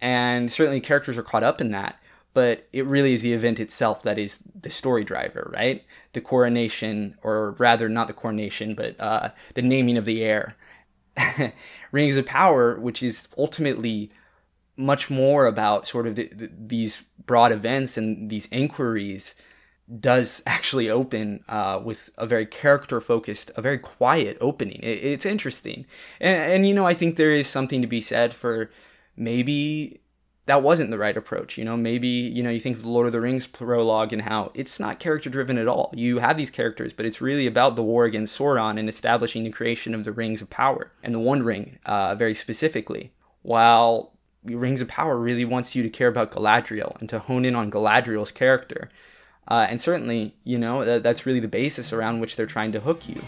And 0.00 0.50
certainly 0.50 0.80
characters 0.80 1.18
are 1.18 1.22
caught 1.22 1.42
up 1.42 1.60
in 1.60 1.70
that, 1.72 2.00
but 2.32 2.66
it 2.72 2.86
really 2.86 3.12
is 3.12 3.20
the 3.20 3.34
event 3.34 3.60
itself 3.60 4.02
that 4.04 4.18
is 4.18 4.38
the 4.58 4.70
story 4.70 5.04
driver, 5.04 5.52
right? 5.54 5.84
The 6.14 6.22
coronation, 6.22 7.18
or 7.22 7.50
rather, 7.50 7.90
not 7.90 8.06
the 8.06 8.14
coronation, 8.14 8.74
but 8.74 8.98
uh, 8.98 9.32
the 9.52 9.60
naming 9.60 9.98
of 9.98 10.06
the 10.06 10.24
heir. 10.24 10.56
Rings 11.92 12.16
of 12.16 12.24
Power, 12.24 12.80
which 12.80 13.02
is 13.02 13.28
ultimately 13.36 14.10
much 14.78 15.10
more 15.10 15.44
about 15.44 15.86
sort 15.86 16.06
of 16.06 16.14
the, 16.14 16.28
the, 16.28 16.50
these 16.58 17.02
broad 17.26 17.52
events 17.52 17.98
and 17.98 18.30
these 18.30 18.48
inquiries 18.50 19.34
does 20.00 20.42
actually 20.46 20.88
open 20.88 21.44
uh, 21.48 21.80
with 21.84 22.10
a 22.16 22.26
very 22.26 22.46
character 22.46 23.00
focused, 23.00 23.50
a 23.56 23.62
very 23.62 23.78
quiet 23.78 24.38
opening. 24.40 24.80
It, 24.82 25.04
it's 25.04 25.26
interesting. 25.26 25.84
And, 26.20 26.52
and, 26.52 26.66
you 26.66 26.74
know, 26.74 26.86
I 26.86 26.94
think 26.94 27.16
there 27.16 27.32
is 27.32 27.46
something 27.48 27.82
to 27.82 27.86
be 27.86 28.00
said 28.00 28.32
for 28.32 28.70
maybe 29.16 30.00
that 30.46 30.62
wasn't 30.62 30.90
the 30.90 30.98
right 30.98 31.16
approach. 31.16 31.56
You 31.58 31.64
know, 31.64 31.76
maybe, 31.76 32.08
you 32.08 32.42
know, 32.42 32.50
you 32.50 32.60
think 32.60 32.76
of 32.76 32.82
the 32.82 32.88
Lord 32.88 33.06
of 33.06 33.12
the 33.12 33.20
Rings 33.20 33.46
prologue 33.46 34.12
and 34.12 34.22
how 34.22 34.52
it's 34.54 34.80
not 34.80 35.00
character 35.00 35.30
driven 35.30 35.58
at 35.58 35.68
all. 35.68 35.92
You 35.94 36.18
have 36.18 36.36
these 36.36 36.50
characters, 36.50 36.92
but 36.92 37.06
it's 37.06 37.20
really 37.20 37.46
about 37.46 37.76
the 37.76 37.82
war 37.82 38.04
against 38.04 38.38
Sauron 38.38 38.78
and 38.78 38.88
establishing 38.88 39.44
the 39.44 39.50
creation 39.50 39.94
of 39.94 40.04
the 40.04 40.12
Rings 40.12 40.42
of 40.42 40.50
Power 40.50 40.92
and 41.02 41.14
the 41.14 41.18
One 41.18 41.42
Ring 41.42 41.78
uh, 41.86 42.14
very 42.14 42.34
specifically. 42.34 43.12
While 43.42 44.12
Rings 44.44 44.80
of 44.80 44.88
Power 44.88 45.18
really 45.18 45.44
wants 45.44 45.74
you 45.74 45.82
to 45.82 45.88
care 45.88 46.08
about 46.08 46.30
Galadriel 46.30 46.98
and 47.00 47.08
to 47.08 47.18
hone 47.18 47.44
in 47.44 47.54
on 47.54 47.70
Galadriel's 47.70 48.32
character. 48.32 48.90
Uh, 49.46 49.66
and 49.68 49.80
certainly, 49.80 50.36
you 50.44 50.58
know, 50.58 50.84
that, 50.84 51.02
that's 51.02 51.26
really 51.26 51.40
the 51.40 51.48
basis 51.48 51.92
around 51.92 52.20
which 52.20 52.36
they're 52.36 52.46
trying 52.46 52.72
to 52.72 52.80
hook 52.80 53.08
you. 53.08 53.20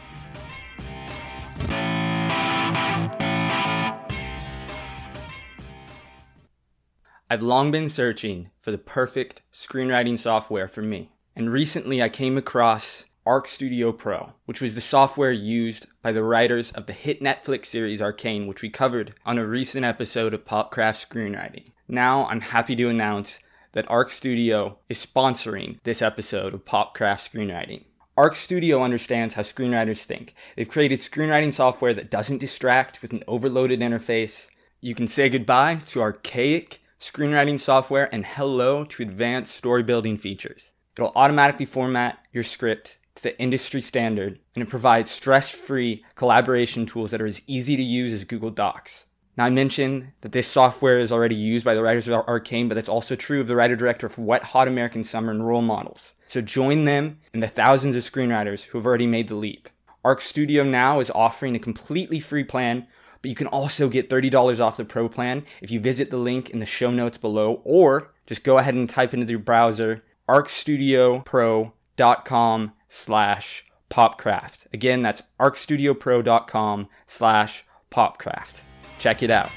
I've 7.28 7.42
long 7.42 7.72
been 7.72 7.90
searching 7.90 8.50
for 8.60 8.70
the 8.70 8.78
perfect 8.78 9.42
screenwriting 9.52 10.16
software 10.16 10.68
for 10.68 10.82
me. 10.82 11.10
And 11.34 11.50
recently 11.50 12.00
I 12.00 12.08
came 12.08 12.38
across 12.38 13.04
Arc 13.26 13.48
Studio 13.48 13.90
Pro, 13.90 14.34
which 14.44 14.60
was 14.60 14.76
the 14.76 14.80
software 14.80 15.32
used 15.32 15.88
by 16.00 16.12
the 16.12 16.22
writers 16.22 16.70
of 16.70 16.86
the 16.86 16.92
hit 16.92 17.20
Netflix 17.20 17.66
series 17.66 18.00
Arcane, 18.00 18.46
which 18.46 18.62
we 18.62 18.70
covered 18.70 19.14
on 19.26 19.36
a 19.36 19.44
recent 19.44 19.84
episode 19.84 20.32
of 20.32 20.44
Popcraft 20.44 21.04
Screenwriting. 21.04 21.72
Now 21.88 22.26
I'm 22.26 22.40
happy 22.40 22.76
to 22.76 22.88
announce 22.88 23.40
that 23.76 23.88
Arc 23.90 24.10
Studio 24.10 24.78
is 24.88 25.04
sponsoring 25.04 25.78
this 25.84 26.00
episode 26.00 26.54
of 26.54 26.64
Popcraft 26.64 27.28
Screenwriting. 27.28 27.84
Arc 28.16 28.34
Studio 28.34 28.82
understands 28.82 29.34
how 29.34 29.42
screenwriters 29.42 29.98
think. 29.98 30.34
They've 30.56 30.66
created 30.66 31.00
screenwriting 31.00 31.52
software 31.52 31.92
that 31.92 32.10
doesn't 32.10 32.38
distract 32.38 33.02
with 33.02 33.12
an 33.12 33.22
overloaded 33.28 33.80
interface. 33.80 34.46
You 34.80 34.94
can 34.94 35.06
say 35.06 35.28
goodbye 35.28 35.80
to 35.88 36.00
archaic 36.00 36.80
screenwriting 36.98 37.60
software 37.60 38.08
and 38.14 38.24
hello 38.24 38.86
to 38.86 39.02
advanced 39.02 39.54
story 39.54 39.82
building 39.82 40.16
features. 40.16 40.70
It'll 40.96 41.12
automatically 41.14 41.66
format 41.66 42.20
your 42.32 42.44
script 42.44 42.96
to 43.16 43.24
the 43.24 43.38
industry 43.38 43.82
standard, 43.82 44.38
and 44.54 44.62
it 44.62 44.70
provides 44.70 45.10
stress 45.10 45.50
free 45.50 46.02
collaboration 46.14 46.86
tools 46.86 47.10
that 47.10 47.20
are 47.20 47.26
as 47.26 47.42
easy 47.46 47.76
to 47.76 47.82
use 47.82 48.14
as 48.14 48.24
Google 48.24 48.50
Docs. 48.50 49.04
Now, 49.36 49.44
I 49.44 49.50
mentioned 49.50 50.12
that 50.22 50.32
this 50.32 50.48
software 50.48 50.98
is 50.98 51.12
already 51.12 51.34
used 51.34 51.64
by 51.64 51.74
the 51.74 51.82
writers 51.82 52.08
of 52.08 52.26
Arcane, 52.26 52.68
but 52.68 52.74
that's 52.74 52.88
also 52.88 53.16
true 53.16 53.40
of 53.40 53.48
the 53.48 53.56
writer 53.56 53.76
director 53.76 54.06
of 54.06 54.16
Wet 54.16 54.44
Hot 54.44 54.66
American 54.66 55.04
Summer 55.04 55.30
and 55.30 55.46
Role 55.46 55.60
Models. 55.60 56.12
So 56.28 56.40
join 56.40 56.86
them 56.86 57.20
and 57.34 57.42
the 57.42 57.48
thousands 57.48 57.96
of 57.96 58.02
screenwriters 58.02 58.62
who 58.62 58.78
have 58.78 58.86
already 58.86 59.06
made 59.06 59.28
the 59.28 59.34
leap. 59.34 59.68
Arc 60.04 60.22
Studio 60.22 60.62
now 60.62 61.00
is 61.00 61.10
offering 61.10 61.54
a 61.54 61.60
completely 61.60 62.20
free 62.20 62.44
plan, 62.44 62.86
but 63.20 63.28
you 63.28 63.34
can 63.34 63.48
also 63.48 63.88
get 63.88 64.08
$30 64.08 64.60
off 64.60 64.76
the 64.76 64.84
pro 64.84 65.08
plan 65.08 65.44
if 65.60 65.70
you 65.70 65.80
visit 65.80 66.10
the 66.10 66.16
link 66.16 66.50
in 66.50 66.60
the 66.60 66.66
show 66.66 66.90
notes 66.90 67.18
below 67.18 67.60
or 67.64 68.12
just 68.26 68.44
go 68.44 68.58
ahead 68.58 68.74
and 68.74 68.88
type 68.88 69.12
into 69.12 69.26
your 69.26 69.38
browser 69.38 70.02
arcstudiopro.com 70.28 72.72
slash 72.88 73.64
popcraft. 73.90 74.66
Again, 74.72 75.02
that's 75.02 75.22
arcstudiopro.com 75.40 76.88
slash 77.06 77.64
popcraft. 77.92 78.60
Check 78.98 79.22
it 79.22 79.30
out. 79.30 79.50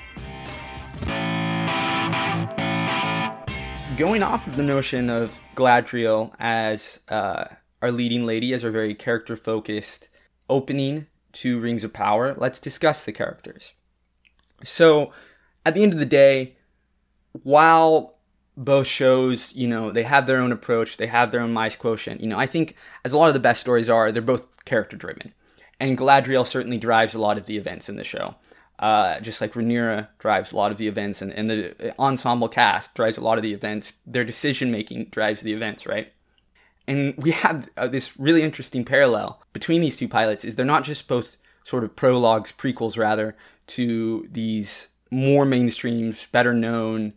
Going 3.97 4.23
off 4.23 4.47
of 4.47 4.55
the 4.55 4.63
notion 4.63 5.09
of 5.09 5.37
Galadriel 5.55 6.31
as 6.39 6.99
uh, 7.09 7.45
our 7.81 7.91
leading 7.91 8.25
lady, 8.25 8.53
as 8.53 8.63
our 8.63 8.71
very 8.71 8.95
character 8.95 9.35
focused 9.35 10.07
opening 10.49 11.07
to 11.33 11.59
Rings 11.59 11.83
of 11.83 11.93
Power, 11.93 12.35
let's 12.37 12.59
discuss 12.59 13.03
the 13.03 13.11
characters. 13.11 13.73
So, 14.63 15.11
at 15.65 15.73
the 15.73 15.83
end 15.83 15.93
of 15.93 15.99
the 15.99 16.05
day, 16.05 16.55
while 17.43 18.15
both 18.57 18.87
shows, 18.87 19.53
you 19.55 19.67
know, 19.67 19.91
they 19.91 20.03
have 20.03 20.27
their 20.27 20.41
own 20.41 20.51
approach, 20.51 20.97
they 20.97 21.07
have 21.07 21.31
their 21.31 21.41
own 21.41 21.53
mice 21.53 21.75
quotient. 21.75 22.21
You 22.21 22.27
know, 22.27 22.37
I 22.37 22.45
think 22.45 22.75
as 23.05 23.13
a 23.13 23.17
lot 23.17 23.27
of 23.27 23.33
the 23.33 23.39
best 23.39 23.61
stories 23.61 23.89
are, 23.89 24.11
they're 24.11 24.21
both 24.21 24.47
character 24.65 24.97
driven. 24.97 25.33
And 25.79 25.97
Galadriel 25.97 26.45
certainly 26.45 26.77
drives 26.77 27.13
a 27.13 27.21
lot 27.21 27.37
of 27.37 27.45
the 27.45 27.57
events 27.57 27.87
in 27.87 27.95
the 27.95 28.03
show. 28.03 28.35
Uh, 28.79 29.19
just 29.19 29.41
like 29.41 29.53
Rhaenyra 29.53 30.07
drives 30.19 30.53
a 30.53 30.55
lot 30.55 30.71
of 30.71 30.77
the 30.77 30.87
events, 30.87 31.21
and, 31.21 31.33
and 31.33 31.49
the 31.49 31.93
ensemble 31.99 32.47
cast 32.47 32.93
drives 32.93 33.17
a 33.17 33.21
lot 33.21 33.37
of 33.37 33.43
the 33.43 33.53
events. 33.53 33.91
Their 34.07 34.23
decision 34.23 34.71
making 34.71 35.05
drives 35.05 35.41
the 35.41 35.51
events, 35.51 35.85
right? 35.85 36.13
And 36.87 37.13
we 37.17 37.31
have 37.31 37.69
uh, 37.75 37.87
this 37.87 38.17
really 38.17 38.41
interesting 38.41 38.85
parallel 38.85 39.43
between 39.51 39.81
these 39.81 39.97
two 39.97 40.07
pilots. 40.07 40.45
Is 40.45 40.55
they're 40.55 40.65
not 40.65 40.85
just 40.85 41.09
both 41.09 41.35
sort 41.65 41.83
of 41.83 41.97
prologues, 41.97 42.53
prequels 42.57 42.97
rather, 42.97 43.35
to 43.67 44.27
these 44.31 44.87
more 45.11 45.45
mainstreams, 45.45 46.31
better 46.31 46.53
known, 46.53 47.13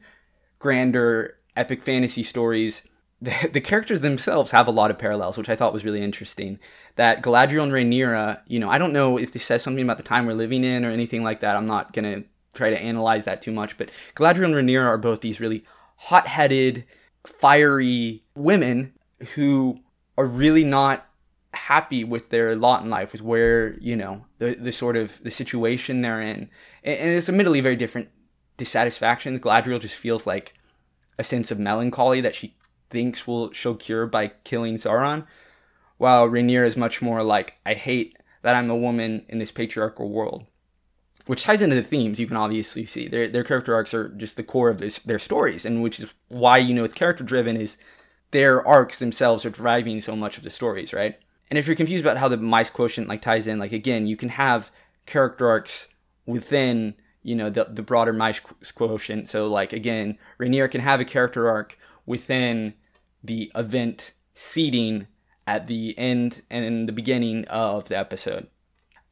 grander 0.58 1.38
epic 1.56 1.82
fantasy 1.82 2.22
stories. 2.22 2.82
The, 3.42 3.50
the 3.52 3.60
characters 3.60 4.00
themselves 4.00 4.50
have 4.50 4.66
a 4.66 4.72
lot 4.72 4.90
of 4.90 4.98
parallels, 4.98 5.38
which 5.38 5.48
I 5.48 5.54
thought 5.54 5.72
was 5.72 5.84
really 5.84 6.02
interesting. 6.02 6.58
That 6.96 7.22
Galadriel 7.22 7.62
and 7.62 7.70
Rhaenyra, 7.70 8.40
you 8.48 8.58
know, 8.58 8.68
I 8.68 8.78
don't 8.78 8.92
know 8.92 9.16
if 9.16 9.30
this 9.30 9.44
says 9.44 9.62
something 9.62 9.84
about 9.84 9.96
the 9.96 10.02
time 10.02 10.26
we're 10.26 10.34
living 10.34 10.64
in 10.64 10.84
or 10.84 10.90
anything 10.90 11.22
like 11.22 11.40
that. 11.40 11.54
I'm 11.54 11.68
not 11.68 11.92
gonna 11.92 12.24
try 12.52 12.70
to 12.70 12.80
analyze 12.80 13.24
that 13.26 13.40
too 13.40 13.52
much, 13.52 13.78
but 13.78 13.90
Galadriel 14.16 14.46
and 14.46 14.54
Rhaenyra 14.54 14.86
are 14.86 14.98
both 14.98 15.20
these 15.20 15.40
really 15.40 15.64
hot-headed, 15.96 16.84
fiery 17.24 18.24
women 18.34 18.92
who 19.34 19.78
are 20.18 20.26
really 20.26 20.64
not 20.64 21.06
happy 21.54 22.02
with 22.02 22.30
their 22.30 22.56
lot 22.56 22.82
in 22.82 22.90
life, 22.90 23.12
with 23.12 23.22
where 23.22 23.78
you 23.78 23.94
know 23.94 24.24
the 24.38 24.54
the 24.54 24.72
sort 24.72 24.96
of 24.96 25.22
the 25.22 25.30
situation 25.30 26.02
they're 26.02 26.20
in, 26.20 26.50
and, 26.82 26.98
and 26.98 27.10
it's 27.10 27.28
admittedly 27.28 27.60
very 27.60 27.76
different 27.76 28.08
dissatisfactions. 28.56 29.40
Galadriel 29.40 29.80
just 29.80 29.94
feels 29.94 30.26
like 30.26 30.54
a 31.18 31.24
sense 31.24 31.50
of 31.50 31.58
melancholy 31.58 32.20
that 32.20 32.34
she 32.34 32.56
thinks 32.92 33.26
will 33.26 33.52
she'll 33.52 33.74
cure 33.74 34.06
by 34.06 34.28
killing 34.44 34.76
Sauron, 34.76 35.26
while 35.98 36.28
Rhaenyra 36.28 36.66
is 36.66 36.76
much 36.76 37.02
more 37.02 37.22
like 37.22 37.54
I 37.66 37.74
hate 37.74 38.16
that 38.42 38.54
I'm 38.54 38.70
a 38.70 38.76
woman 38.76 39.24
in 39.28 39.38
this 39.38 39.50
patriarchal 39.50 40.10
world, 40.10 40.46
which 41.26 41.44
ties 41.44 41.62
into 41.62 41.76
the 41.76 41.82
themes 41.82 42.20
you 42.20 42.26
can 42.26 42.36
obviously 42.36 42.84
see. 42.84 43.08
Their 43.08 43.28
their 43.28 43.44
character 43.44 43.74
arcs 43.74 43.94
are 43.94 44.08
just 44.10 44.36
the 44.36 44.42
core 44.42 44.68
of 44.68 44.78
this, 44.78 44.98
their 44.98 45.18
stories, 45.18 45.64
and 45.64 45.82
which 45.82 45.98
is 45.98 46.06
why 46.28 46.58
you 46.58 46.74
know 46.74 46.84
it's 46.84 46.94
character 46.94 47.24
driven 47.24 47.56
is 47.56 47.76
their 48.30 48.66
arcs 48.66 48.98
themselves 48.98 49.44
are 49.44 49.50
driving 49.50 50.00
so 50.00 50.16
much 50.16 50.36
of 50.38 50.44
the 50.44 50.50
stories, 50.50 50.92
right? 50.92 51.18
And 51.50 51.58
if 51.58 51.66
you're 51.66 51.76
confused 51.76 52.04
about 52.04 52.16
how 52.16 52.28
the 52.28 52.36
mice 52.36 52.70
quotient 52.70 53.08
like 53.08 53.22
ties 53.22 53.46
in, 53.46 53.58
like 53.58 53.72
again, 53.72 54.06
you 54.06 54.16
can 54.16 54.30
have 54.30 54.70
character 55.06 55.48
arcs 55.48 55.88
within 56.26 56.94
you 57.22 57.36
know 57.36 57.50
the 57.50 57.64
the 57.64 57.82
broader 57.82 58.12
mice 58.12 58.40
quotient. 58.74 59.28
So 59.28 59.46
like 59.46 59.72
again, 59.72 60.18
Rhaenyra 60.38 60.70
can 60.70 60.80
have 60.80 61.00
a 61.00 61.04
character 61.04 61.48
arc 61.48 61.78
within 62.06 62.74
the 63.22 63.50
event 63.54 64.12
seeding 64.34 65.06
at 65.46 65.66
the 65.66 65.96
end 65.98 66.42
and 66.50 66.88
the 66.88 66.92
beginning 66.92 67.44
of 67.46 67.88
the 67.88 67.98
episode. 67.98 68.46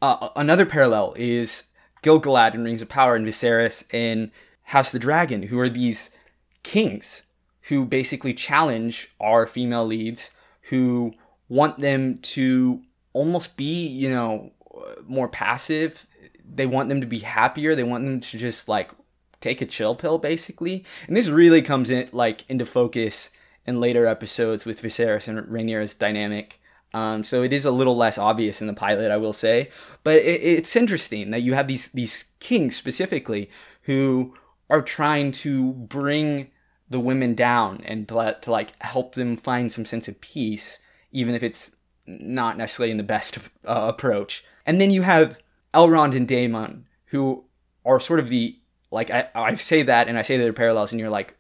Uh, 0.01 0.29
another 0.37 0.65
parallel 0.65 1.15
is 1.17 1.65
Gil-galad 2.03 2.55
in 2.55 2.65
Rings 2.65 2.83
of 2.83 2.89
Power 2.89 3.15
and 3.15 3.27
Viserys 3.27 3.85
in 3.93 4.31
House 4.65 4.89
of 4.89 4.93
the 4.93 4.99
Dragon, 4.99 5.45
who 5.45 5.59
are 5.59 5.69
these 5.69 6.11
kings 6.63 7.23
who 7.63 7.85
basically 7.85 8.35
challenge 8.35 9.11
our 9.21 9.47
female 9.47 9.85
leads, 9.85 10.31
who 10.71 11.13
want 11.49 11.79
them 11.79 12.19
to 12.19 12.83
almost 13.13 13.57
be, 13.57 13.87
you 13.87 14.09
know, 14.09 14.53
more 15.07 15.29
passive. 15.29 16.07
They 16.45 16.67
want 16.67 16.89
them 16.89 17.01
to 17.01 17.07
be 17.07 17.21
happier. 17.21 17.75
They 17.75 17.83
want 17.83 18.05
them 18.05 18.21
to 18.21 18.39
just 18.39 18.69
like 18.69 18.91
take 19.41 19.61
a 19.61 19.67
chill 19.67 19.95
pill, 19.95 20.19
basically. 20.19 20.85
And 21.07 21.17
this 21.17 21.29
really 21.29 21.63
comes 21.63 21.91
in 21.91 22.09
like 22.13 22.45
into 22.49 22.65
focus 22.65 23.31
in 23.67 23.81
later 23.81 24.07
episodes 24.07 24.65
with 24.65 24.83
Viserys 24.83 25.29
and 25.29 25.39
Rhaenyra's 25.47 25.95
dynamic. 25.95 26.61
Um, 26.93 27.23
so 27.23 27.43
it 27.43 27.53
is 27.53 27.65
a 27.65 27.71
little 27.71 27.97
less 27.97 28.19
obvious 28.19 28.61
in 28.61 28.67
the 28.67 28.73
pilot, 28.73 29.13
I 29.13 29.17
will 29.17 29.33
say, 29.33 29.71
but 30.03 30.17
it, 30.17 30.43
it's 30.43 30.75
interesting 30.75 31.31
that 31.31 31.43
you 31.43 31.55
have 31.55 31.69
these 31.69 31.89
these 31.89 32.25
kings 32.41 32.77
specifically 32.77 33.49
who 33.83 34.35
are 34.69 34.83
trying 34.83 35.31
to 35.33 35.73
bring 35.73 36.51
the 36.89 36.99
women 36.99 37.37
down 37.37 37.81
and 37.85 38.09
to, 38.09 38.37
to 38.41 38.51
like 38.51 38.81
help 38.83 39.15
them 39.15 39.37
find 39.37 39.71
some 39.71 39.87
sense 39.87 40.09
of 40.09 40.21
peace 40.21 40.81
even 41.13 41.35
if 41.35 41.43
it's 41.43 41.73
not 42.07 42.57
necessarily 42.57 42.91
in 42.91 42.97
the 42.97 43.03
best 43.03 43.39
uh, 43.67 43.87
approach. 43.89 44.45
And 44.67 44.81
then 44.81 44.91
you 44.91 45.03
have 45.03 45.39
Elrond 45.75 46.17
and 46.17 46.27
Daemon, 46.27 46.87
who 47.07 47.45
are 47.85 48.01
sort 48.01 48.21
of 48.21 48.29
the 48.29 48.57
like 48.91 49.11
I, 49.11 49.29
I 49.35 49.55
say 49.55 49.83
that 49.83 50.09
and 50.09 50.19
I 50.19 50.23
say 50.23 50.37
that 50.37 50.43
they're 50.43 50.53
parallels, 50.53 50.93
and 50.93 51.01
you're 51.01 51.11
like, 51.11 51.37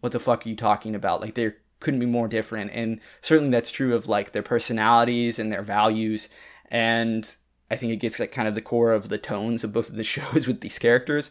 what 0.00 0.12
the 0.12 0.20
fuck 0.20 0.44
are 0.44 0.48
you 0.48 0.56
talking 0.56 0.94
about? 0.94 1.20
Like 1.20 1.34
they 1.34 1.52
couldn't 1.80 2.00
be 2.00 2.06
more 2.06 2.28
different, 2.28 2.70
and 2.72 3.00
certainly 3.22 3.50
that's 3.50 3.70
true 3.70 3.94
of 3.94 4.08
like 4.08 4.32
their 4.32 4.42
personalities 4.42 5.38
and 5.38 5.52
their 5.52 5.62
values, 5.62 6.28
and 6.70 7.36
I 7.70 7.76
think 7.76 7.92
it 7.92 7.96
gets 7.96 8.18
like 8.18 8.32
kind 8.32 8.48
of 8.48 8.54
the 8.54 8.62
core 8.62 8.92
of 8.92 9.08
the 9.08 9.18
tones 9.18 9.64
of 9.64 9.72
both 9.72 9.88
of 9.88 9.96
the 9.96 10.04
shows 10.04 10.46
with 10.46 10.60
these 10.60 10.78
characters. 10.78 11.30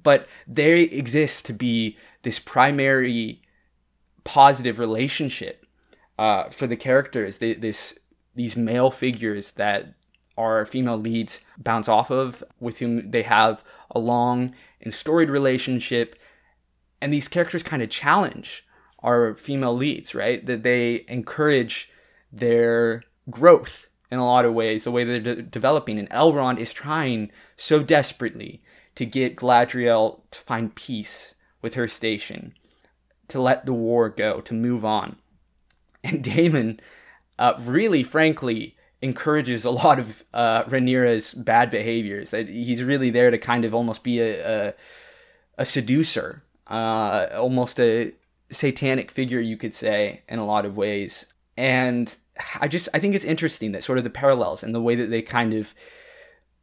But 0.00 0.28
they 0.46 0.82
exist 0.82 1.46
to 1.46 1.54
be 1.54 1.96
this 2.22 2.38
primary 2.38 3.40
positive 4.24 4.78
relationship 4.78 5.66
uh, 6.18 6.48
for 6.48 6.66
the 6.66 6.76
characters, 6.76 7.38
they, 7.38 7.54
this 7.54 7.94
these 8.34 8.56
male 8.56 8.90
figures 8.90 9.52
that 9.52 9.94
our 10.36 10.66
female 10.66 10.98
leads 10.98 11.40
bounce 11.56 11.88
off 11.88 12.10
of, 12.10 12.44
with 12.60 12.78
whom 12.78 13.10
they 13.10 13.22
have 13.22 13.64
a 13.90 13.98
long 13.98 14.54
and 14.80 14.92
storied 14.92 15.30
relationship, 15.30 16.16
and 17.00 17.12
these 17.12 17.28
characters 17.28 17.62
kind 17.62 17.82
of 17.82 17.88
challenge 17.88 18.64
our 19.06 19.34
female 19.36 19.74
leads, 19.74 20.14
right? 20.14 20.44
That 20.44 20.64
they 20.64 21.04
encourage 21.08 21.88
their 22.32 23.04
growth 23.30 23.86
in 24.10 24.18
a 24.18 24.26
lot 24.26 24.44
of 24.44 24.52
ways, 24.52 24.84
the 24.84 24.90
way 24.90 25.04
they're 25.04 25.20
de- 25.20 25.42
developing. 25.42 25.98
And 25.98 26.10
Elrond 26.10 26.58
is 26.58 26.72
trying 26.72 27.30
so 27.56 27.82
desperately 27.82 28.62
to 28.96 29.06
get 29.06 29.36
Galadriel 29.36 30.20
to 30.32 30.40
find 30.40 30.74
peace 30.74 31.34
with 31.62 31.74
her 31.74 31.88
station, 31.88 32.54
to 33.28 33.40
let 33.40 33.64
the 33.64 33.72
war 33.72 34.08
go, 34.08 34.40
to 34.40 34.54
move 34.54 34.84
on. 34.84 35.16
And 36.04 36.22
Daemon, 36.22 36.80
uh, 37.38 37.54
really, 37.60 38.02
frankly, 38.02 38.76
encourages 39.02 39.64
a 39.64 39.70
lot 39.70 39.98
of 39.98 40.24
uh, 40.32 40.64
Rhaenyra's 40.64 41.34
bad 41.34 41.70
behaviors. 41.70 42.30
That 42.30 42.48
he's 42.48 42.82
really 42.82 43.10
there 43.10 43.30
to 43.30 43.38
kind 43.38 43.64
of 43.64 43.74
almost 43.74 44.02
be 44.02 44.20
a 44.20 44.68
a, 44.68 44.74
a 45.58 45.66
seducer, 45.66 46.44
uh, 46.68 47.26
almost 47.34 47.80
a 47.80 48.12
satanic 48.50 49.10
figure, 49.10 49.40
you 49.40 49.56
could 49.56 49.74
say, 49.74 50.22
in 50.28 50.38
a 50.38 50.46
lot 50.46 50.64
of 50.64 50.76
ways. 50.76 51.26
And 51.56 52.14
I 52.60 52.68
just 52.68 52.88
I 52.92 52.98
think 52.98 53.14
it's 53.14 53.24
interesting 53.24 53.72
that 53.72 53.84
sort 53.84 53.98
of 53.98 54.04
the 54.04 54.10
parallels 54.10 54.62
and 54.62 54.74
the 54.74 54.82
way 54.82 54.94
that 54.94 55.10
they 55.10 55.22
kind 55.22 55.54
of 55.54 55.74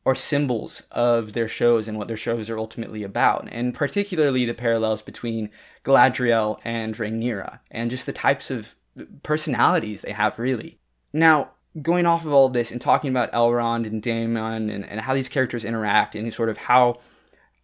are 0.06 0.16
symbols 0.16 0.84
of 0.92 1.34
their 1.34 1.48
shows 1.48 1.88
and 1.88 1.98
what 1.98 2.08
their 2.08 2.18
shows 2.18 2.50
are 2.50 2.58
ultimately 2.58 3.04
about, 3.04 3.48
and 3.52 3.74
particularly 3.74 4.46
the 4.46 4.54
parallels 4.54 5.02
between 5.02 5.50
Galadriel 5.86 6.60
and 6.66 6.96
Rhaenyra, 6.96 7.60
and 7.72 7.90
just 7.90 8.06
the 8.06 8.14
types 8.14 8.52
of 8.52 8.76
personalities 9.24 10.02
they 10.02 10.12
have, 10.12 10.38
really. 10.38 10.78
Now, 11.14 11.52
going 11.82 12.06
off 12.06 12.26
of 12.26 12.34
all 12.34 12.48
of 12.48 12.54
this 12.54 12.70
and 12.70 12.82
talking 12.82 13.10
about 13.10 13.32
Elrond 13.32 13.88
and 13.88 14.02
Daemon 14.02 14.70
and, 14.70 14.86
and 14.86 15.02
how 15.02 15.14
these 15.14 15.30
characters 15.30 15.66
interact 15.66 16.16
and 16.16 16.32
sort 16.34 16.50
of 16.50 16.58
how 16.58 17.00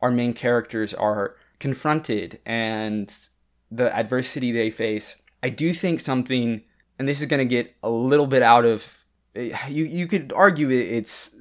our 0.01 0.09
main 0.09 0.34
characters 0.34 0.93
are 0.93 1.36
confronted 1.59 2.39
and 2.45 3.13
the 3.72 3.95
adversity 3.95 4.51
they 4.51 4.72
face, 4.72 5.15
I 5.41 5.49
do 5.49 5.74
think 5.74 5.99
something, 5.99 6.61
and 6.97 7.07
this 7.07 7.22
is 7.22 7.28
going 7.28 7.39
to 7.39 7.45
get 7.45 7.76
a 7.84 7.89
little 7.89 8.28
bit 8.28 8.41
out 8.41 8.65
of, 8.65 8.86
you, 9.36 9.86
you 9.86 10.07
could 10.07 10.34
argue 10.36 10.70
it's 10.70 11.32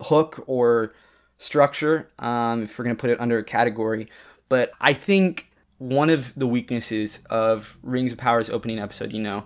hook 0.00 0.44
or 0.46 0.94
structure 1.38 2.10
um, 2.18 2.64
if 2.64 2.78
we're 2.78 2.84
going 2.84 2.96
to 2.96 3.00
put 3.00 3.10
it 3.10 3.20
under 3.20 3.38
a 3.38 3.44
category, 3.44 4.08
but 4.48 4.72
I 4.80 4.92
think 4.92 5.50
one 5.78 6.10
of 6.10 6.32
the 6.36 6.46
weaknesses 6.46 7.18
of 7.28 7.76
Rings 7.82 8.12
of 8.12 8.18
Power's 8.18 8.48
opening 8.48 8.78
episode, 8.78 9.12
you 9.12 9.20
know, 9.20 9.44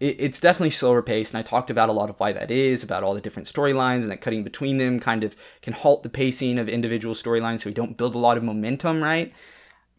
it, 0.00 0.16
it's 0.18 0.40
definitely 0.40 0.70
slower 0.70 1.02
paced, 1.02 1.34
and 1.34 1.38
I 1.38 1.42
talked 1.42 1.68
about 1.68 1.88
a 1.88 1.92
lot 1.92 2.08
of 2.08 2.18
why 2.18 2.32
that 2.32 2.50
is, 2.50 2.82
about 2.82 3.02
all 3.02 3.14
the 3.14 3.20
different 3.20 3.48
storylines, 3.48 4.02
and 4.02 4.10
that 4.10 4.20
cutting 4.22 4.44
between 4.44 4.78
them 4.78 5.00
kind 5.00 5.24
of 5.24 5.36
can 5.60 5.74
halt 5.74 6.02
the 6.02 6.08
pacing 6.08 6.58
of 6.58 6.68
individual 6.68 7.14
storylines, 7.14 7.62
so 7.62 7.70
we 7.70 7.74
don't 7.74 7.96
build 7.96 8.14
a 8.14 8.18
lot 8.18 8.36
of 8.36 8.42
momentum, 8.42 9.02
right? 9.02 9.32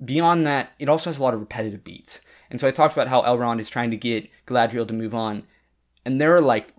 Beyond 0.04 0.46
that, 0.46 0.72
it 0.80 0.90
also 0.90 1.10
has 1.10 1.18
a 1.18 1.24
lot 1.24 1.34
of 1.34 1.40
repetitive 1.40 1.84
beats. 1.84 2.22
And 2.50 2.60
so 2.60 2.68
I 2.68 2.72
talked 2.72 2.94
about 2.96 3.08
how 3.08 3.24
Elrond 3.24 3.60
is 3.60 3.70
trying 3.70 3.92
to 3.92 3.98
get 3.98 4.30
Galadriel 4.46 4.88
to 4.88 4.94
move 4.94 5.14
on. 5.14 5.44
And 6.06 6.22
there 6.22 6.36
are 6.36 6.42
like 6.42 6.74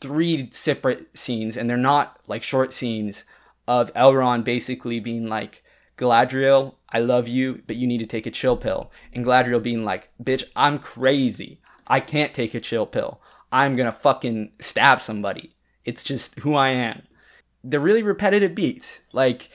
three 0.00 0.48
separate 0.52 1.16
scenes, 1.16 1.56
and 1.56 1.68
they're 1.68 1.76
not 1.76 2.18
like 2.26 2.42
short 2.42 2.72
scenes 2.72 3.24
of 3.68 3.92
Elrond 3.94 4.44
basically 4.44 5.00
being 5.00 5.26
like, 5.26 5.62
Galadriel, 5.98 6.74
I 6.88 6.98
love 6.98 7.28
you, 7.28 7.62
but 7.66 7.76
you 7.76 7.86
need 7.86 7.98
to 7.98 8.06
take 8.06 8.26
a 8.26 8.30
chill 8.30 8.56
pill. 8.56 8.90
And 9.12 9.24
Galadriel 9.24 9.62
being 9.62 9.84
like, 9.84 10.10
bitch, 10.22 10.44
I'm 10.56 10.78
crazy. 10.78 11.60
I 11.86 12.00
can't 12.00 12.34
take 12.34 12.54
a 12.54 12.60
chill 12.60 12.86
pill. 12.86 13.20
I'm 13.52 13.76
gonna 13.76 13.92
fucking 13.92 14.52
stab 14.60 15.02
somebody. 15.02 15.54
It's 15.84 16.02
just 16.02 16.38
who 16.40 16.54
I 16.54 16.70
am. 16.70 17.02
They're 17.62 17.80
really 17.80 18.02
repetitive 18.02 18.54
beats. 18.54 19.00
Like, 19.12 19.50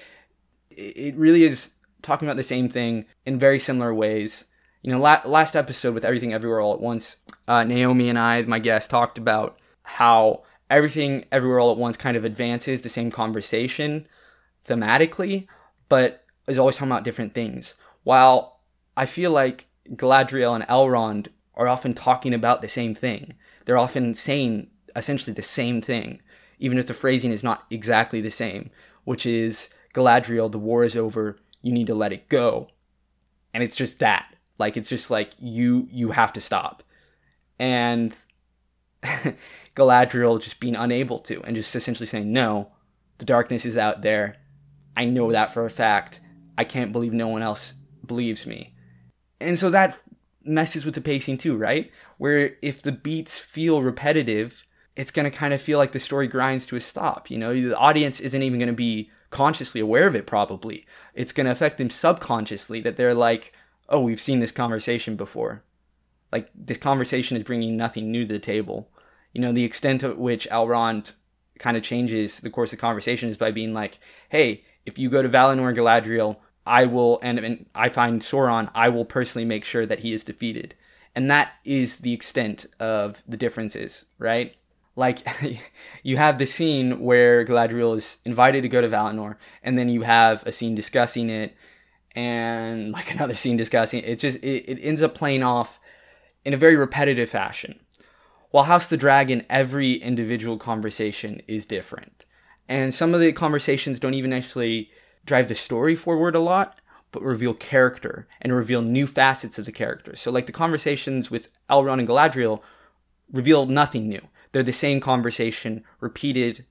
it 0.70 1.16
really 1.16 1.44
is 1.44 1.72
talking 2.08 2.28
about 2.28 2.38
the 2.38 2.44
same 2.44 2.70
thing 2.70 3.06
in 3.26 3.38
very 3.38 3.60
similar 3.60 3.94
ways. 3.94 4.46
You 4.82 4.92
know, 4.92 5.00
la- 5.00 5.22
last 5.26 5.56
episode 5.56 5.94
with 5.94 6.06
Everything 6.06 6.34
Everywhere 6.34 6.62
All 6.62 6.74
at 6.74 6.80
Once, 6.80 7.18
uh, 7.48 7.64
Naomi 7.64 8.10
and 8.10 8.18
I, 8.18 8.42
my 8.44 8.60
guest, 8.60 8.90
talked 8.90 9.18
about 9.18 9.60
how 9.84 10.44
Everything 10.70 11.26
Everywhere 11.32 11.60
All 11.60 11.72
at 11.72 11.78
Once 11.78 11.98
kind 11.98 12.18
of 12.18 12.26
advances 12.26 12.82
the 12.82 12.90
same 12.90 13.12
conversation 13.12 14.08
thematically, 14.68 15.48
but 15.90 16.24
is 16.48 16.58
always 16.58 16.78
talking 16.78 16.92
about 16.92 17.04
different 17.04 17.34
things. 17.34 17.76
While 18.04 18.62
I 18.96 19.06
feel 19.06 19.32
like 19.32 19.68
Galadriel 19.92 20.56
and 20.56 20.66
Elrond 20.66 21.28
are 21.58 21.68
often 21.68 21.94
talking 21.94 22.34
about 22.34 22.62
the 22.62 22.70
same 22.70 22.96
thing. 22.96 23.34
They're 23.66 23.78
often 23.78 24.14
saying 24.14 24.68
essentially 24.96 25.34
the 25.34 25.44
same 25.44 25.82
thing, 25.82 26.22
even 26.60 26.78
if 26.78 26.88
the 26.88 26.94
phrasing 26.94 27.32
is 27.32 27.44
not 27.44 27.66
exactly 27.70 28.22
the 28.22 28.32
same, 28.32 28.70
which 29.04 29.26
is 29.26 29.70
Galadriel, 29.94 30.52
the 30.52 30.60
war 30.60 30.84
is 30.84 30.96
over, 30.96 31.38
you 31.68 31.74
need 31.74 31.88
to 31.88 31.94
let 31.96 32.14
it 32.14 32.30
go. 32.30 32.70
And 33.54 33.62
it's 33.62 33.76
just 33.76 34.00
that. 34.00 34.34
Like 34.58 34.78
it's 34.78 34.90
just 34.90 35.12
like 35.12 35.32
you 35.38 35.88
you 35.92 36.12
have 36.12 36.32
to 36.34 36.42
stop. 36.42 36.82
And 37.60 38.16
Galadriel 39.76 40.42
just 40.42 40.60
being 40.62 40.76
unable 40.76 41.20
to 41.20 41.44
and 41.44 41.56
just 41.56 41.76
essentially 41.76 42.08
saying, 42.08 42.32
No, 42.32 42.72
the 43.18 43.26
darkness 43.26 43.66
is 43.66 43.78
out 43.78 44.02
there. 44.02 44.38
I 44.96 45.06
know 45.06 45.32
that 45.32 45.54
for 45.54 45.66
a 45.66 45.70
fact. 45.70 46.22
I 46.58 46.64
can't 46.64 46.94
believe 46.94 47.14
no 47.14 47.28
one 47.28 47.44
else 47.44 47.74
believes 48.06 48.48
me. 48.48 48.74
And 49.40 49.60
so 49.60 49.70
that 49.70 50.02
messes 50.44 50.86
with 50.86 50.96
the 50.96 51.02
pacing 51.02 51.38
too, 51.38 51.56
right? 51.56 51.92
Where 52.18 52.56
if 52.62 52.82
the 52.82 52.92
beats 52.94 53.38
feel 53.38 53.84
repetitive, 53.84 54.66
it's 54.96 55.12
going 55.12 55.30
to 55.30 55.38
kind 55.38 55.54
of 55.54 55.62
feel 55.62 55.78
like 55.78 55.92
the 55.92 56.00
story 56.00 56.28
grinds 56.28 56.66
to 56.68 56.76
a 56.76 56.82
stop. 56.82 57.30
You 57.30 57.38
know, 57.38 57.54
the 57.54 57.78
audience 57.78 58.20
isn't 58.20 58.42
even 58.42 58.58
going 58.58 58.68
to 58.68 58.74
be 58.74 59.12
consciously 59.30 59.82
aware 59.82 60.08
of 60.08 60.16
it, 60.16 60.28
probably. 60.28 60.86
It's 61.14 61.32
going 61.32 61.46
to 61.46 61.52
affect 61.52 61.78
them 61.78 61.90
subconsciously 61.90 62.82
that 62.82 62.98
they're 62.98 63.14
like, 63.14 63.54
oh, 63.90 64.02
we've 64.02 64.22
seen 64.22 64.40
this 64.40 64.52
conversation 64.52 65.16
before. 65.16 65.64
Like, 66.32 66.50
this 66.54 66.78
conversation 66.78 67.38
is 67.38 67.44
bringing 67.44 67.78
nothing 67.78 68.12
new 68.12 68.26
to 68.26 68.34
the 68.34 68.40
table. 68.40 68.90
You 69.34 69.42
know, 69.42 69.52
the 69.52 69.64
extent 69.64 70.02
to 70.02 70.14
which 70.14 70.48
Elrond 70.50 71.14
kind 71.60 71.78
of 71.78 71.84
changes 71.84 72.40
the 72.40 72.50
course 72.50 72.74
of 72.74 72.80
conversation 72.80 73.30
is 73.30 73.38
by 73.38 73.52
being 73.52 73.74
like, 73.74 74.00
hey, 74.30 74.64
if 74.86 74.98
you 74.98 75.10
go 75.10 75.22
to 75.22 75.30
Valinor 75.30 75.70
and 75.70 75.78
Galadriel, 75.78 76.38
I 76.66 76.86
will, 76.86 77.20
and, 77.24 77.40
and 77.40 77.66
I 77.74 77.90
find 77.90 78.22
Sauron, 78.22 78.70
I 78.76 78.90
will 78.90 79.06
personally 79.06 79.46
make 79.46 79.64
sure 79.64 79.86
that 79.86 80.00
he 80.00 80.12
is 80.12 80.24
defeated. 80.24 80.76
And 81.16 81.32
that 81.32 81.54
is 81.64 82.00
the 82.00 82.14
extent 82.14 82.66
of 82.80 83.24
the 83.28 83.38
differences, 83.38 84.06
right? 84.20 84.56
Like, 84.98 85.20
you 86.04 86.18
have 86.18 86.40
the 86.40 86.46
scene 86.46 87.00
where 87.00 87.46
Galadriel 87.46 87.98
is 87.98 88.18
invited 88.26 88.64
to 88.64 88.70
go 88.70 88.82
to 88.82 88.90
Valinor, 88.90 89.38
and 89.64 89.80
then 89.80 89.88
you 89.88 90.02
have 90.02 90.46
a 90.46 90.52
scene 90.52 90.76
discussing 90.76 91.30
it, 91.30 91.56
and 92.16 92.92
like 92.98 93.14
another 93.14 93.36
scene 93.36 93.56
discussing 93.56 94.04
it. 94.04 94.10
It 94.10 94.20
just, 94.20 94.40
it, 94.44 94.66
it 94.68 94.82
ends 94.82 95.02
up 95.02 95.16
playing 95.16 95.44
off 95.44 95.80
in 96.44 96.54
a 96.54 96.58
very 96.58 96.76
repetitive 96.76 97.30
fashion. 97.30 97.80
While 98.50 98.66
House 98.66 98.88
the 98.88 98.98
Dragon, 98.98 99.46
every 99.50 99.94
individual 99.94 100.58
conversation 100.58 101.42
is 101.48 101.66
different. 101.66 102.26
And 102.68 102.94
some 102.94 103.14
of 103.14 103.20
the 103.20 103.32
conversations 103.34 104.00
don't 104.00 104.14
even 104.14 104.34
actually 104.34 104.90
drive 105.26 105.48
the 105.48 105.56
story 105.56 105.96
forward 105.96 106.36
a 106.36 106.40
lot, 106.40 106.80
but 107.12 107.22
reveal 107.22 107.54
character 107.54 108.28
and 108.42 108.54
reveal 108.54 108.82
new 108.82 109.06
facets 109.06 109.60
of 109.60 109.66
the 109.66 109.72
character. 109.72 110.16
So, 110.16 110.32
like 110.32 110.48
the 110.48 110.52
conversations 110.52 111.30
with 111.30 111.50
Elrond 111.70 112.00
and 112.00 112.08
Galadriel 112.08 112.62
reveal 113.32 113.66
nothing 113.66 114.10
new. 114.10 114.28
They're 114.52 114.64
the 114.64 114.74
same 114.74 115.00
conversation 115.00 115.84
repeated 116.00 116.66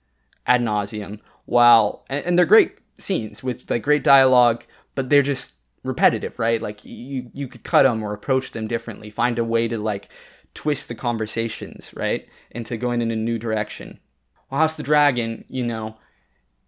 ad 0.46 0.62
nauseum. 0.62 1.20
While 1.44 2.04
and, 2.08 2.24
and 2.24 2.38
they're 2.38 2.46
great 2.46 2.78
scenes 2.98 3.42
with 3.42 3.70
like 3.70 3.82
great 3.82 4.02
dialogue, 4.02 4.64
but 4.94 5.10
they're 5.10 5.22
just 5.22 5.52
repetitive, 5.82 6.38
right? 6.38 6.60
Like 6.60 6.84
you 6.84 7.30
you 7.32 7.48
could 7.48 7.64
cut 7.64 7.84
them 7.84 8.02
or 8.02 8.12
approach 8.12 8.52
them 8.52 8.66
differently, 8.66 9.10
find 9.10 9.38
a 9.38 9.44
way 9.44 9.68
to 9.68 9.78
like 9.78 10.08
twist 10.54 10.88
the 10.88 10.94
conversations, 10.94 11.92
right, 11.94 12.26
into 12.50 12.76
going 12.76 13.02
in 13.02 13.10
a 13.10 13.16
new 13.16 13.38
direction. 13.38 14.00
While 14.48 14.62
House 14.62 14.74
the 14.74 14.82
Dragon, 14.82 15.44
you 15.48 15.64
know, 15.64 15.96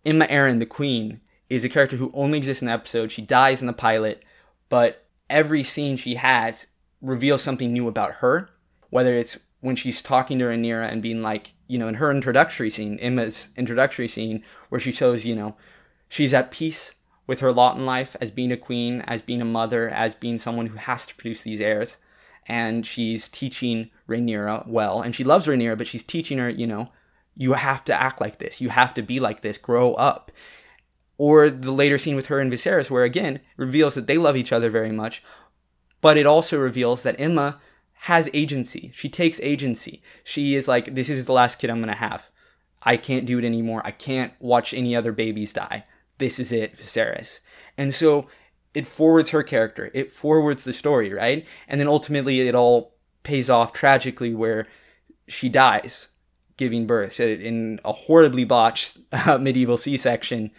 Aemma 0.05 0.29
Arryn, 0.31 0.59
the 0.59 0.67
queen, 0.67 1.21
is 1.49 1.65
a 1.65 1.69
character 1.69 1.97
who 1.97 2.11
only 2.15 2.39
exists 2.39 2.63
in 2.63 2.67
the 2.67 2.73
episode. 2.73 3.11
She 3.11 3.23
dies 3.23 3.61
in 3.61 3.67
the 3.67 3.73
pilot, 3.73 4.23
but 4.69 5.07
every 5.31 5.65
scene 5.65 5.97
she 5.97 6.17
has 6.17 6.67
reveals 7.01 7.43
something 7.43 7.73
new 7.73 7.89
about 7.89 8.17
her. 8.17 8.51
Whether 8.91 9.15
it's 9.15 9.39
when 9.61 9.77
she's 9.77 10.03
talking 10.03 10.39
to 10.39 10.47
Rhaenyra 10.47 10.91
and 10.91 11.03
being 11.03 11.23
like, 11.23 11.55
you 11.67 11.79
know, 11.79 11.89
in 11.89 11.95
her 11.95 12.11
introductory 12.11 12.71
scene, 12.71 12.99
Aemma's 12.99 13.49
introductory 13.57 14.09
scene, 14.09 14.45
where 14.69 14.81
she 14.81 14.93
shows, 14.93 15.25
you 15.25 15.35
know, 15.35 15.57
she's 16.09 16.33
at 16.33 16.51
peace 16.51 16.93
with 17.27 17.41
her 17.41 17.53
lot 17.53 17.77
in 17.77 17.85
life 17.85 18.17
as 18.21 18.31
being 18.31 18.53
a 18.53 18.57
queen, 18.57 19.03
as 19.03 19.21
being 19.21 19.43
a 19.43 19.47
mother, 19.47 19.89
as 19.89 20.15
being 20.15 20.39
someone 20.39 20.67
who 20.67 20.79
has 20.79 21.07
to 21.07 21.15
produce 21.15 21.43
these 21.43 21.61
heirs. 21.61 21.97
And 22.47 22.87
she's 22.87 23.29
teaching 23.29 23.91
Rhaenyra 24.09 24.67
well, 24.67 25.03
and 25.03 25.15
she 25.15 25.25
loves 25.25 25.47
Rhaenyra, 25.47 25.77
but 25.77 25.87
she's 25.87 26.05
teaching 26.05 26.39
her, 26.39 26.49
you 26.49 26.67
know, 26.67 26.91
you 27.37 27.53
have 27.53 27.85
to 27.85 28.01
act 28.01 28.21
like 28.21 28.39
this, 28.39 28.61
you 28.61 28.71
have 28.71 28.95
to 28.95 29.03
be 29.03 29.21
like 29.21 29.43
this, 29.43 29.59
grow 29.59 29.95
up. 29.95 30.33
Or 31.19 31.51
the 31.51 31.73
later 31.73 31.99
scene 31.99 32.17
with 32.17 32.27
her 32.27 32.39
and 32.39 32.51
Viserys, 32.51 32.91
where 32.91 33.05
again 33.05 33.41
reveals 33.57 33.97
that 33.97 34.07
they 34.07 34.19
love 34.19 34.37
each 34.37 34.53
other 34.53 34.71
very 34.71 34.93
much, 34.93 35.23
but 36.01 36.17
it 36.17 36.27
also 36.27 36.59
reveals 36.59 37.03
that 37.03 37.19
Aemma 37.19 37.57
has 38.03 38.31
agency. 38.33 38.93
She 38.95 39.09
takes 39.09 39.41
agency. 39.41 40.03
She 40.25 40.55
is 40.55 40.69
like, 40.69 40.95
this 40.95 41.09
is 41.09 41.27
the 41.27 41.33
last 41.33 41.59
kid 41.59 41.71
I'm 41.71 41.81
gonna 41.81 41.97
have. 41.97 42.29
I 42.83 42.97
can't 42.97 43.27
do 43.27 43.39
it 43.39 43.45
anymore. 43.45 43.83
I 43.85 43.91
can't 43.91 44.33
watch 44.39 44.73
any 44.73 44.95
other 44.95 45.13
babies 45.13 45.53
die. 45.53 45.85
This 46.19 46.39
is 46.39 46.53
it, 46.53 46.77
Viserys. 46.79 47.41
And 47.77 47.95
so 47.95 48.29
it 48.75 48.87
forwards 48.87 49.31
her 49.31 49.43
character. 49.43 49.91
It 49.95 50.13
forwards 50.13 50.65
the 50.65 50.73
story, 50.73 51.13
right? 51.13 51.45
And 51.67 51.81
then 51.81 51.89
ultimately 51.89 52.41
it 52.41 52.55
all 52.55 52.95
pays 53.23 53.51
off 53.51 53.73
tragically 53.73 54.35
where 54.35 54.67
she 55.27 55.49
dies 55.49 56.09
giving 56.57 56.87
birth 56.87 57.21
in 57.21 57.81
a 57.85 57.93
horribly 57.93 58.45
botched 58.45 58.99
uh, 59.13 59.39
medieval 59.39 59.77
C-section 59.77 60.51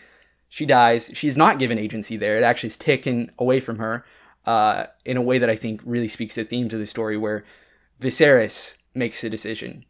she 0.50 0.66
dies. 0.66 1.12
She's 1.14 1.38
not 1.38 1.60
given 1.60 1.78
agency 1.78 2.18
there. 2.18 2.36
It 2.36 2.44
actually 2.44 2.68
is 2.68 2.78
taken 2.78 3.32
away 3.38 3.60
from 3.60 3.78
her 3.78 4.04
uh, 4.46 4.86
in 5.06 5.18
a 5.18 5.22
way 5.22 5.38
that 5.38 5.50
I 5.50 5.56
think 5.56 5.82
really 5.84 6.08
speaks 6.08 6.36
to 6.36 6.44
the 6.44 6.50
themes 6.50 6.74
of 6.74 6.80
the 6.80 6.86
story, 6.86 7.18
where 7.18 7.46
Viserys 8.02 8.74
makes 8.94 9.24
a 9.24 9.30
decision. 9.30 9.86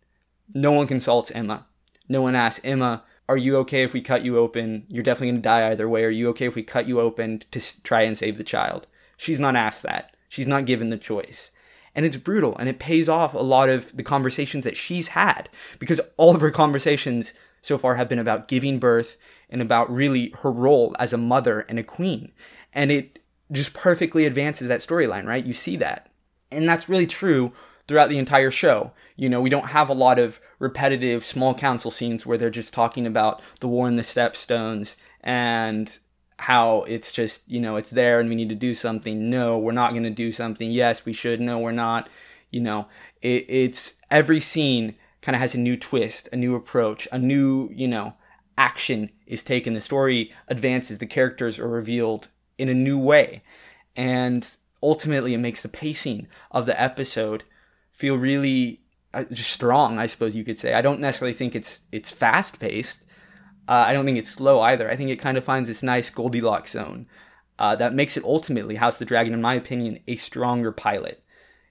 No 0.53 0.71
one 0.71 0.87
consults 0.87 1.31
Aemma. 1.31 1.65
No 2.07 2.21
one 2.21 2.35
asks 2.35 2.63
Aemma, 2.65 3.01
"Are 3.27 3.37
you 3.37 3.57
okay 3.57 3.83
if 3.83 3.93
we 3.93 4.01
cut 4.01 4.25
you 4.25 4.37
open? 4.37 4.85
You're 4.89 5.03
definitely 5.03 5.27
going 5.27 5.41
to 5.41 5.49
die 5.49 5.69
either 5.69 5.87
way. 5.87 6.03
Are 6.03 6.09
you 6.09 6.29
okay 6.29 6.47
if 6.47 6.55
we 6.55 6.63
cut 6.63 6.87
you 6.87 6.99
open 6.99 7.43
to 7.51 7.83
try 7.83 8.01
and 8.01 8.17
save 8.17 8.37
the 8.37 8.43
child?" 8.43 8.87
She's 9.17 9.39
not 9.39 9.55
asked 9.55 9.83
that. 9.83 10.15
She's 10.29 10.47
not 10.47 10.65
given 10.65 10.89
the 10.89 10.97
choice. 10.97 11.51
And 11.93 12.05
it's 12.05 12.17
brutal, 12.17 12.55
and 12.57 12.69
it 12.69 12.79
pays 12.79 13.09
off 13.09 13.33
a 13.33 13.39
lot 13.39 13.67
of 13.67 13.95
the 13.95 14.03
conversations 14.03 14.63
that 14.63 14.77
she's 14.77 15.09
had 15.09 15.49
because 15.79 15.99
all 16.17 16.35
of 16.35 16.41
her 16.41 16.51
conversations 16.51 17.33
so 17.61 17.77
far 17.77 17.95
have 17.95 18.07
been 18.07 18.19
about 18.19 18.47
giving 18.47 18.79
birth 18.79 19.17
and 19.49 19.61
about 19.61 19.91
really 19.91 20.33
her 20.39 20.51
role 20.51 20.95
as 20.99 21.11
a 21.11 21.17
mother 21.17 21.61
and 21.61 21.77
a 21.77 21.83
queen. 21.83 22.31
And 22.73 22.91
it 22.91 23.18
just 23.51 23.73
perfectly 23.73 24.25
advances 24.25 24.67
that 24.67 24.81
storyline, 24.81 25.25
right? 25.25 25.45
You 25.45 25.53
see 25.53 25.75
that. 25.77 26.11
And 26.51 26.67
that's 26.67 26.89
really 26.89 27.07
true 27.07 27.53
throughout 27.87 28.09
the 28.09 28.17
entire 28.17 28.51
show. 28.51 28.91
You 29.15 29.29
know, 29.29 29.41
we 29.41 29.49
don't 29.49 29.69
have 29.69 29.89
a 29.89 29.93
lot 29.93 30.19
of 30.19 30.39
repetitive 30.59 31.25
small 31.25 31.53
council 31.53 31.91
scenes 31.91 32.25
where 32.25 32.37
they're 32.37 32.49
just 32.49 32.73
talking 32.73 33.07
about 33.07 33.41
the 33.59 33.67
war 33.67 33.87
in 33.87 33.95
the 33.95 34.03
Stepstones 34.03 34.95
and 35.21 35.97
how 36.37 36.83
it's 36.83 37.11
just, 37.11 37.49
you 37.49 37.59
know, 37.59 37.75
it's 37.75 37.89
there 37.89 38.19
and 38.19 38.29
we 38.29 38.35
need 38.35 38.49
to 38.49 38.55
do 38.55 38.73
something. 38.73 39.29
No, 39.29 39.57
we're 39.57 39.71
not 39.71 39.91
going 39.91 40.03
to 40.03 40.09
do 40.09 40.31
something. 40.31 40.71
Yes, 40.71 41.05
we 41.05 41.13
should. 41.13 41.41
No, 41.41 41.59
we're 41.59 41.71
not. 41.71 42.07
You 42.51 42.61
know, 42.61 42.87
it, 43.21 43.45
it's 43.47 43.93
every 44.09 44.39
scene 44.39 44.95
kind 45.21 45.35
of 45.35 45.41
has 45.41 45.53
a 45.53 45.59
new 45.59 45.75
twist, 45.75 46.29
a 46.31 46.35
new 46.35 46.55
approach, 46.55 47.07
a 47.11 47.19
new, 47.19 47.69
you 47.73 47.87
know, 47.87 48.13
action 48.57 49.09
is 49.25 49.43
taken. 49.43 49.73
The 49.73 49.81
story 49.81 50.31
advances, 50.47 50.99
the 50.99 51.05
characters 51.05 51.59
are 51.59 51.67
revealed 51.67 52.29
in 52.59 52.69
a 52.69 52.73
new 52.73 52.99
way. 52.99 53.41
And 53.95 54.47
ultimately, 54.83 55.33
it 55.33 55.39
makes 55.39 55.61
the 55.61 55.69
pacing 55.69 56.27
of 56.51 56.65
the 56.65 56.79
episode 56.79 57.43
feel 57.91 58.15
really 58.15 58.81
uh, 59.13 59.25
strong, 59.33 59.97
I 59.97 60.05
suppose 60.05 60.35
you 60.35 60.43
could 60.43 60.59
say. 60.59 60.73
I 60.73 60.81
don't 60.81 60.99
necessarily 60.99 61.33
think 61.33 61.55
it's 61.55 61.81
it's 61.91 62.11
fast 62.11 62.59
paced. 62.59 63.01
Uh, 63.67 63.85
I 63.87 63.93
don't 63.93 64.05
think 64.05 64.17
it's 64.17 64.31
slow 64.31 64.61
either. 64.61 64.89
I 64.89 64.95
think 64.95 65.09
it 65.09 65.17
kind 65.17 65.37
of 65.37 65.43
finds 65.43 65.67
this 65.67 65.83
nice 65.83 66.09
Goldilocks 66.09 66.71
zone 66.71 67.07
uh, 67.59 67.75
that 67.75 67.93
makes 67.93 68.17
it 68.17 68.23
ultimately 68.23 68.75
House 68.75 68.95
of 68.95 68.99
the 68.99 69.05
Dragon, 69.05 69.33
in 69.33 69.41
my 69.41 69.53
opinion, 69.53 69.99
a 70.07 70.15
stronger 70.15 70.71
pilot. 70.71 71.23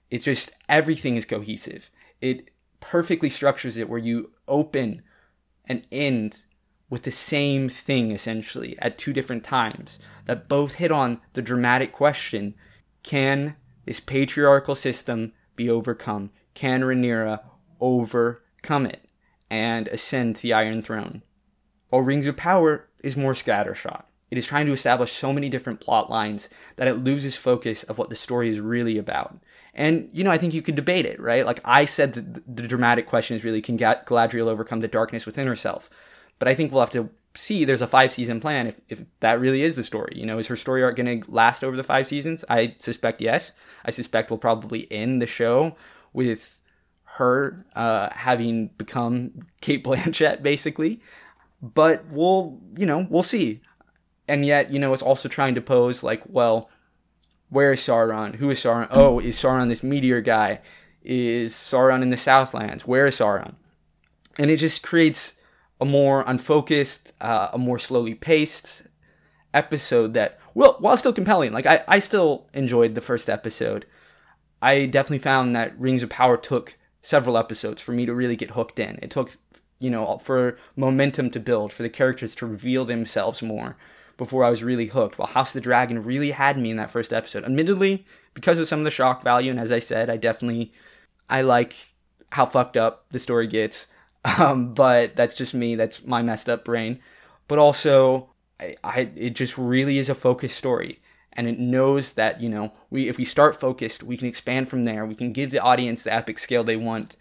It's 0.09 0.25
just 0.25 0.51
everything 0.67 1.15
is 1.17 1.25
cohesive. 1.25 1.89
It 2.21 2.49
perfectly 2.79 3.29
structures 3.29 3.77
it 3.77 3.89
where 3.89 3.99
you 3.99 4.31
open 4.47 5.01
and 5.65 5.85
end 5.91 6.41
with 6.89 7.03
the 7.03 7.11
same 7.11 7.69
thing 7.69 8.11
essentially 8.11 8.77
at 8.79 8.97
two 8.97 9.13
different 9.13 9.43
times 9.43 9.99
that 10.25 10.47
both 10.47 10.73
hit 10.73 10.91
on 10.91 11.21
the 11.33 11.41
dramatic 11.41 11.91
question 11.91 12.55
can 13.03 13.55
this 13.85 13.99
patriarchal 13.99 14.75
system 14.75 15.33
be 15.55 15.69
overcome? 15.69 16.31
Can 16.53 16.81
Rhaenyra 16.81 17.41
overcome 17.79 18.85
it 18.85 19.05
and 19.49 19.87
ascend 19.87 20.37
to 20.37 20.41
the 20.41 20.53
Iron 20.53 20.81
Throne? 20.81 21.23
While 21.89 22.01
Rings 22.01 22.27
of 22.27 22.37
Power 22.37 22.87
is 23.03 23.17
more 23.17 23.33
scattershot. 23.33 24.03
It 24.29 24.37
is 24.37 24.45
trying 24.45 24.67
to 24.67 24.73
establish 24.73 25.13
so 25.13 25.33
many 25.33 25.49
different 25.49 25.79
plot 25.79 26.09
lines 26.09 26.49
that 26.75 26.87
it 26.87 27.03
loses 27.03 27.35
focus 27.35 27.83
of 27.83 27.97
what 27.97 28.09
the 28.09 28.15
story 28.15 28.49
is 28.49 28.59
really 28.59 28.97
about. 28.97 29.39
And, 29.73 30.09
you 30.13 30.23
know, 30.23 30.31
I 30.31 30.37
think 30.37 30.53
you 30.53 30.61
could 30.61 30.75
debate 30.75 31.05
it, 31.05 31.19
right? 31.19 31.45
Like 31.45 31.61
I 31.65 31.85
said, 31.85 32.13
the, 32.13 32.43
the 32.47 32.67
dramatic 32.67 33.07
question 33.07 33.35
is 33.35 33.43
really 33.43 33.61
can 33.61 33.77
Galadriel 33.77 34.47
overcome 34.47 34.81
the 34.81 34.87
darkness 34.87 35.25
within 35.25 35.47
herself? 35.47 35.89
But 36.39 36.47
I 36.47 36.55
think 36.55 36.71
we'll 36.71 36.81
have 36.81 36.91
to 36.91 37.09
see 37.35 37.63
there's 37.63 37.81
a 37.81 37.87
five 37.87 38.11
season 38.11 38.39
plan 38.39 38.67
if, 38.67 38.81
if 38.89 39.01
that 39.19 39.39
really 39.39 39.61
is 39.61 39.75
the 39.75 39.83
story. 39.83 40.13
You 40.15 40.25
know, 40.25 40.39
is 40.39 40.47
her 40.47 40.55
story 40.55 40.83
arc 40.83 40.95
going 40.95 41.21
to 41.21 41.31
last 41.31 41.63
over 41.63 41.77
the 41.77 41.83
five 41.83 42.07
seasons? 42.07 42.43
I 42.49 42.75
suspect 42.79 43.21
yes. 43.21 43.51
I 43.85 43.91
suspect 43.91 44.29
we'll 44.29 44.39
probably 44.39 44.91
end 44.91 45.21
the 45.21 45.27
show 45.27 45.75
with 46.13 46.59
her 47.03 47.65
uh, 47.75 48.09
having 48.11 48.67
become 48.77 49.47
Cate 49.61 49.83
Blanchett, 49.83 50.41
basically. 50.41 51.01
But 51.61 52.05
we'll, 52.07 52.59
you 52.77 52.85
know, 52.85 53.05
we'll 53.09 53.23
see 53.23 53.61
and 54.29 54.45
yet 54.45 54.71
you 54.71 54.79
know 54.79 54.93
it's 54.93 55.01
also 55.01 55.27
trying 55.27 55.55
to 55.55 55.61
pose 55.61 56.03
like 56.03 56.21
well 56.27 56.69
where 57.49 57.73
is 57.73 57.81
sauron 57.81 58.35
who 58.35 58.49
is 58.49 58.59
sauron 58.59 58.87
oh 58.91 59.19
is 59.19 59.35
sauron 59.35 59.67
this 59.67 59.83
meteor 59.83 60.21
guy 60.21 60.61
is 61.01 61.53
sauron 61.53 62.03
in 62.03 62.11
the 62.11 62.17
southlands 62.17 62.85
where 62.85 63.07
is 63.07 63.17
sauron 63.17 63.55
and 64.37 64.51
it 64.51 64.57
just 64.57 64.83
creates 64.83 65.33
a 65.79 65.85
more 65.85 66.23
unfocused 66.27 67.13
uh, 67.21 67.49
a 67.53 67.57
more 67.57 67.79
slowly 67.79 68.15
paced 68.15 68.83
episode 69.53 70.13
that 70.13 70.39
well 70.53 70.75
while 70.79 70.97
still 70.97 71.13
compelling 71.13 71.51
like 71.51 71.65
I, 71.65 71.83
I 71.87 71.99
still 71.99 72.47
enjoyed 72.53 72.95
the 72.95 73.01
first 73.01 73.29
episode 73.29 73.85
i 74.61 74.85
definitely 74.85 75.19
found 75.19 75.55
that 75.55 75.79
rings 75.79 76.03
of 76.03 76.09
power 76.09 76.37
took 76.37 76.75
several 77.01 77.37
episodes 77.37 77.81
for 77.81 77.91
me 77.91 78.05
to 78.05 78.13
really 78.13 78.35
get 78.35 78.51
hooked 78.51 78.77
in 78.77 78.99
it 79.01 79.09
took 79.09 79.37
you 79.79 79.89
know 79.89 80.19
for 80.19 80.57
momentum 80.75 81.31
to 81.31 81.39
build 81.39 81.73
for 81.73 81.83
the 81.83 81.89
characters 81.89 82.35
to 82.35 82.45
reveal 82.45 82.85
themselves 82.85 83.41
more 83.41 83.75
before 84.19 84.43
I 84.43 84.51
was 84.51 84.61
really 84.61 84.87
hooked. 84.87 85.17
While 85.17 85.29
House 85.29 85.49
of 85.49 85.53
the 85.53 85.61
Dragon 85.61 86.03
really 86.03 86.31
had 86.31 86.59
me 86.59 86.69
in 86.69 86.77
that 86.77 86.91
first 86.91 87.11
episode. 87.11 87.45
Admittedly, 87.45 88.05
because 88.35 88.59
of 88.59 88.67
some 88.67 88.79
of 88.79 88.85
the 88.85 88.91
shock 88.91 89.23
value, 89.23 89.49
and 89.49 89.59
as 89.59 89.71
I 89.71 89.79
said, 89.79 90.11
I 90.11 90.17
definitely 90.17 90.71
I 91.27 91.41
like 91.41 91.93
how 92.33 92.45
fucked 92.45 92.77
up 92.77 93.05
the 93.09 93.17
story 93.17 93.47
gets. 93.47 93.87
Um, 94.25 94.73
but 94.73 95.15
that's 95.15 95.33
just 95.33 95.53
me. 95.53 95.75
That's 95.75 96.05
my 96.05 96.21
messed 96.21 96.49
up 96.49 96.65
brain. 96.65 96.99
But 97.47 97.57
also, 97.57 98.29
I, 98.59 98.75
I 98.83 99.11
it 99.15 99.29
just 99.29 99.57
really 99.57 99.97
is 99.97 100.09
a 100.09 100.15
focused 100.15 100.57
story 100.57 100.99
and 101.31 101.47
it 101.47 101.57
knows 101.57 102.13
that 102.13 102.41
you 102.41 102.49
know 102.49 102.73
we 102.89 103.07
if 103.07 103.17
we 103.17 103.23
start 103.23 103.59
focused 103.59 104.03
we 104.03 104.17
can 104.17 104.27
expand 104.27 104.67
from 104.67 104.83
there 104.83 105.05
we 105.05 105.15
can 105.15 105.31
give 105.31 105.51
the 105.51 105.59
audience 105.59 106.03
the 106.03 106.13
epic 106.13 106.37
scale 106.39 106.63
they 106.63 106.75
want 106.75 107.15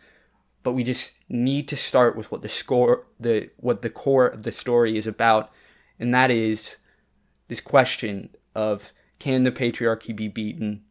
but 0.62 0.72
we 0.72 0.82
just 0.82 1.12
need 1.28 1.68
to 1.68 1.76
start 1.76 2.16
with 2.16 2.32
what 2.32 2.42
the 2.42 2.48
score 2.48 3.06
the 3.20 3.50
what 3.58 3.82
the 3.82 3.90
core 3.90 4.26
of 4.26 4.42
the 4.42 4.50
story 4.50 4.96
is 4.96 5.06
about 5.06 5.52
and 6.00 6.12
that 6.12 6.30
is 6.30 6.78
this 7.48 7.60
question 7.60 8.30
of 8.54 8.92
can 9.18 9.42
the 9.42 9.50
patriarchy 9.50 10.14
be 10.14 10.28
beaten? 10.28 10.82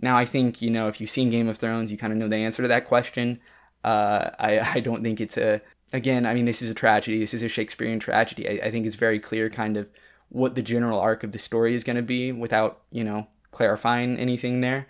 Now, 0.00 0.16
I 0.16 0.24
think, 0.24 0.62
you 0.62 0.70
know, 0.70 0.88
if 0.88 1.00
you've 1.00 1.10
seen 1.10 1.30
Game 1.30 1.48
of 1.48 1.58
Thrones, 1.58 1.92
you 1.92 1.98
kind 1.98 2.12
of 2.12 2.18
know 2.18 2.28
the 2.28 2.36
answer 2.36 2.62
to 2.62 2.68
that 2.68 2.88
question. 2.88 3.40
Uh, 3.84 4.30
I, 4.38 4.60
I 4.74 4.80
don't 4.80 5.02
think 5.02 5.20
it's 5.20 5.36
a, 5.36 5.60
again, 5.92 6.26
I 6.26 6.34
mean, 6.34 6.44
this 6.44 6.62
is 6.62 6.70
a 6.70 6.74
tragedy. 6.74 7.18
This 7.18 7.34
is 7.34 7.42
a 7.42 7.48
Shakespearean 7.48 8.00
tragedy. 8.00 8.48
I, 8.48 8.66
I 8.66 8.70
think 8.70 8.86
it's 8.86 8.96
very 8.96 9.18
clear 9.18 9.50
kind 9.50 9.76
of 9.76 9.88
what 10.28 10.54
the 10.54 10.62
general 10.62 11.00
arc 11.00 11.24
of 11.24 11.32
the 11.32 11.38
story 11.38 11.74
is 11.74 11.84
going 11.84 11.96
to 11.96 12.02
be 12.02 12.32
without, 12.32 12.82
you 12.90 13.04
know, 13.04 13.26
clarifying 13.50 14.16
anything 14.16 14.60
there. 14.60 14.86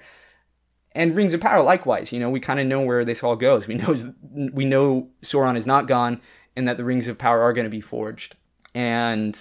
And 0.92 1.14
Rings 1.14 1.34
of 1.34 1.40
Power, 1.40 1.62
likewise, 1.62 2.12
you 2.12 2.18
know, 2.18 2.30
we 2.30 2.40
kind 2.40 2.58
of 2.58 2.66
know 2.66 2.80
where 2.80 3.04
this 3.04 3.22
all 3.22 3.36
goes. 3.36 3.68
We 3.68 3.74
know 3.74 3.96
we 4.52 4.64
know 4.64 5.08
Sauron 5.22 5.56
is 5.56 5.66
not 5.66 5.86
gone, 5.86 6.20
and 6.56 6.66
that 6.66 6.76
the 6.76 6.84
Rings 6.84 7.06
of 7.06 7.16
Power 7.16 7.40
are 7.42 7.52
going 7.52 7.64
to 7.64 7.70
be 7.70 7.80
forged, 7.80 8.34
and 8.74 9.38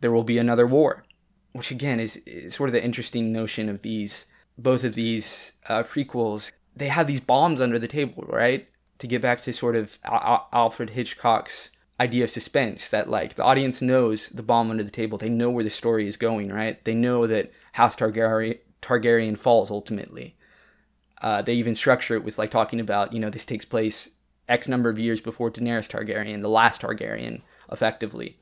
there 0.00 0.12
will 0.12 0.22
be 0.22 0.38
another 0.38 0.66
war, 0.66 1.04
which 1.52 1.72
again 1.72 1.98
is, 1.98 2.16
is 2.26 2.54
sort 2.54 2.68
of 2.68 2.72
the 2.74 2.84
interesting 2.84 3.32
notion 3.32 3.68
of 3.68 3.82
these 3.82 4.26
both 4.56 4.84
of 4.84 4.94
these 4.94 5.52
uh, 5.68 5.82
prequels. 5.82 6.52
They 6.76 6.88
have 6.88 7.08
these 7.08 7.20
bombs 7.20 7.60
under 7.60 7.78
the 7.78 7.88
table, 7.88 8.24
right? 8.28 8.68
To 9.04 9.08
get 9.08 9.20
back 9.20 9.42
to 9.42 9.52
sort 9.52 9.76
of 9.76 9.98
Al- 10.02 10.48
Alfred 10.50 10.88
Hitchcock's 10.90 11.68
idea 12.00 12.24
of 12.24 12.30
suspense 12.30 12.88
that 12.88 13.06
like 13.06 13.34
the 13.34 13.44
audience 13.44 13.82
knows 13.82 14.30
the 14.30 14.42
bomb 14.42 14.70
under 14.70 14.82
the 14.82 14.90
table. 14.90 15.18
They 15.18 15.28
know 15.28 15.50
where 15.50 15.62
the 15.62 15.68
story 15.68 16.08
is 16.08 16.16
going, 16.16 16.50
right? 16.50 16.82
They 16.86 16.94
know 16.94 17.26
that 17.26 17.52
House 17.72 17.96
Targaryen 17.96 18.60
Targaryen 18.80 19.38
falls 19.38 19.70
ultimately. 19.70 20.36
Uh, 21.20 21.42
they 21.42 21.52
even 21.52 21.74
structure 21.74 22.14
it 22.14 22.24
with 22.24 22.38
like 22.38 22.50
talking 22.50 22.80
about 22.80 23.12
you 23.12 23.20
know 23.20 23.28
this 23.28 23.44
takes 23.44 23.66
place 23.66 24.08
X 24.48 24.68
number 24.68 24.88
of 24.88 24.98
years 24.98 25.20
before 25.20 25.50
Daenerys 25.50 25.86
Targaryen, 25.86 26.40
the 26.40 26.48
last 26.48 26.80
Targaryen, 26.80 27.42
effectively, 27.70 28.38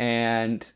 and 0.00 0.72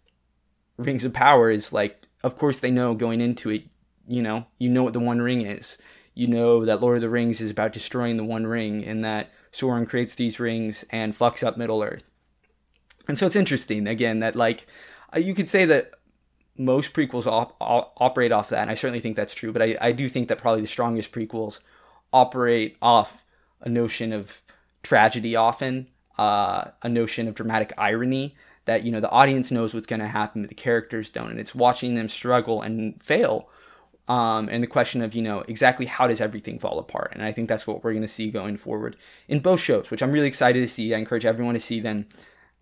Rings 0.77 1.05
of 1.05 1.13
Power 1.13 1.51
is 1.51 1.73
like, 1.73 2.07
of 2.23 2.39
course 2.39 2.61
they 2.61 2.71
know 2.71 2.95
going 2.95 3.21
into 3.21 3.51
it, 3.51 3.65
you 4.07 4.23
know, 4.23 4.47
you 4.61 4.69
know 4.69 4.85
what 4.85 4.93
the 4.93 5.01
One 5.01 5.21
Ring 5.21 5.41
is. 5.41 5.79
You 6.21 6.27
know 6.27 6.67
that 6.67 6.83
Lord 6.83 6.99
of 6.99 7.01
the 7.01 7.09
Rings 7.09 7.41
is 7.41 7.51
about 7.51 7.73
destroying 7.73 8.19
the 8.19 8.25
One 8.25 8.47
Ring, 8.47 8.85
and 8.85 9.03
that 9.03 9.31
Sauron 9.55 9.89
creates 9.89 10.15
these 10.15 10.39
rings 10.39 10.85
and 10.91 11.17
fucks 11.17 11.43
up 11.43 11.57
Middle 11.57 11.83
Earth. 11.83 12.05
And 13.09 13.19
so 13.19 13.25
it's 13.25 13.35
interesting 13.35 13.89
again 13.89 14.21
that 14.21 14.37
like 14.37 14.67
uh, 15.17 15.19
you 15.19 15.33
could 15.35 15.49
say 15.49 15.65
that 15.65 15.93
most 16.59 16.93
prequels 16.93 17.27
op- 17.27 17.57
op- 17.59 17.95
operate 17.97 18.33
off 18.33 18.51
that, 18.51 18.61
and 18.61 18.71
I 18.71 18.75
certainly 18.75 19.01
think 19.01 19.17
that's 19.17 19.33
true. 19.33 19.51
But 19.51 19.63
I, 19.63 19.79
I 19.81 19.93
do 19.93 20.11
think 20.11 20.29
that 20.29 20.37
probably 20.37 20.61
the 20.61 20.67
strongest 20.67 21.11
prequels 21.11 21.61
operate 22.13 22.77
off 22.83 23.25
a 23.63 23.71
notion 23.71 24.13
of 24.13 24.43
tragedy 24.83 25.35
often, 25.35 25.87
uh, 26.19 26.65
a 26.83 26.89
notion 26.91 27.29
of 27.29 27.35
dramatic 27.35 27.73
irony 27.79 28.37
that 28.67 28.85
you 28.85 28.93
know 28.93 29.01
the 29.01 29.09
audience 29.09 29.51
knows 29.51 29.73
what's 29.73 29.87
going 29.87 30.01
to 30.01 30.09
happen, 30.09 30.43
but 30.43 30.51
the 30.51 30.55
characters 30.55 31.09
don't, 31.09 31.31
and 31.31 31.41
it's 31.41 31.55
watching 31.55 31.95
them 31.95 32.11
struggle 32.11 32.61
and 32.61 33.03
fail. 33.03 33.49
Um, 34.11 34.49
and 34.49 34.61
the 34.61 34.67
question 34.67 35.03
of 35.03 35.15
you 35.15 35.23
know 35.23 35.45
exactly 35.47 35.87
how 35.87 36.09
does 36.09 36.21
everything 36.21 36.59
fall 36.59 36.81
apart, 36.81 37.13
and 37.15 37.23
I 37.23 37.31
think 37.31 37.49
that's 37.49 37.65
what 37.65 37.85
we're 37.85 37.93
going 37.93 38.03
to 38.03 38.09
see 38.09 38.29
going 38.29 38.57
forward 38.57 38.97
in 39.29 39.39
both 39.39 39.61
shows, 39.61 39.89
which 39.89 40.03
I'm 40.03 40.11
really 40.11 40.27
excited 40.27 40.61
to 40.61 40.69
see. 40.69 40.93
I 40.93 40.99
encourage 40.99 41.25
everyone 41.25 41.55
to 41.55 41.61
see 41.61 41.79
them. 41.79 42.07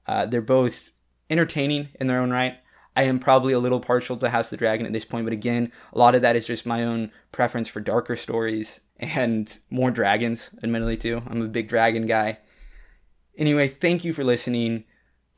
Uh, 0.07 0.27
they're 0.27 0.43
both 0.43 0.91
entertaining 1.31 1.89
in 1.99 2.07
their 2.07 2.21
own 2.21 2.31
right. 2.31 2.59
I 2.95 3.05
am 3.05 3.19
probably 3.19 3.55
a 3.55 3.59
little 3.59 3.81
partial 3.81 4.19
to 4.19 4.29
House 4.29 4.49
of 4.49 4.51
the 4.51 4.57
Dragon 4.59 4.85
at 4.85 4.93
this 4.93 5.07
point, 5.07 5.25
but 5.25 5.33
again, 5.33 5.73
a 5.95 5.99
lot 5.99 6.15
of 6.15 6.21
that 6.21 6.37
is 6.37 6.45
just 6.45 6.67
my 6.67 6.85
own 6.85 7.13
preference 7.33 7.69
for 7.69 7.81
darker 7.81 8.17
stories 8.17 8.81
and 8.99 9.59
more 9.71 9.91
dragons, 9.91 10.51
admittedly, 10.63 10.99
too. 10.99 11.23
I'm 11.29 11.41
a 11.41 11.47
big 11.49 11.69
dragon 11.69 12.07
guy. 12.07 12.39
Anyway, 13.39 13.69
thank 13.69 14.05
you 14.05 14.13
for 14.13 14.25
listening 14.25 14.85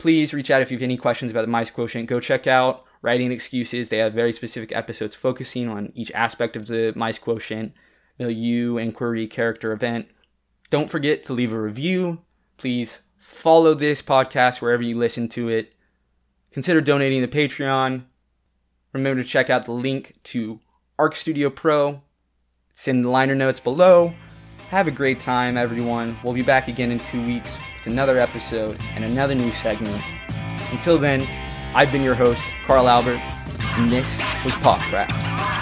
please 0.00 0.32
reach 0.32 0.50
out 0.50 0.62
if 0.62 0.70
you 0.70 0.78
have 0.78 0.82
any 0.82 0.96
questions 0.96 1.30
about 1.30 1.42
the 1.42 1.46
Mice 1.46 1.70
Quotient. 1.70 2.08
Go 2.08 2.18
check 2.18 2.46
out 2.46 2.84
Writing 3.02 3.32
Excuses. 3.32 3.88
They 3.88 3.98
have 3.98 4.12
very 4.12 4.32
specific 4.32 4.72
episodes 4.72 5.16
focusing 5.16 5.68
on 5.68 5.92
each 5.94 6.12
aspect 6.12 6.56
of 6.56 6.66
the 6.66 6.92
Mice 6.94 7.18
Quotient, 7.18 7.72
milieu, 8.18 8.76
inquiry, 8.76 9.26
character, 9.26 9.72
event. 9.72 10.08
Don't 10.68 10.90
forget 10.90 11.24
to 11.24 11.32
leave 11.32 11.52
a 11.52 11.60
review. 11.60 12.20
Please 12.56 12.98
follow 13.18 13.74
this 13.74 14.02
podcast 14.02 14.60
wherever 14.60 14.82
you 14.82 14.98
listen 14.98 15.28
to 15.30 15.48
it. 15.48 15.72
Consider 16.52 16.80
donating 16.80 17.22
to 17.22 17.28
Patreon. 17.28 18.04
Remember 18.92 19.22
to 19.22 19.28
check 19.28 19.48
out 19.48 19.64
the 19.64 19.72
link 19.72 20.16
to 20.24 20.60
Arc 20.98 21.16
Studio 21.16 21.48
Pro. 21.48 22.02
It's 22.70 22.88
in 22.88 23.02
the 23.02 23.08
liner 23.08 23.34
notes 23.34 23.60
below. 23.60 24.12
Have 24.70 24.88
a 24.88 24.92
great 24.92 25.20
time, 25.20 25.56
everyone. 25.56 26.16
We'll 26.22 26.34
be 26.34 26.42
back 26.42 26.68
again 26.68 26.90
in 26.90 26.98
two 26.98 27.24
weeks 27.26 27.56
with 27.78 27.92
another 27.92 28.18
episode 28.18 28.78
and 28.94 29.04
another 29.04 29.34
new 29.34 29.50
segment. 29.52 30.02
Until 30.72 30.98
then, 30.98 31.26
I've 31.72 31.92
been 31.92 32.02
your 32.02 32.16
host, 32.16 32.42
Carl 32.66 32.88
Albert, 32.88 33.20
and 33.76 33.88
this 33.88 34.18
was 34.44 34.54
Popcraft. 34.54 35.59